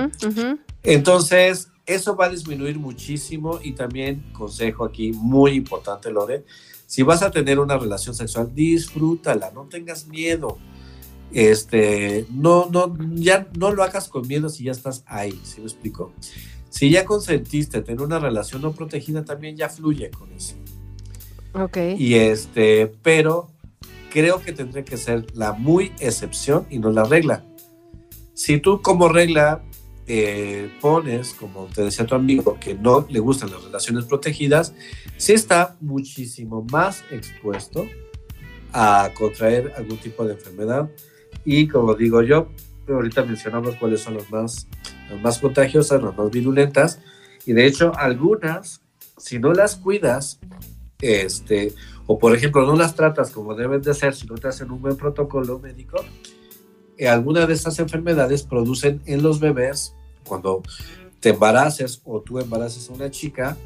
Entonces, 0.83 1.69
eso 1.85 2.15
va 2.15 2.25
a 2.25 2.29
disminuir 2.29 2.77
muchísimo 2.77 3.59
y 3.61 3.73
también, 3.73 4.23
consejo 4.33 4.85
aquí 4.85 5.11
muy 5.13 5.51
importante, 5.51 6.11
Lore, 6.11 6.45
si 6.85 7.03
vas 7.03 7.21
a 7.21 7.31
tener 7.31 7.59
una 7.59 7.77
relación 7.77 8.13
sexual, 8.13 8.53
disfrútala, 8.53 9.51
no 9.51 9.63
tengas 9.65 10.07
miedo. 10.07 10.57
Este, 11.33 12.25
no, 12.29 12.69
no, 12.71 12.95
ya 13.15 13.47
no 13.57 13.71
lo 13.71 13.83
hagas 13.83 14.07
con 14.07 14.27
miedo 14.27 14.49
si 14.49 14.65
ya 14.65 14.71
estás 14.71 15.03
ahí, 15.05 15.39
¿sí 15.43 15.59
me 15.59 15.67
explico? 15.67 16.13
Si 16.69 16.89
ya 16.89 17.05
consentiste 17.05 17.81
tener 17.81 18.01
una 18.01 18.19
relación 18.19 18.61
no 18.61 18.71
protegida, 18.73 19.25
también 19.25 19.57
ya 19.57 19.69
fluye 19.69 20.09
con 20.09 20.31
eso. 20.31 20.55
Ok. 21.53 21.77
Y 21.97 22.15
este, 22.15 22.87
pero 23.01 23.49
creo 24.11 24.41
que 24.41 24.53
tendría 24.53 24.83
que 24.85 24.97
ser 24.97 25.25
la 25.35 25.53
muy 25.53 25.91
excepción 25.99 26.65
y 26.69 26.79
no 26.79 26.91
la 26.91 27.03
regla. 27.03 27.45
Si 28.33 28.57
tú 28.57 28.81
como 28.81 29.09
regla 29.09 29.63
eh, 30.07 30.69
pones, 30.81 31.33
como 31.33 31.65
te 31.65 31.83
decía 31.83 32.05
tu 32.05 32.15
amigo, 32.15 32.57
que 32.59 32.73
no 32.73 33.05
le 33.09 33.19
gustan 33.19 33.51
las 33.51 33.63
relaciones 33.63 34.05
protegidas, 34.05 34.73
sí 35.17 35.33
está 35.33 35.77
muchísimo 35.79 36.65
más 36.71 37.03
expuesto 37.11 37.87
a 38.73 39.11
contraer 39.17 39.73
algún 39.77 39.97
tipo 39.97 40.25
de 40.25 40.33
enfermedad. 40.33 40.89
Y 41.45 41.67
como 41.67 41.95
digo 41.95 42.21
yo, 42.21 42.49
ahorita 42.87 43.23
mencionamos 43.23 43.75
cuáles 43.75 44.01
son 44.01 44.15
las 44.15 44.29
más, 44.29 44.67
más 45.21 45.39
contagiosas, 45.39 46.01
las 46.01 46.15
más 46.15 46.29
virulentas. 46.29 46.99
Y 47.45 47.53
de 47.53 47.65
hecho, 47.65 47.91
algunas, 47.95 48.81
si 49.17 49.39
no 49.39 49.53
las 49.53 49.75
cuidas, 49.75 50.39
este, 50.99 51.73
o 52.05 52.19
por 52.19 52.35
ejemplo, 52.35 52.65
no 52.65 52.75
las 52.75 52.95
tratas 52.95 53.31
como 53.31 53.55
deben 53.55 53.81
de 53.81 53.93
ser, 53.93 54.13
si 54.13 54.27
no 54.27 54.35
te 54.35 54.47
hacen 54.47 54.71
un 54.71 54.81
buen 54.81 54.95
protocolo 54.95 55.59
médico, 55.59 55.97
eh, 56.97 57.07
algunas 57.07 57.47
de 57.47 57.53
estas 57.53 57.79
enfermedades 57.79 58.43
producen 58.43 59.01
en 59.05 59.23
los 59.23 59.39
bebés, 59.39 59.95
cuando 60.25 60.61
te 61.19 61.29
embaraces 61.29 62.01
o 62.05 62.21
tú 62.21 62.39
embaraces 62.39 62.89
a 62.89 62.93
una 62.93 63.09
chica, 63.09 63.57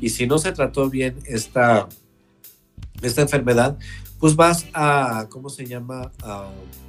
y 0.00 0.10
si 0.10 0.26
no 0.26 0.38
se 0.38 0.52
trató 0.52 0.90
bien 0.90 1.16
esta, 1.24 1.88
esta 3.00 3.22
enfermedad, 3.22 3.78
pues 4.18 4.36
vas 4.36 4.66
a, 4.74 5.26
¿cómo 5.30 5.48
se 5.48 5.66
llama? 5.66 6.12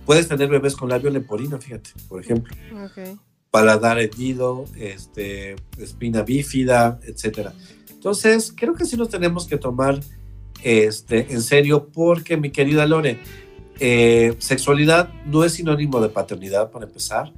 Puedes 0.07 0.27
tener 0.29 0.47
bebés 0.47 0.75
con 0.75 0.89
labio 0.89 1.11
leporino, 1.11 1.59
fíjate, 1.59 1.91
por 2.07 2.21
ejemplo. 2.21 2.55
Ok. 2.85 3.19
Paladar 3.51 3.99
hendido, 3.99 4.65
este, 4.77 5.57
espina 5.77 6.23
bífida, 6.23 6.99
etcétera. 7.03 7.53
Entonces, 7.91 8.53
creo 8.55 8.73
que 8.73 8.85
sí 8.85 8.95
nos 8.95 9.09
tenemos 9.09 9.45
que 9.47 9.57
tomar 9.57 9.99
este, 10.63 11.33
en 11.33 11.41
serio 11.41 11.89
porque, 11.93 12.37
mi 12.37 12.51
querida 12.51 12.85
Lore, 12.85 13.19
eh, 13.79 14.33
sexualidad 14.39 15.09
no 15.25 15.43
es 15.43 15.53
sinónimo 15.53 15.99
de 15.99 16.07
paternidad, 16.07 16.71
para 16.71 16.85
empezar, 16.85 17.33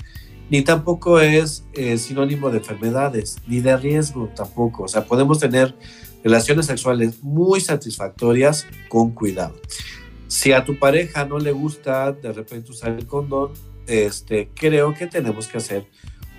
ni 0.51 0.61
tampoco 0.61 1.19
es 1.19 1.63
eh, 1.73 1.97
sinónimo 1.97 2.51
de 2.51 2.59
enfermedades, 2.59 3.37
ni 3.47 3.61
de 3.61 3.75
riesgo 3.77 4.29
tampoco. 4.35 4.83
O 4.83 4.87
sea, 4.87 5.05
podemos 5.05 5.39
tener 5.39 5.75
relaciones 6.23 6.67
sexuales 6.67 7.23
muy 7.23 7.61
satisfactorias 7.61 8.67
con 8.89 9.09
cuidado. 9.09 9.55
Si 10.29 10.51
a 10.51 10.63
tu 10.63 10.77
pareja 10.77 11.25
no 11.25 11.39
le 11.39 11.51
gusta 11.51 12.11
de 12.11 12.31
repente 12.31 12.69
usar 12.69 12.91
el 12.91 13.07
condón, 13.07 13.51
este, 13.87 14.51
creo 14.53 14.93
que 14.93 15.07
tenemos 15.07 15.47
que 15.47 15.57
hacer 15.57 15.87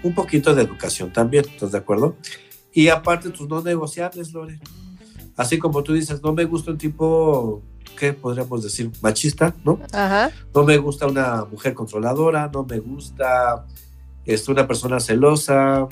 un 0.05 0.15
poquito 0.15 0.55
de 0.55 0.63
educación 0.63 1.13
también, 1.13 1.45
¿estás 1.45 1.73
de 1.73 1.79
acuerdo? 1.79 2.15
Y 2.73 2.87
aparte 2.87 3.31
tus 3.31 3.49
no 3.49 3.61
negociables, 3.63 4.33
Lore. 4.33 4.61
Así 5.37 5.59
como 5.59 5.83
tú 5.83 5.93
dices, 5.93 6.23
no 6.23 6.33
me 6.33 6.45
gusta 6.45 6.71
un 6.71 6.79
tipo, 6.79 7.63
¿qué 7.99 8.13
podríamos 8.13 8.63
decir? 8.63 8.93
Machista, 9.03 9.57
¿no? 9.65 9.81
Ajá. 9.93 10.31
No 10.55 10.63
me 10.63 10.77
gusta 10.77 11.09
una 11.09 11.45
mujer 11.47 11.75
controladora, 11.75 12.49
no 12.55 12.65
me 12.65 12.79
gusta 12.79 13.67
este, 14.25 14.53
una 14.53 14.69
persona 14.69 15.01
celosa, 15.01 15.89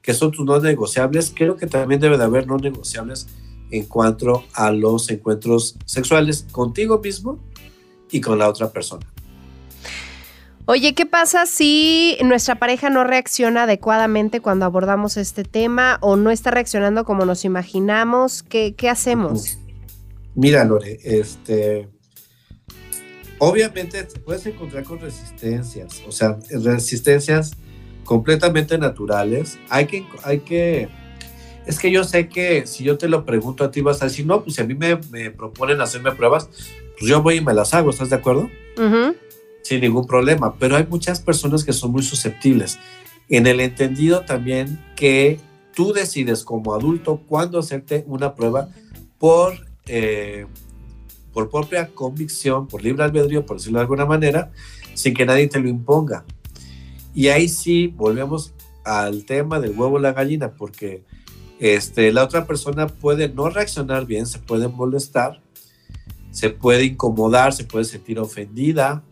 que 0.00 0.14
son 0.14 0.30
tus 0.30 0.46
no 0.46 0.58
negociables. 0.58 1.34
Creo 1.36 1.56
que 1.56 1.66
también 1.66 2.00
debe 2.00 2.16
de 2.16 2.24
haber 2.24 2.46
no 2.46 2.56
negociables 2.56 3.28
en 3.72 3.86
cuanto 3.86 4.44
a 4.54 4.70
los 4.70 5.10
encuentros 5.10 5.76
sexuales 5.84 6.46
contigo 6.52 7.00
mismo 7.00 7.40
y 8.10 8.20
con 8.20 8.38
la 8.38 8.48
otra 8.48 8.70
persona. 8.70 9.06
Oye, 10.66 10.94
¿qué 10.94 11.06
pasa 11.06 11.46
si 11.46 12.16
nuestra 12.22 12.54
pareja 12.54 12.88
no 12.88 13.02
reacciona 13.02 13.64
adecuadamente 13.64 14.40
cuando 14.40 14.64
abordamos 14.64 15.16
este 15.16 15.42
tema 15.42 15.98
o 16.00 16.14
no 16.14 16.30
está 16.30 16.52
reaccionando 16.52 17.04
como 17.04 17.24
nos 17.24 17.44
imaginamos? 17.44 18.44
¿Qué, 18.44 18.74
qué 18.76 18.88
hacemos? 18.88 19.58
Mira, 20.36 20.64
Lore, 20.64 21.00
este, 21.02 21.88
obviamente 23.38 24.04
te 24.04 24.20
puedes 24.20 24.46
encontrar 24.46 24.84
con 24.84 25.00
resistencias, 25.00 26.00
o 26.06 26.12
sea, 26.12 26.38
resistencias 26.48 27.52
completamente 28.04 28.78
naturales. 28.78 29.58
Hay 29.68 29.86
que, 29.86 30.06
hay 30.22 30.40
que, 30.40 30.88
es 31.66 31.78
que 31.78 31.90
yo 31.90 32.04
sé 32.04 32.28
que 32.28 32.66
si 32.66 32.84
yo 32.84 32.98
te 32.98 33.08
lo 33.08 33.24
pregunto 33.24 33.64
a 33.64 33.70
ti 33.70 33.80
vas 33.80 34.02
a 34.02 34.06
decir, 34.06 34.26
no, 34.26 34.42
pues 34.42 34.56
si 34.56 34.62
a 34.62 34.64
mí 34.64 34.74
me, 34.74 34.96
me 35.10 35.30
proponen 35.30 35.80
hacerme 35.80 36.12
pruebas, 36.12 36.48
pues 36.98 37.10
yo 37.10 37.22
voy 37.22 37.36
y 37.36 37.40
me 37.40 37.54
las 37.54 37.74
hago, 37.74 37.90
¿estás 37.90 38.10
de 38.10 38.16
acuerdo? 38.16 38.50
Sin 39.62 39.80
ningún 39.80 40.06
problema, 40.06 40.56
pero 40.58 40.76
hay 40.76 40.86
muchas 40.88 41.20
personas 41.20 41.64
que 41.64 41.72
son 41.72 41.92
muy 41.92 42.02
susceptibles. 42.02 42.78
En 43.28 43.46
el 43.46 43.60
entendido 43.60 44.22
también 44.22 44.84
que 44.96 45.38
tú 45.74 45.92
decides 45.92 46.44
como 46.44 46.74
adulto 46.74 47.22
cuándo 47.26 47.58
hacerte 47.58 48.04
una 48.06 48.34
prueba 48.34 48.68
por, 49.18 49.54
eh, 49.86 50.46
por 51.32 51.48
propia 51.50 51.88
convicción, 51.88 52.66
por 52.66 52.82
libre 52.82 53.04
albedrío, 53.04 53.46
por 53.46 53.58
decirlo 53.58 53.78
de 53.78 53.82
alguna 53.82 54.04
manera, 54.04 54.50
sin 54.94 55.14
que 55.14 55.24
nadie 55.24 55.46
te 55.48 55.60
lo 55.60 55.68
imponga. 55.68 56.24
Y 57.14 57.28
ahí 57.28 57.48
sí 57.48 57.86
volvemos 57.88 58.52
al 58.84 59.24
tema 59.24 59.60
del 59.60 59.78
huevo 59.78 59.96
o 59.96 59.98
la 59.98 60.12
gallina, 60.12 60.52
porque 60.52 61.04
este, 61.62 62.10
la 62.10 62.24
otra 62.24 62.44
persona 62.44 62.88
puede 62.88 63.28
no 63.28 63.48
reaccionar 63.48 64.04
bien, 64.04 64.26
se 64.26 64.40
puede 64.40 64.66
molestar, 64.66 65.40
se 66.32 66.50
puede 66.50 66.86
incomodar, 66.86 67.52
se 67.52 67.62
puede 67.62 67.84
sentir 67.84 68.18
ofendida, 68.18 69.04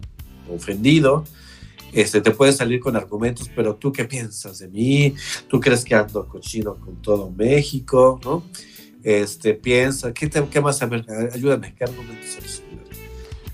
ofendido, 0.52 1.22
este, 1.92 2.20
te 2.20 2.32
puede 2.32 2.52
salir 2.52 2.80
con 2.80 2.96
argumentos, 2.96 3.48
pero 3.54 3.76
tú 3.76 3.92
qué 3.92 4.04
piensas 4.04 4.58
de 4.58 4.66
mí, 4.66 5.14
tú 5.46 5.60
crees 5.60 5.84
que 5.84 5.94
ando 5.94 6.26
cochino 6.26 6.74
con 6.74 7.00
todo 7.00 7.30
México, 7.30 8.18
¿no? 8.24 8.42
Este, 9.04 9.54
piensa, 9.54 10.12
¿qué, 10.12 10.26
te, 10.26 10.44
qué 10.48 10.60
más? 10.60 10.82
A 10.82 10.86
ver, 10.86 11.06
ayúdame, 11.32 11.72
¿qué 11.72 11.84
argumentos 11.84 12.36
eres? 12.36 12.64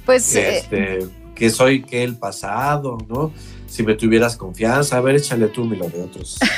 Pues 0.06 0.34
eh, 0.36 0.56
Este, 0.56 1.06
que 1.34 1.50
soy 1.50 1.82
que 1.82 2.02
el 2.02 2.16
pasado, 2.16 2.96
¿no? 3.06 3.30
Si 3.66 3.82
me 3.82 3.94
tuvieras 3.94 4.38
confianza, 4.38 4.96
a 4.96 5.02
ver, 5.02 5.16
échale 5.16 5.48
tú 5.48 5.66
mi 5.66 5.76
lo 5.76 5.86
de 5.86 6.00
otros. 6.00 6.38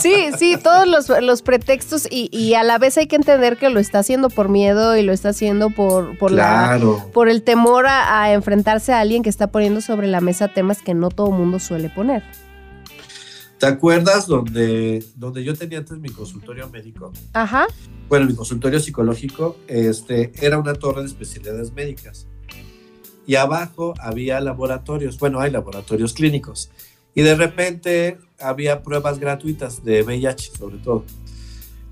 sí, 0.00 0.30
sí, 0.38 0.56
todos 0.62 0.86
los, 0.86 1.08
los 1.22 1.42
pretextos 1.42 2.06
y, 2.10 2.28
y 2.32 2.54
a 2.54 2.62
la 2.62 2.78
vez 2.78 2.98
hay 2.98 3.06
que 3.06 3.16
entender 3.16 3.56
que 3.56 3.70
lo 3.70 3.80
está 3.80 4.00
haciendo 4.00 4.30
por 4.30 4.48
miedo 4.48 4.96
y 4.96 5.02
lo 5.02 5.12
está 5.12 5.30
haciendo 5.30 5.70
por, 5.70 6.16
por 6.18 6.30
la 6.30 6.68
claro. 6.68 7.10
por 7.12 7.28
el 7.28 7.42
temor 7.42 7.86
a, 7.86 8.22
a 8.22 8.32
enfrentarse 8.32 8.92
a 8.92 9.00
alguien 9.00 9.22
que 9.22 9.30
está 9.30 9.48
poniendo 9.48 9.80
sobre 9.80 10.06
la 10.06 10.20
mesa 10.20 10.48
temas 10.48 10.82
que 10.82 10.94
no 10.94 11.10
todo 11.10 11.30
mundo 11.30 11.58
suele 11.58 11.90
poner. 11.90 12.22
¿Te 13.60 13.66
acuerdas 13.66 14.26
donde, 14.26 15.04
donde 15.16 15.44
yo 15.44 15.54
tenía 15.54 15.78
antes 15.78 15.98
mi 15.98 16.08
consultorio 16.08 16.66
médico? 16.70 17.12
Ajá. 17.34 17.66
Bueno, 18.08 18.24
mi 18.24 18.34
consultorio 18.34 18.80
psicológico 18.80 19.58
este, 19.68 20.32
era 20.40 20.58
una 20.58 20.72
torre 20.72 21.02
de 21.02 21.08
especialidades 21.08 21.70
médicas. 21.70 22.26
Y 23.26 23.34
abajo 23.34 23.92
había 24.00 24.40
laboratorios, 24.40 25.18
bueno, 25.18 25.40
hay 25.40 25.50
laboratorios 25.50 26.14
clínicos. 26.14 26.70
Y 27.14 27.22
de 27.22 27.34
repente 27.34 28.18
había 28.38 28.82
pruebas 28.82 29.18
gratuitas 29.18 29.84
de 29.84 30.02
VIH, 30.02 30.52
sobre 30.58 30.78
todo. 30.78 31.04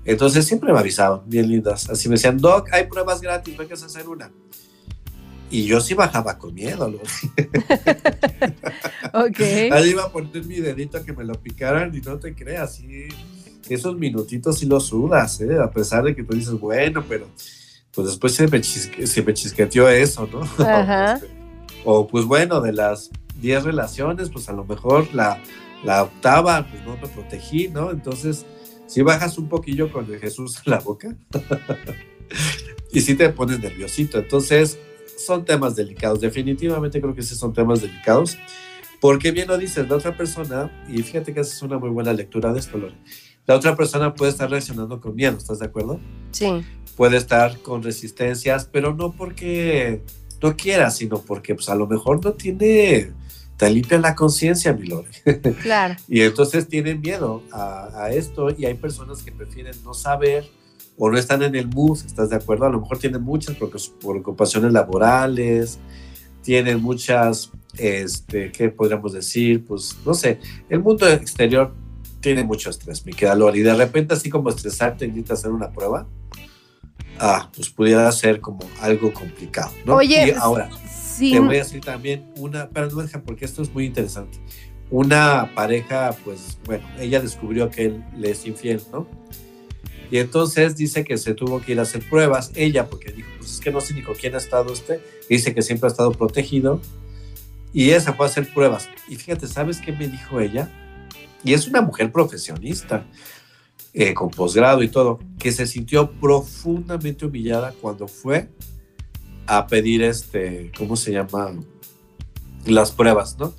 Entonces 0.05 0.45
siempre 0.45 0.71
me 0.73 0.79
avisaban, 0.79 1.21
bien 1.25 1.47
lindas. 1.49 1.89
Así 1.89 2.07
me 2.09 2.15
decían, 2.15 2.37
Doc, 2.37 2.69
hay 2.71 2.85
pruebas 2.87 3.21
gratis, 3.21 3.55
vengas 3.57 3.83
a 3.83 3.87
hacer 3.87 4.07
una. 4.07 4.31
Y 5.51 5.65
yo 5.65 5.81
sí 5.81 5.93
bajaba 5.93 6.37
con 6.37 6.53
miedo. 6.53 6.87
¿no? 6.89 6.99
Ok. 9.13 9.39
Ahí 9.71 9.89
iba 9.89 10.03
a 10.03 10.11
poner 10.11 10.45
mi 10.45 10.59
dedito 10.59 10.97
a 10.97 11.03
que 11.03 11.13
me 11.13 11.23
lo 11.23 11.33
picaran 11.33 11.93
y 11.95 11.99
no 12.01 12.17
te 12.19 12.35
creas, 12.35 12.75
sí, 12.75 13.07
esos 13.67 13.97
minutitos 13.97 14.59
sí 14.59 14.65
los 14.65 14.85
sudas, 14.87 15.41
¿eh? 15.41 15.57
a 15.61 15.69
pesar 15.71 16.03
de 16.03 16.15
que 16.15 16.23
tú 16.23 16.35
dices, 16.35 16.53
bueno, 16.59 17.03
pero 17.07 17.27
pues 17.91 18.07
después 18.07 18.33
se 18.35 18.47
me, 18.47 18.59
chisque- 18.61 19.05
se 19.05 19.21
me 19.23 19.33
chisqueteó 19.33 19.89
eso, 19.89 20.27
¿no? 20.31 20.41
Ajá. 20.63 21.15
Este, 21.15 21.27
o 21.85 22.07
pues 22.07 22.25
bueno, 22.25 22.61
de 22.61 22.73
las 22.73 23.09
10 23.39 23.63
relaciones, 23.63 24.29
pues 24.29 24.49
a 24.49 24.53
lo 24.53 24.65
mejor 24.65 25.13
la, 25.13 25.41
la 25.83 26.03
octava, 26.03 26.67
pues 26.67 26.83
no 26.85 26.97
me 26.97 27.07
protegí, 27.07 27.67
¿no? 27.67 27.91
Entonces, 27.91 28.45
si 28.87 29.01
bajas 29.01 29.37
un 29.37 29.49
poquillo 29.49 29.91
con 29.91 30.11
el 30.11 30.19
Jesús 30.19 30.61
en 30.65 30.71
la 30.71 30.79
boca 30.79 31.15
y 32.91 33.01
sí 33.01 33.15
te 33.15 33.29
pones 33.29 33.59
nerviosito. 33.59 34.19
Entonces, 34.19 34.79
son 35.17 35.45
temas 35.45 35.75
delicados. 35.75 36.21
Definitivamente 36.21 37.01
creo 37.01 37.13
que 37.13 37.21
sí 37.21 37.35
son 37.35 37.53
temas 37.53 37.81
delicados. 37.81 38.37
Porque 38.99 39.31
bien 39.31 39.47
lo 39.47 39.57
dices, 39.57 39.87
la 39.87 39.95
otra 39.95 40.17
persona, 40.17 40.71
y 40.89 41.01
fíjate 41.01 41.33
que 41.33 41.39
es 41.39 41.61
una 41.61 41.77
muy 41.77 41.89
buena 41.89 42.11
lectura 42.11 42.51
de 42.51 42.59
esto, 42.59 42.77
Lore, 42.77 42.95
la 43.45 43.55
otra 43.55 43.75
persona 43.75 44.13
puede 44.13 44.31
estar 44.31 44.49
reaccionando 44.49 44.99
con 44.99 45.15
miedo, 45.15 45.37
¿estás 45.37 45.59
de 45.59 45.65
acuerdo? 45.65 45.99
Sí. 46.31 46.63
Puede 46.97 47.17
estar 47.17 47.59
con 47.61 47.81
resistencias, 47.81 48.69
pero 48.71 48.93
no 48.93 49.13
porque 49.13 50.03
no 50.41 50.55
quiera, 50.57 50.91
sino 50.91 51.21
porque 51.21 51.55
pues 51.55 51.69
a 51.69 51.75
lo 51.75 51.87
mejor 51.87 52.23
no 52.23 52.33
tiene, 52.33 53.11
te 53.59 53.69
limpia 53.69 53.99
la 53.99 54.15
conciencia, 54.15 54.71
mi 54.73 54.87
Lore. 54.87 55.09
Claro. 55.61 55.95
Y 56.07 56.21
entonces 56.21 56.67
tienen 56.67 57.01
miedo 57.01 57.43
a, 57.51 58.05
a 58.05 58.11
esto 58.13 58.49
y 58.57 58.65
hay 58.65 58.73
personas 58.75 59.21
que 59.21 59.31
prefieren 59.33 59.75
no 59.83 59.93
saber 59.93 60.49
o 60.97 61.09
no 61.11 61.17
están 61.17 61.43
en 61.43 61.55
el 61.55 61.67
mood, 61.67 61.99
¿estás 62.05 62.29
de 62.29 62.37
acuerdo? 62.37 62.65
A 62.65 62.69
lo 62.69 62.79
mejor 62.79 62.97
tienen 62.97 63.21
muchas 63.21 63.57
preocup- 63.57 63.91
preocupaciones 63.99 64.71
laborales, 64.71 65.77
tienen 66.41 66.81
muchas, 66.81 67.51
este, 67.77 68.51
¿qué 68.51 68.69
podríamos 68.69 69.11
decir? 69.13 69.65
Pues 69.65 69.95
no 70.05 70.13
sé, 70.13 70.39
el 70.69 70.79
mundo 70.79 71.05
exterior 71.09 71.73
tiene 72.21 72.43
mucho 72.45 72.69
estrés, 72.69 73.05
mi 73.05 73.11
querida 73.13 73.35
Lore, 73.35 73.59
y 73.59 73.61
de 73.61 73.73
repente 73.75 74.13
así 74.13 74.29
como 74.29 74.49
estresarte 74.49 75.05
necesitas 75.07 75.39
hacer 75.39 75.51
una 75.51 75.69
prueba, 75.71 76.07
ah, 77.19 77.49
pues 77.53 77.69
pudiera 77.69 78.09
ser 78.11 78.39
como 78.39 78.59
algo 78.81 79.13
complicado, 79.13 79.71
¿no? 79.85 79.95
Oye, 79.95 80.27
y 80.27 80.31
ahora, 80.31 80.69
sí. 81.19 81.31
te 81.31 81.39
voy 81.39 81.55
a 81.55 81.59
decir 81.59 81.81
también 81.81 82.31
una, 82.37 82.69
pero 82.69 82.89
no 82.89 83.01
deja 83.01 83.21
porque 83.21 83.45
esto 83.45 83.61
es 83.61 83.73
muy 83.73 83.85
interesante. 83.85 84.39
Una 84.89 85.51
pareja, 85.53 86.15
pues 86.25 86.57
bueno, 86.65 86.87
ella 86.99 87.21
descubrió 87.21 87.69
que 87.69 87.85
él 87.85 88.03
le 88.17 88.31
es 88.31 88.45
infiel, 88.47 88.81
¿no? 88.91 89.07
Y 90.11 90.17
entonces 90.17 90.75
dice 90.75 91.03
que 91.03 91.17
se 91.17 91.35
tuvo 91.35 91.61
que 91.61 91.73
ir 91.73 91.79
a 91.79 91.83
hacer 91.83 92.01
pruebas, 92.09 92.51
ella, 92.55 92.89
porque 92.89 93.11
dijo, 93.11 93.29
pues 93.37 93.51
es 93.51 93.59
que 93.59 93.71
no 93.71 93.79
sé 93.79 93.93
ni 93.93 94.01
con 94.01 94.15
quién 94.15 94.33
ha 94.33 94.39
estado 94.39 94.73
usted, 94.73 94.99
dice 95.29 95.53
que 95.53 95.61
siempre 95.61 95.87
ha 95.87 95.91
estado 95.91 96.11
protegido, 96.11 96.81
y 97.73 97.91
esa 97.91 98.13
fue 98.13 98.25
a 98.25 98.29
hacer 98.29 98.51
pruebas. 98.51 98.89
Y 99.07 99.15
fíjate, 99.15 99.47
¿sabes 99.47 99.79
qué 99.79 99.91
me 99.91 100.07
dijo 100.07 100.39
ella? 100.39 100.71
Y 101.43 101.53
es 101.53 101.67
una 101.67 101.81
mujer 101.81 102.11
profesionista, 102.11 103.05
eh, 103.93 104.13
con 104.13 104.29
posgrado 104.29 104.81
y 104.81 104.89
todo, 104.89 105.19
que 105.37 105.51
se 105.51 105.67
sintió 105.67 106.11
profundamente 106.11 107.25
humillada 107.25 107.73
cuando 107.79 108.07
fue 108.07 108.49
a 109.49 109.65
pedir 109.65 110.03
este, 110.03 110.71
¿cómo 110.77 110.95
se 110.95 111.11
llama? 111.11 111.53
Las 112.65 112.91
pruebas, 112.91 113.37
¿no? 113.39 113.53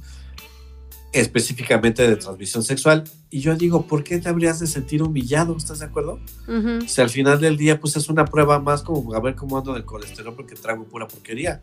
Específicamente 1.13 2.09
de 2.09 2.17
transmisión 2.17 2.63
sexual. 2.63 3.05
Y 3.29 3.41
yo 3.41 3.57
digo, 3.57 3.87
¿por 3.87 4.05
qué 4.05 4.19
te 4.19 4.29
habrías 4.29 4.61
de 4.61 4.69
sentir 4.69 5.03
humillado? 5.03 5.57
¿Estás 5.57 5.81
de 5.81 5.87
acuerdo? 5.87 6.21
Ujú. 6.47 6.87
Si 6.87 7.01
al 7.01 7.11
final 7.11 7.41
del 7.41 7.57
día, 7.57 7.81
pues 7.81 7.97
es 7.97 8.09
una 8.09 8.25
prueba 8.25 8.61
más 8.61 8.83
como 8.83 9.13
a 9.15 9.21
ver 9.21 9.35
cómo 9.35 9.59
ando 9.59 9.75
del 9.75 9.85
colesterol 9.85 10.35
porque 10.37 10.55
trago 10.55 10.85
pura 10.85 11.09
porquería. 11.09 11.61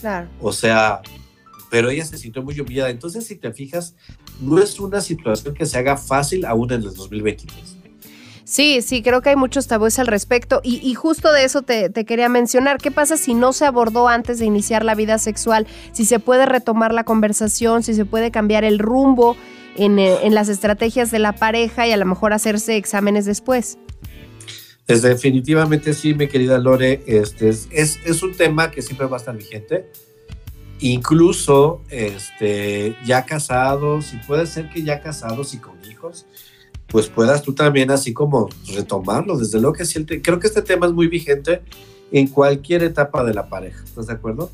Claro. 0.00 0.28
O 0.40 0.52
sea, 0.52 1.00
pero 1.70 1.88
ella 1.88 2.04
se 2.04 2.18
sintió 2.18 2.42
muy 2.42 2.60
humillada. 2.60 2.90
Entonces, 2.90 3.26
si 3.26 3.36
te 3.36 3.54
fijas, 3.54 3.94
no 4.38 4.58
es 4.58 4.78
una 4.78 5.00
situación 5.00 5.54
que 5.54 5.64
se 5.64 5.78
haga 5.78 5.96
fácil 5.96 6.44
aún 6.44 6.70
en 6.72 6.82
el 6.82 6.92
2023. 6.92 7.78
Sí, 8.52 8.82
sí, 8.82 9.00
creo 9.00 9.22
que 9.22 9.30
hay 9.30 9.36
muchos 9.36 9.66
tabúes 9.66 9.98
al 9.98 10.08
respecto 10.08 10.60
y, 10.62 10.76
y 10.86 10.92
justo 10.92 11.32
de 11.32 11.42
eso 11.42 11.62
te, 11.62 11.90
quería 12.04 12.28
mencionar. 12.28 12.76
¿Qué 12.76 12.90
pasa 12.90 13.16
si 13.16 13.32
no 13.32 13.54
se 13.54 13.64
abordó 13.64 14.08
antes 14.08 14.38
de 14.38 14.44
iniciar 14.44 14.84
la 14.84 14.94
vida 14.94 15.16
sexual? 15.16 15.66
Si 15.92 16.04
se 16.04 16.18
puede 16.18 16.44
retomar 16.44 16.92
la 16.92 17.04
conversación, 17.04 17.82
si 17.82 17.94
se 17.94 18.04
puede 18.04 18.30
cambiar 18.30 18.64
el 18.64 18.78
rumbo 18.78 19.38
en, 19.74 19.98
eh, 19.98 20.28
las 20.28 20.50
estrategias 20.50 21.10
de 21.10 21.18
la 21.18 21.32
pareja 21.32 21.88
y 21.88 21.92
a 21.92 21.96
lo 21.96 22.04
mejor 22.04 22.34
hacerse 22.34 22.76
exámenes 22.76 23.24
después. 23.24 23.78
Pues 24.86 25.00
definitivamente 25.00 25.94
sí, 25.94 26.12
mi 26.12 26.28
querida 26.28 26.58
Lore, 26.58 27.02
este 27.06 27.48
es, 27.48 27.68
es, 27.70 28.00
es 28.04 28.22
un 28.22 28.34
tema 28.34 28.70
que 28.70 28.82
siempre 28.82 29.06
va 29.06 29.16
a 29.16 29.20
estar 29.20 29.34
vigente. 29.34 29.86
Incluso 30.78 31.80
este, 31.88 32.98
ya 33.06 33.24
casados, 33.24 34.12
y 34.12 34.18
puede 34.18 34.46
ser 34.46 34.68
que 34.68 34.82
ya 34.82 35.00
casados 35.00 35.54
y 35.54 35.56
con 35.56 35.82
hijos, 35.90 36.26
pues 36.92 37.08
puedas 37.08 37.42
tú 37.42 37.54
también 37.54 37.90
así 37.90 38.12
como 38.12 38.50
retomarlo. 38.68 39.38
Desde 39.38 39.58
luego 39.58 39.74
que 39.74 39.86
sí, 39.86 40.04
creo 40.04 40.38
que 40.38 40.46
este 40.46 40.60
tema 40.60 40.86
es 40.86 40.92
muy 40.92 41.08
vigente 41.08 41.62
en 42.12 42.28
cualquier 42.28 42.82
etapa 42.82 43.24
de 43.24 43.32
la 43.32 43.48
pareja, 43.48 43.82
¿estás 43.82 44.06
de 44.06 44.12
acuerdo? 44.12 44.50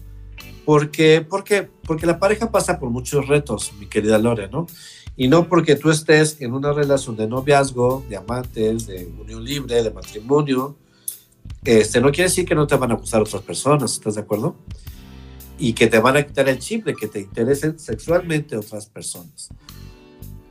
Porque, 0.64 1.26
porque, 1.28 1.68
porque 1.82 2.06
la 2.06 2.20
pareja 2.20 2.52
pasa 2.52 2.78
por 2.78 2.90
muchos 2.90 3.26
retos, 3.26 3.72
mi 3.80 3.86
querida 3.86 4.18
Lore, 4.18 4.48
¿no? 4.48 4.68
Y 5.16 5.26
no 5.26 5.48
porque 5.48 5.74
tú 5.74 5.90
estés 5.90 6.40
en 6.40 6.54
una 6.54 6.72
relación 6.72 7.16
de 7.16 7.26
noviazgo, 7.26 8.04
de 8.08 8.16
amantes, 8.16 8.86
de 8.86 9.06
unión 9.20 9.44
libre, 9.44 9.82
de 9.82 9.90
matrimonio, 9.90 10.76
este, 11.64 12.00
no 12.00 12.12
quiere 12.12 12.28
decir 12.28 12.46
que 12.46 12.54
no 12.54 12.68
te 12.68 12.76
van 12.76 12.92
a 12.92 12.94
gustar 12.94 13.20
otras 13.20 13.42
personas, 13.42 13.94
¿estás 13.94 14.14
de 14.14 14.20
acuerdo? 14.20 14.54
Y 15.58 15.72
que 15.72 15.88
te 15.88 15.98
van 15.98 16.16
a 16.16 16.22
quitar 16.24 16.48
el 16.48 16.60
chip 16.60 16.86
que 16.96 17.08
te 17.08 17.18
interesen 17.18 17.80
sexualmente 17.80 18.56
otras 18.56 18.86
personas. 18.86 19.48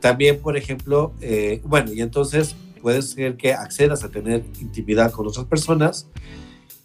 También, 0.00 0.40
por 0.40 0.56
ejemplo, 0.56 1.12
eh, 1.20 1.60
bueno, 1.64 1.92
y 1.92 2.00
entonces 2.00 2.54
puede 2.80 3.02
ser 3.02 3.36
que 3.36 3.52
accedas 3.52 4.04
a 4.04 4.08
tener 4.10 4.44
intimidad 4.60 5.10
con 5.10 5.26
otras 5.26 5.46
personas 5.46 6.06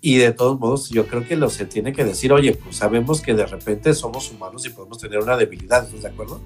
y 0.02 0.18
de 0.18 0.32
todos 0.34 0.60
modos 0.60 0.90
yo 0.90 1.06
creo 1.08 1.26
que 1.28 1.36
lo 1.36 1.50
se 1.50 1.66
tiene 1.66 1.94
que 1.94 2.04
decir, 2.04 2.34
oye, 2.34 2.54
pues 2.56 2.78
sabemos 2.78 3.22
que 3.22 3.34
de 3.36 3.46
repente 3.46 3.94
somos 3.94 4.32
humanos 4.32 4.66
y 4.66 4.70
podemos 4.70 4.98
tener 4.98 5.20
una 5.20 5.38
debilidad, 5.38 5.86
¿estás 5.86 6.02
de 6.02 6.08
acuerdo? 6.10 6.42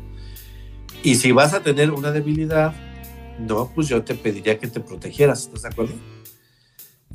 Y 1.04 1.16
si 1.16 1.32
vas 1.32 1.54
a 1.54 1.62
tener 1.62 1.92
una 1.92 2.12
debilidad, 2.12 2.74
no, 3.40 3.72
pues 3.74 3.88
yo 3.88 4.04
te 4.04 4.16
pediría 4.16 4.60
que 4.60 4.68
te 4.68 4.80
protegieras, 4.82 5.44
¿estás 5.44 5.62
de 5.62 5.70
acuerdo? 5.70 5.94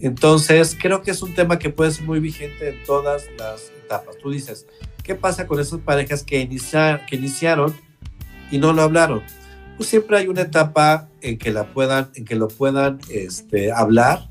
Entonces, 0.01 0.77
creo 0.81 1.03
que 1.03 1.11
es 1.11 1.23
un 1.23 1.35
tema 1.35 1.59
que 1.59 1.69
puede 1.71 1.91
ser 1.91 2.05
muy 2.07 2.19
vigente 2.19 2.71
en 2.71 2.83
todas 2.85 3.25
las 3.39 3.71
etapas. 3.85 4.17
Tú 4.21 4.31
dices, 4.31 4.67
¿qué 5.03 5.15
pasa 5.15 5.47
con 5.47 5.61
esas 5.61 5.81
parejas 5.81 6.25
que, 6.25 6.41
inicia- 6.41 7.05
que 7.07 7.17
iniciaron 7.17 7.75
y 8.51 8.59
no 8.59 8.73
lo 8.73 8.83
hablaron? 8.83 9.23
Pues 9.83 9.91
siempre 9.91 10.17
hay 10.17 10.29
una 10.29 10.43
etapa 10.43 11.09
en 11.23 11.37
que, 11.39 11.51
la 11.51 11.73
puedan, 11.73 12.13
en 12.15 12.25
que 12.25 12.37
lo 12.37 12.47
puedan 12.47 13.01
este, 13.11 13.73
hablar, 13.73 14.29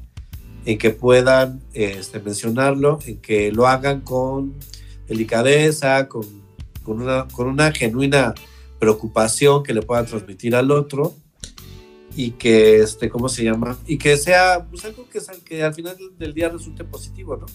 en 0.64 0.78
que 0.78 0.92
puedan 0.92 1.62
este, 1.74 2.22
mencionarlo, 2.22 3.00
en 3.06 3.20
que 3.20 3.52
lo 3.52 3.68
hagan 3.68 4.00
con 4.00 4.54
delicadeza, 5.10 6.08
con, 6.08 6.24
con, 6.84 7.02
una, 7.02 7.28
con 7.28 7.50
una 7.50 7.74
genuina 7.74 8.34
preocupación 8.80 9.62
que 9.62 9.74
le 9.74 9.82
puedan 9.82 10.06
transmitir 10.06 10.56
al 10.56 10.72
otro 10.72 11.18
y 12.16 12.32
que, 12.32 12.80
este, 12.80 13.10
¿cómo 13.10 13.28
se 13.28 13.44
llama? 13.44 13.78
Y 13.86 13.98
que 13.98 14.16
sea 14.16 14.66
pues, 14.70 14.86
algo 14.86 15.06
que, 15.10 15.62
al 15.62 15.74
final 15.74 15.98
del 16.18 16.34
día 16.34 16.48
resulte 16.48 16.86
positivo, 16.86 17.36
¿no? 17.36 17.46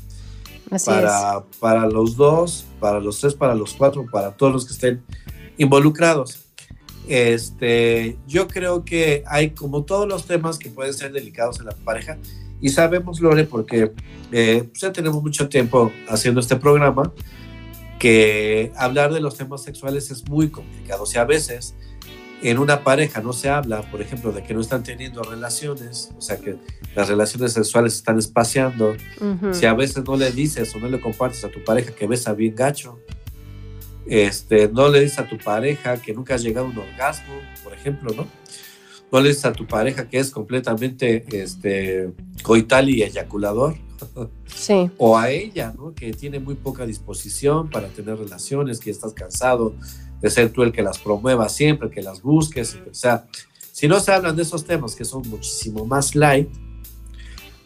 Así 0.71 0.91
para, 0.91 1.47
para 1.59 1.87
los 1.87 2.15
dos, 2.15 2.67
para 2.79 3.01
los 3.01 3.19
tres, 3.19 3.33
para 3.33 3.55
los 3.55 3.73
cuatro, 3.73 4.05
para 4.13 4.37
todos 4.37 4.53
los 4.53 4.67
que 4.67 4.75
estén 4.75 5.03
involucrados. 5.57 6.46
Este, 7.09 8.19
yo 8.27 8.49
creo 8.49 8.85
que 8.85 9.23
hay 9.27 9.51
como 9.51 9.85
todos 9.85 10.09
los 10.09 10.27
temas 10.27 10.59
que 10.59 10.71
pueden 10.71 10.93
ser 10.93 11.13
delicados 11.13 11.61
en 11.61 11.67
la 11.67 11.73
pareja 11.73 12.19
y 12.61 12.71
sabemos, 12.71 13.21
Lore, 13.21 13.45
porque 13.45 13.93
eh, 14.33 14.65
pues 14.65 14.81
ya 14.81 14.93
tenemos 14.93 15.23
mucho 15.23 15.49
tiempo 15.49 15.93
haciendo 16.09 16.41
este 16.41 16.57
programa, 16.57 17.13
que 17.99 18.73
hablar 18.77 19.13
de 19.13 19.21
los 19.21 19.37
temas 19.37 19.63
sexuales 19.63 20.11
es 20.11 20.29
muy 20.29 20.51
complicado. 20.51 21.05
O 21.05 21.07
sea, 21.07 21.23
a 21.23 21.25
veces 21.25 21.75
en 22.43 22.59
una 22.59 22.85
pareja 22.85 23.21
no 23.21 23.33
se 23.33 23.49
habla, 23.49 23.83
por 23.91 24.03
ejemplo, 24.03 24.33
de 24.33 24.43
que 24.43 24.55
no 24.55 24.61
están 24.61 24.83
teniendo 24.83 25.23
relaciones, 25.23 26.11
o 26.17 26.21
sea, 26.21 26.39
que 26.39 26.57
las 26.95 27.09
relaciones 27.09 27.53
sexuales 27.53 27.95
se 27.95 27.99
están 27.99 28.19
espaciando, 28.19 28.95
es. 28.95 29.03
Ujú. 29.21 29.55
si 29.55 29.67
a 29.67 29.75
veces 29.75 30.05
no 30.05 30.17
le 30.17 30.31
dices 30.31 30.75
o 30.75 30.79
no 30.79 30.89
le 30.89 31.01
compartes 31.01 31.45
a 31.45 31.49
tu 31.49 31.65
pareja 31.65 31.93
que 31.93 32.07
besa 32.07 32.35
bien 32.35 32.55
gacho, 32.55 33.01
este, 34.09 34.69
no 34.69 34.89
le 34.89 35.01
dices 35.01 35.19
a 35.19 35.29
tu 35.29 35.39
pareja 35.39 36.01
que 36.01 36.15
nunca 36.15 36.35
has 36.35 36.43
llegado 36.43 36.67
a 36.67 36.71
un 36.71 36.79
orgasmo, 36.79 37.35
por 37.65 37.73
ejemplo, 37.73 38.13
¿no? 38.15 38.27
No 39.13 39.21
le 39.21 39.29
dices 39.29 39.45
a 39.45 39.53
tu 39.53 39.67
pareja 39.67 40.09
que 40.09 40.19
es 40.19 40.31
completamente 40.31 41.25
este, 41.33 42.11
coital 42.43 42.89
y 42.89 43.03
eyaculador, 43.03 43.77
Sí. 44.47 44.91
o 44.99 45.17
a 45.17 45.31
ella, 45.31 45.73
¿no? 45.77 45.95
Que 45.95 46.13
tiene 46.13 46.39
muy 46.39 46.55
poca 46.55 46.85
disposición 46.87 47.71
para 47.71 47.89
tener 47.89 48.19
relaciones, 48.19 48.79
que 48.79 48.91
estás 48.91 49.13
cansado 49.13 49.75
de 50.21 50.31
ser 50.31 50.53
tú 50.53 50.63
el 50.63 50.73
que 50.73 50.83
las 50.83 50.99
promueva 50.99 51.49
siempre, 51.49 51.91
que 51.91 52.03
las 52.03 52.23
busques, 52.23 52.77
o 52.91 52.95
sea, 52.95 53.27
si 53.73 53.89
no 53.89 54.01
se 54.01 54.13
hablan 54.13 54.35
de 54.35 54.43
esos 54.43 54.65
temas 54.65 54.97
que 54.97 55.05
son 55.05 55.29
muchísimo 55.29 55.85
más 55.85 56.15
light, 56.15 56.49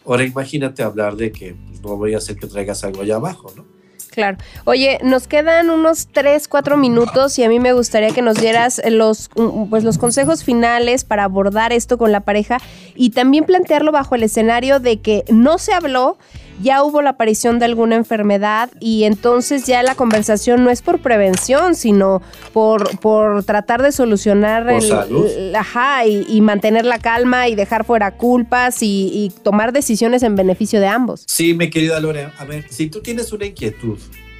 ahora 0.05 0.25
imagínate 0.25 0.83
hablar 0.83 1.15
de 1.15 1.31
que 1.31 1.53
pues, 1.53 1.81
no 1.81 1.95
voy 1.95 2.13
a 2.13 2.17
hacer 2.17 2.35
que 2.35 2.47
traigas 2.47 2.83
algo 2.83 3.01
allá 3.01 3.15
abajo, 3.15 3.53
¿no? 3.55 3.65
Claro. 4.11 4.37
Oye, 4.65 4.99
nos 5.03 5.27
quedan 5.27 5.69
unos 5.69 6.07
3, 6.11 6.49
4 6.49 6.75
minutos 6.75 7.39
y 7.39 7.43
a 7.43 7.49
mí 7.49 7.59
me 7.59 7.71
gustaría 7.71 8.11
que 8.11 8.21
nos 8.21 8.35
dieras 8.35 8.81
los, 8.89 9.29
pues, 9.69 9.85
los 9.85 9.97
consejos 9.97 10.43
finales 10.43 11.05
para 11.05 11.23
abordar 11.23 11.71
esto 11.71 11.97
con 11.97 12.11
la 12.11 12.19
pareja 12.19 12.57
y 12.93 13.11
también 13.11 13.45
plantearlo 13.45 13.93
bajo 13.93 14.15
el 14.15 14.23
escenario 14.23 14.81
de 14.81 14.99
que 14.99 15.23
no 15.29 15.57
se 15.57 15.73
habló, 15.73 16.17
ya 16.61 16.83
hubo 16.83 17.01
la 17.01 17.11
aparición 17.11 17.59
de 17.59 17.65
alguna 17.65 17.95
enfermedad 17.95 18.69
y 18.79 19.03
entonces 19.03 19.65
ya 19.65 19.83
la 19.83 19.95
conversación 19.95 20.63
no 20.63 20.69
es 20.69 20.81
por 20.81 20.99
prevención, 20.99 21.75
sino 21.75 22.21
por, 22.53 22.99
por 22.99 23.43
tratar 23.43 23.81
de 23.81 23.91
solucionar 23.91 24.63
Por 24.65 24.73
el, 24.73 24.81
salud. 24.81 25.27
el- 25.27 25.55
ajá, 25.55 26.05
y, 26.05 26.25
y 26.29 26.41
mantener 26.41 26.85
la 26.85 26.99
calma 26.99 27.47
y 27.47 27.55
dejar 27.55 27.83
fuera 27.85 28.11
culpas 28.17 28.81
y, 28.83 29.09
y 29.13 29.29
tomar 29.43 29.73
decisiones 29.73 30.23
en 30.23 30.35
beneficio 30.35 30.79
de 30.79 30.87
ambos. 30.87 31.23
Sí, 31.27 31.53
mi 31.53 31.69
querida 31.69 31.99
Lore, 31.99 32.29
a 32.37 32.45
ver, 32.45 32.65
si 32.69 32.87
tú 32.89 33.01
tienes 33.01 33.31
una 33.31 33.45
inquietud 33.45 33.97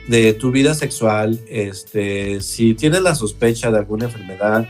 de 0.07 0.34
tu 0.34 0.51
vida 0.51 0.74
sexual, 0.74 1.39
este, 1.49 2.41
si 2.41 2.74
tienes 2.74 3.01
la 3.01 3.15
sospecha 3.15 3.72
de 3.72 3.78
alguna 3.80 4.05
enfermedad, 4.05 4.67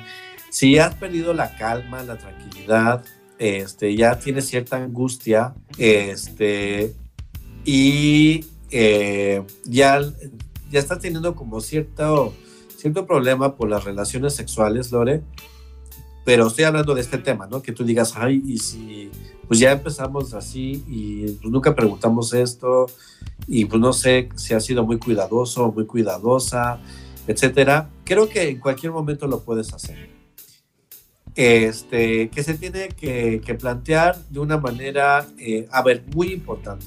si 0.50 0.78
has 0.78 0.94
perdido 0.96 1.34
la 1.34 1.56
calma, 1.58 2.04
la 2.04 2.18
tranquilidad, 2.18 3.04
este, 3.40 3.96
ya 3.96 4.20
tienes 4.20 4.46
cierta 4.48 4.76
angustia, 4.78 5.54
este, 5.78 6.94
y 7.66 8.46
eh, 8.72 9.44
ya, 9.66 10.02
ya 10.72 10.80
estás 10.80 11.00
teniendo 11.00 11.36
como 11.36 11.62
cierto, 11.62 12.34
cierto 12.78 13.06
problema 13.06 13.56
por 13.56 13.70
las 13.70 13.84
relaciones 13.84 14.34
sexuales, 14.34 14.92
Lore, 14.92 15.22
pero 16.24 16.48
estoy 16.48 16.66
hablando 16.66 16.96
de 16.96 17.02
este 17.02 17.18
tema, 17.18 17.48
¿no? 17.48 17.62
Que 17.62 17.72
tú 17.72 17.84
digas, 17.84 18.14
ay, 18.16 18.42
y 18.46 18.58
si 18.58 19.10
pues 19.48 19.60
ya 19.60 19.74
empezamos 19.74 20.34
así 20.34 20.84
y 20.88 21.32
pues 21.34 21.52
nunca 21.52 21.76
preguntamos 21.76 22.34
esto 22.34 22.86
y 23.48 23.66
pues 23.66 23.82
no 23.82 23.92
sé 23.92 24.30
si 24.36 24.54
ha 24.54 24.62
sido 24.62 24.86
muy 24.86 24.98
cuidadoso 24.98 25.72
muy 25.74 25.86
cuidadosa, 25.86 26.80
etcétera. 27.28 27.90
Creo 28.06 28.30
que 28.30 28.50
en 28.50 28.60
cualquier 28.60 28.94
momento 28.94 29.28
lo 29.28 29.42
puedes 29.42 29.74
hacer. 29.74 30.10
Este, 31.36 32.30
que 32.30 32.44
se 32.44 32.56
tiene 32.56 32.90
que, 32.90 33.42
plantear 33.60 34.18
de 34.30 34.40
una 34.40 34.58
manera, 34.58 35.28
eh, 35.38 35.68
a 35.72 35.82
ver, 35.82 36.04
muy 36.14 36.32
importante. 36.32 36.86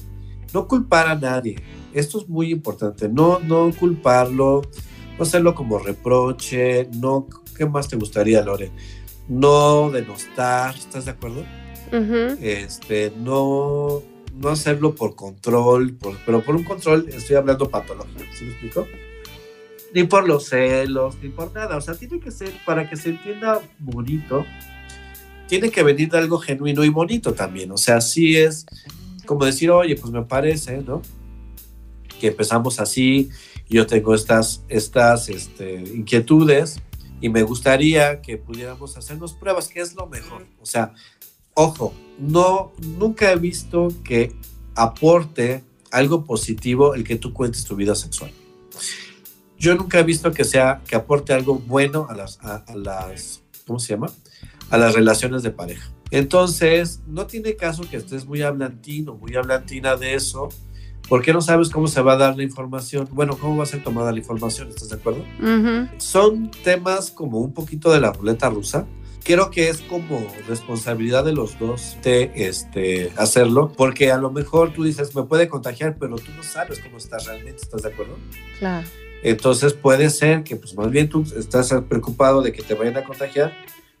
No 0.55 0.67
culpar 0.67 1.07
a 1.07 1.15
nadie. 1.15 1.57
Esto 1.93 2.19
es 2.19 2.27
muy 2.27 2.49
importante. 2.49 3.07
No, 3.09 3.39
no 3.39 3.71
culparlo, 3.77 4.63
no 5.17 5.23
hacerlo 5.23 5.53
como 5.53 5.77
reproche, 5.77 6.89
no, 6.95 7.27
¿qué 7.55 7.65
más 7.65 7.87
te 7.87 7.97
gustaría, 7.97 8.41
Lore? 8.41 8.71
no 9.27 9.89
denostar, 9.89 10.75
¿estás 10.75 11.05
de 11.05 11.11
acuerdo? 11.11 11.43
este, 12.41 13.13
no, 13.17 14.01
no 14.33 14.49
hacerlo 14.49 14.95
por 14.95 15.15
control, 15.15 15.97
pero 16.25 16.41
por 16.41 16.55
un 16.55 16.63
control 16.63 17.07
estoy 17.09 17.35
hablando 17.35 17.69
patológico, 17.69 18.23
¿sí 18.33 18.45
me 18.45 18.51
explico? 18.51 18.87
Ni 19.93 20.03
por 20.03 20.27
los 20.27 20.49
celos, 20.49 21.15
ni 21.21 21.29
por 21.29 21.53
nada, 21.53 21.77
o 21.77 21.81
sea, 21.81 21.95
tiene 21.95 22.19
que 22.19 22.31
ser, 22.31 22.51
para 22.65 22.89
que 22.89 22.97
se 22.97 23.09
entienda 23.09 23.61
bonito, 23.79 24.45
tiene 25.47 25.69
que 25.69 25.83
venir 25.83 26.09
de 26.09 26.17
algo 26.17 26.39
genuino 26.39 26.83
y 26.83 26.89
bonito 26.89 27.33
también, 27.33 27.71
o 27.71 27.77
sea, 27.77 28.01
sí 28.01 28.35
es 28.35 28.65
como 29.25 29.45
decir, 29.45 29.71
oye, 29.71 29.95
pues 29.95 30.11
me 30.11 30.23
parece, 30.23 30.77
¿no? 30.77 31.01
Que 32.19 32.27
empezamos 32.27 32.79
así, 32.79 33.29
yo 33.69 33.85
tengo 33.87 34.15
estas, 34.15 34.63
estas 34.69 35.29
este, 35.29 35.81
inquietudes, 35.81 36.81
y 37.21 37.29
me 37.29 37.43
gustaría 37.43 38.21
que 38.21 38.37
pudiéramos 38.37 38.97
hacernos 38.97 39.33
pruebas, 39.33 39.67
que 39.67 39.79
es 39.81 39.95
lo 39.95 40.07
mejor. 40.07 40.45
O 40.61 40.65
sea, 40.65 40.93
ojo, 41.53 41.93
no, 42.19 42.73
nunca 42.81 43.31
he 43.31 43.35
visto 43.35 43.87
que 44.03 44.35
aporte 44.75 45.63
algo 45.91 46.25
positivo 46.25 46.93
el 46.93 47.03
que 47.03 47.15
tú 47.15 47.33
cuentes 47.33 47.63
tu 47.63 47.75
vida 47.75 47.95
sexual. 47.95 48.31
Yo 49.57 49.73
nunca 49.75 49.99
he 49.99 50.03
visto 50.03 50.31
que 50.33 50.43
sea, 50.43 50.81
que 50.87 50.95
aporte 50.95 51.33
algo 51.33 51.55
bueno 51.55 52.07
a 52.09 52.15
las, 52.15 52.37
a, 52.41 52.63
las, 52.75 53.41
¿cómo 53.65 53.79
se 53.79 53.93
llama? 53.93 54.11
A 54.69 54.77
las 54.77 54.93
relaciones 54.95 55.43
de 55.43 55.51
pareja. 55.51 55.91
Entonces, 56.11 57.01
no 57.07 57.27
tiene 57.27 57.55
caso 57.55 57.83
que 57.89 57.97
estés 57.97 58.25
muy 58.25 58.41
hablantino, 58.41 59.15
muy 59.15 59.35
hablantina 59.35 59.95
de 59.95 60.15
eso, 60.15 60.49
¿Por 61.07 61.21
qué 61.21 61.33
no 61.33 61.41
sabes 61.41 61.69
cómo 61.69 61.87
se 61.87 62.01
va 62.01 62.13
a 62.13 62.17
dar 62.17 62.35
la 62.35 62.43
información? 62.43 63.07
Bueno, 63.11 63.37
cómo 63.37 63.57
va 63.57 63.63
a 63.63 63.67
ser 63.67 63.83
tomada 63.83 64.11
la 64.11 64.17
información, 64.17 64.69
¿estás 64.69 64.89
de 64.89 64.95
acuerdo? 64.95 65.23
Son 65.97 66.49
temas 66.63 67.11
como 67.11 67.39
un 67.39 67.53
poquito 67.53 67.91
de 67.91 67.99
la 67.99 68.11
ruleta 68.11 68.49
rusa. 68.49 68.87
Creo 69.23 69.49
que 69.49 69.69
es 69.69 69.81
como 69.81 70.25
responsabilidad 70.47 71.23
de 71.25 71.33
los 71.33 71.57
dos 71.57 71.97
de 72.03 72.31
este, 72.35 73.11
hacerlo, 73.17 73.71
porque 73.75 74.11
a 74.11 74.17
lo 74.17 74.31
mejor 74.31 74.71
tú 74.73 74.83
dices, 74.83 75.15
me 75.15 75.23
puede 75.23 75.47
contagiar, 75.47 75.97
pero 75.99 76.15
tú 76.15 76.31
no 76.35 76.43
sabes 76.43 76.79
cómo 76.79 76.97
estás 76.97 77.25
realmente, 77.25 77.61
¿estás 77.61 77.81
de 77.81 77.89
acuerdo? 77.89 78.17
Claro. 78.59 78.87
Entonces 79.23 79.73
puede 79.73 80.11
ser 80.11 80.43
que 80.43 80.55
pues 80.55 80.75
más 80.75 80.91
bien 80.91 81.09
tú 81.09 81.25
estás 81.35 81.73
preocupado 81.89 82.43
de 82.43 82.51
que 82.51 82.61
te 82.61 82.75
vayan 82.75 82.97
a 82.97 83.03
contagiar, 83.03 83.53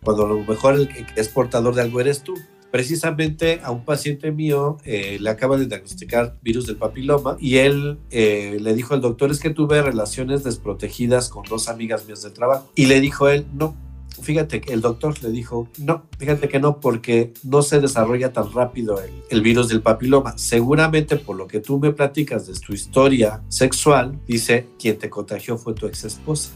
cuando 0.05 0.25
a 0.25 0.29
lo 0.29 0.43
mejor 0.43 0.75
el 0.75 0.87
que 0.87 1.05
es 1.17 1.27
portador 1.27 1.75
de 1.75 1.81
algo 1.81 1.99
eres 1.99 2.21
tú. 2.21 2.35
Precisamente 2.71 3.61
a 3.63 3.71
un 3.71 3.85
paciente 3.85 4.31
mío 4.31 4.77
eh, 4.85 5.17
le 5.19 5.29
acaba 5.29 5.57
de 5.57 5.65
diagnosticar 5.65 6.37
virus 6.41 6.67
del 6.67 6.75
papiloma 6.75 7.37
y 7.39 7.57
él 7.57 7.99
eh, 8.11 8.57
le 8.59 8.73
dijo 8.73 8.93
al 8.93 9.01
doctor 9.01 9.31
es 9.31 9.39
que 9.39 9.49
tuve 9.49 9.81
relaciones 9.81 10.43
desprotegidas 10.43 11.29
con 11.29 11.43
dos 11.43 11.69
amigas 11.69 12.05
mías 12.05 12.21
del 12.21 12.33
trabajo 12.33 12.69
y 12.75 12.87
le 12.87 12.99
dijo 12.99 13.29
él 13.29 13.45
no 13.53 13.75
fíjate 14.21 14.59
que 14.59 14.73
el 14.73 14.81
doctor 14.81 15.21
le 15.23 15.29
dijo 15.29 15.69
no 15.77 16.03
fíjate 16.19 16.49
que 16.49 16.59
no 16.59 16.81
porque 16.81 17.31
no 17.43 17.61
se 17.61 17.79
desarrolla 17.79 18.33
tan 18.33 18.51
rápido 18.51 19.01
el, 19.29 19.41
virus 19.41 19.69
del 19.69 19.81
papiloma 19.81 20.37
seguramente 20.37 21.15
por 21.15 21.37
lo 21.37 21.47
que 21.47 21.61
tú 21.61 21.79
me 21.79 21.93
platicas 21.93 22.45
de 22.45 22.53
tu 22.55 22.73
historia 22.73 23.41
sexual 23.47 24.19
dice 24.27 24.67
quien 24.77 24.97
te 24.97 25.09
contagió 25.09 25.57
fue 25.57 25.75
tu 25.75 25.87
ex 25.87 26.03
esposa 26.03 26.51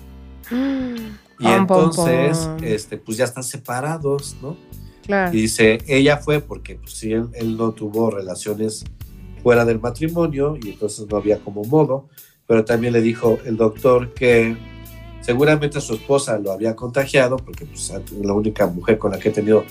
y 1.40 1.48
entonces 1.48 2.50
este 2.62 2.98
pues 2.98 3.18
ya 3.18 3.26
están 3.26 3.44
separados 3.44 4.36
no 4.42 4.58
y 5.10 5.42
dice, 5.42 5.80
ella 5.88 6.18
fue 6.18 6.40
porque 6.40 6.76
pues 6.76 6.94
sí, 6.94 7.14
él, 7.14 7.58
no 7.58 7.72
tuvo 7.72 8.12
relaciones 8.12 8.84
fuera 9.42 9.66
del 9.66 9.80
matrimonio 9.80 10.56
y 10.62 10.70
entonces 10.70 11.08
no 11.10 11.18
había 11.18 11.40
como 11.40 11.64
modo, 11.64 12.10
pero 12.46 12.64
también 12.64 12.94
le 12.94 13.02
dijo 13.02 13.40
el 13.46 13.58
doctor 13.58 14.14
que 14.14 14.56
seguramente 15.22 15.82
su 15.82 15.96
esposa 15.96 16.38
lo 16.38 16.52
había 16.52 16.76
contagiado 16.76 17.38
porque 17.38 17.66
pues, 17.66 17.90
es 17.90 18.12
la 18.12 18.34
única 18.34 18.68
mujer 18.68 19.00
con 19.00 19.12
la 19.12 19.20
que 19.20 19.30
he 19.30 19.32
tenido 19.32 19.64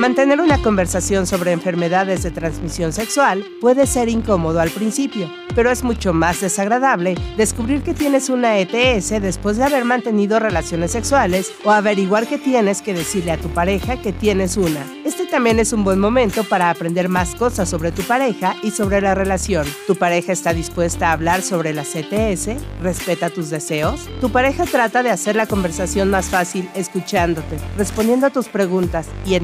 Mantener 0.00 0.40
una 0.40 0.56
conversación 0.62 1.26
sobre 1.26 1.52
enfermedades 1.52 2.22
de 2.22 2.30
transmisión 2.30 2.90
sexual 2.90 3.44
puede 3.60 3.86
ser 3.86 4.08
incómodo 4.08 4.58
al 4.58 4.70
principio, 4.70 5.30
pero 5.54 5.70
es 5.70 5.84
mucho 5.84 6.14
más 6.14 6.40
desagradable 6.40 7.16
descubrir 7.36 7.82
que 7.82 7.92
tienes 7.92 8.30
una 8.30 8.58
ETS 8.58 9.10
después 9.20 9.58
de 9.58 9.64
haber 9.64 9.84
mantenido 9.84 10.40
relaciones 10.40 10.92
sexuales 10.92 11.52
o 11.64 11.70
averiguar 11.70 12.26
que 12.26 12.38
tienes 12.38 12.80
que 12.80 12.94
decirle 12.94 13.32
a 13.32 13.36
tu 13.36 13.50
pareja 13.50 14.00
que 14.00 14.14
tienes 14.14 14.56
una. 14.56 14.86
Este 15.04 15.26
también 15.26 15.58
es 15.58 15.74
un 15.74 15.84
buen 15.84 15.98
momento 15.98 16.44
para 16.44 16.70
aprender 16.70 17.10
más 17.10 17.34
cosas 17.34 17.68
sobre 17.68 17.92
tu 17.92 18.00
pareja 18.02 18.56
y 18.62 18.70
sobre 18.70 19.02
la 19.02 19.14
relación. 19.14 19.66
¿Tu 19.86 19.96
pareja 19.96 20.32
está 20.32 20.54
dispuesta 20.54 21.10
a 21.10 21.12
hablar 21.12 21.42
sobre 21.42 21.74
las 21.74 21.94
ETS? 21.94 22.56
¿Respeta 22.80 23.28
tus 23.28 23.50
deseos? 23.50 24.08
Tu 24.22 24.30
pareja 24.30 24.64
trata 24.64 25.02
de 25.02 25.10
hacer 25.10 25.36
la 25.36 25.46
conversación 25.46 26.10
más 26.10 26.26
fácil 26.30 26.70
escuchándote, 26.74 27.58
respondiendo 27.76 28.26
a 28.26 28.30
tus 28.30 28.48
preguntas 28.48 29.06
y 29.26 29.34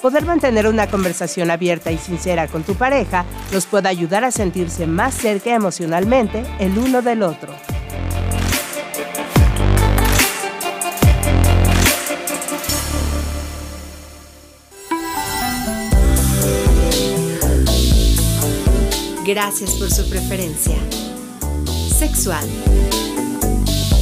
poder 0.00 0.24
mantener 0.24 0.66
una 0.66 0.86
conversación 0.86 1.50
abierta 1.50 1.90
y 1.90 1.98
sincera 1.98 2.48
con 2.48 2.62
tu 2.62 2.74
pareja 2.74 3.24
nos 3.52 3.66
puede 3.66 3.88
ayudar 3.88 4.24
a 4.24 4.30
sentirse 4.30 4.86
más 4.86 5.14
cerca 5.14 5.54
emocionalmente 5.54 6.44
el 6.58 6.78
uno 6.78 7.02
del 7.02 7.22
otro. 7.22 7.52
Gracias 19.26 19.72
por 19.74 19.90
su 19.90 20.08
preferencia. 20.08 20.76
Sexual. 21.96 22.44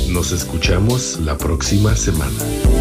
Nos 0.08 0.32
escuchamos 0.32 1.20
la 1.20 1.36
próxima 1.36 1.94
semana. 1.94 2.77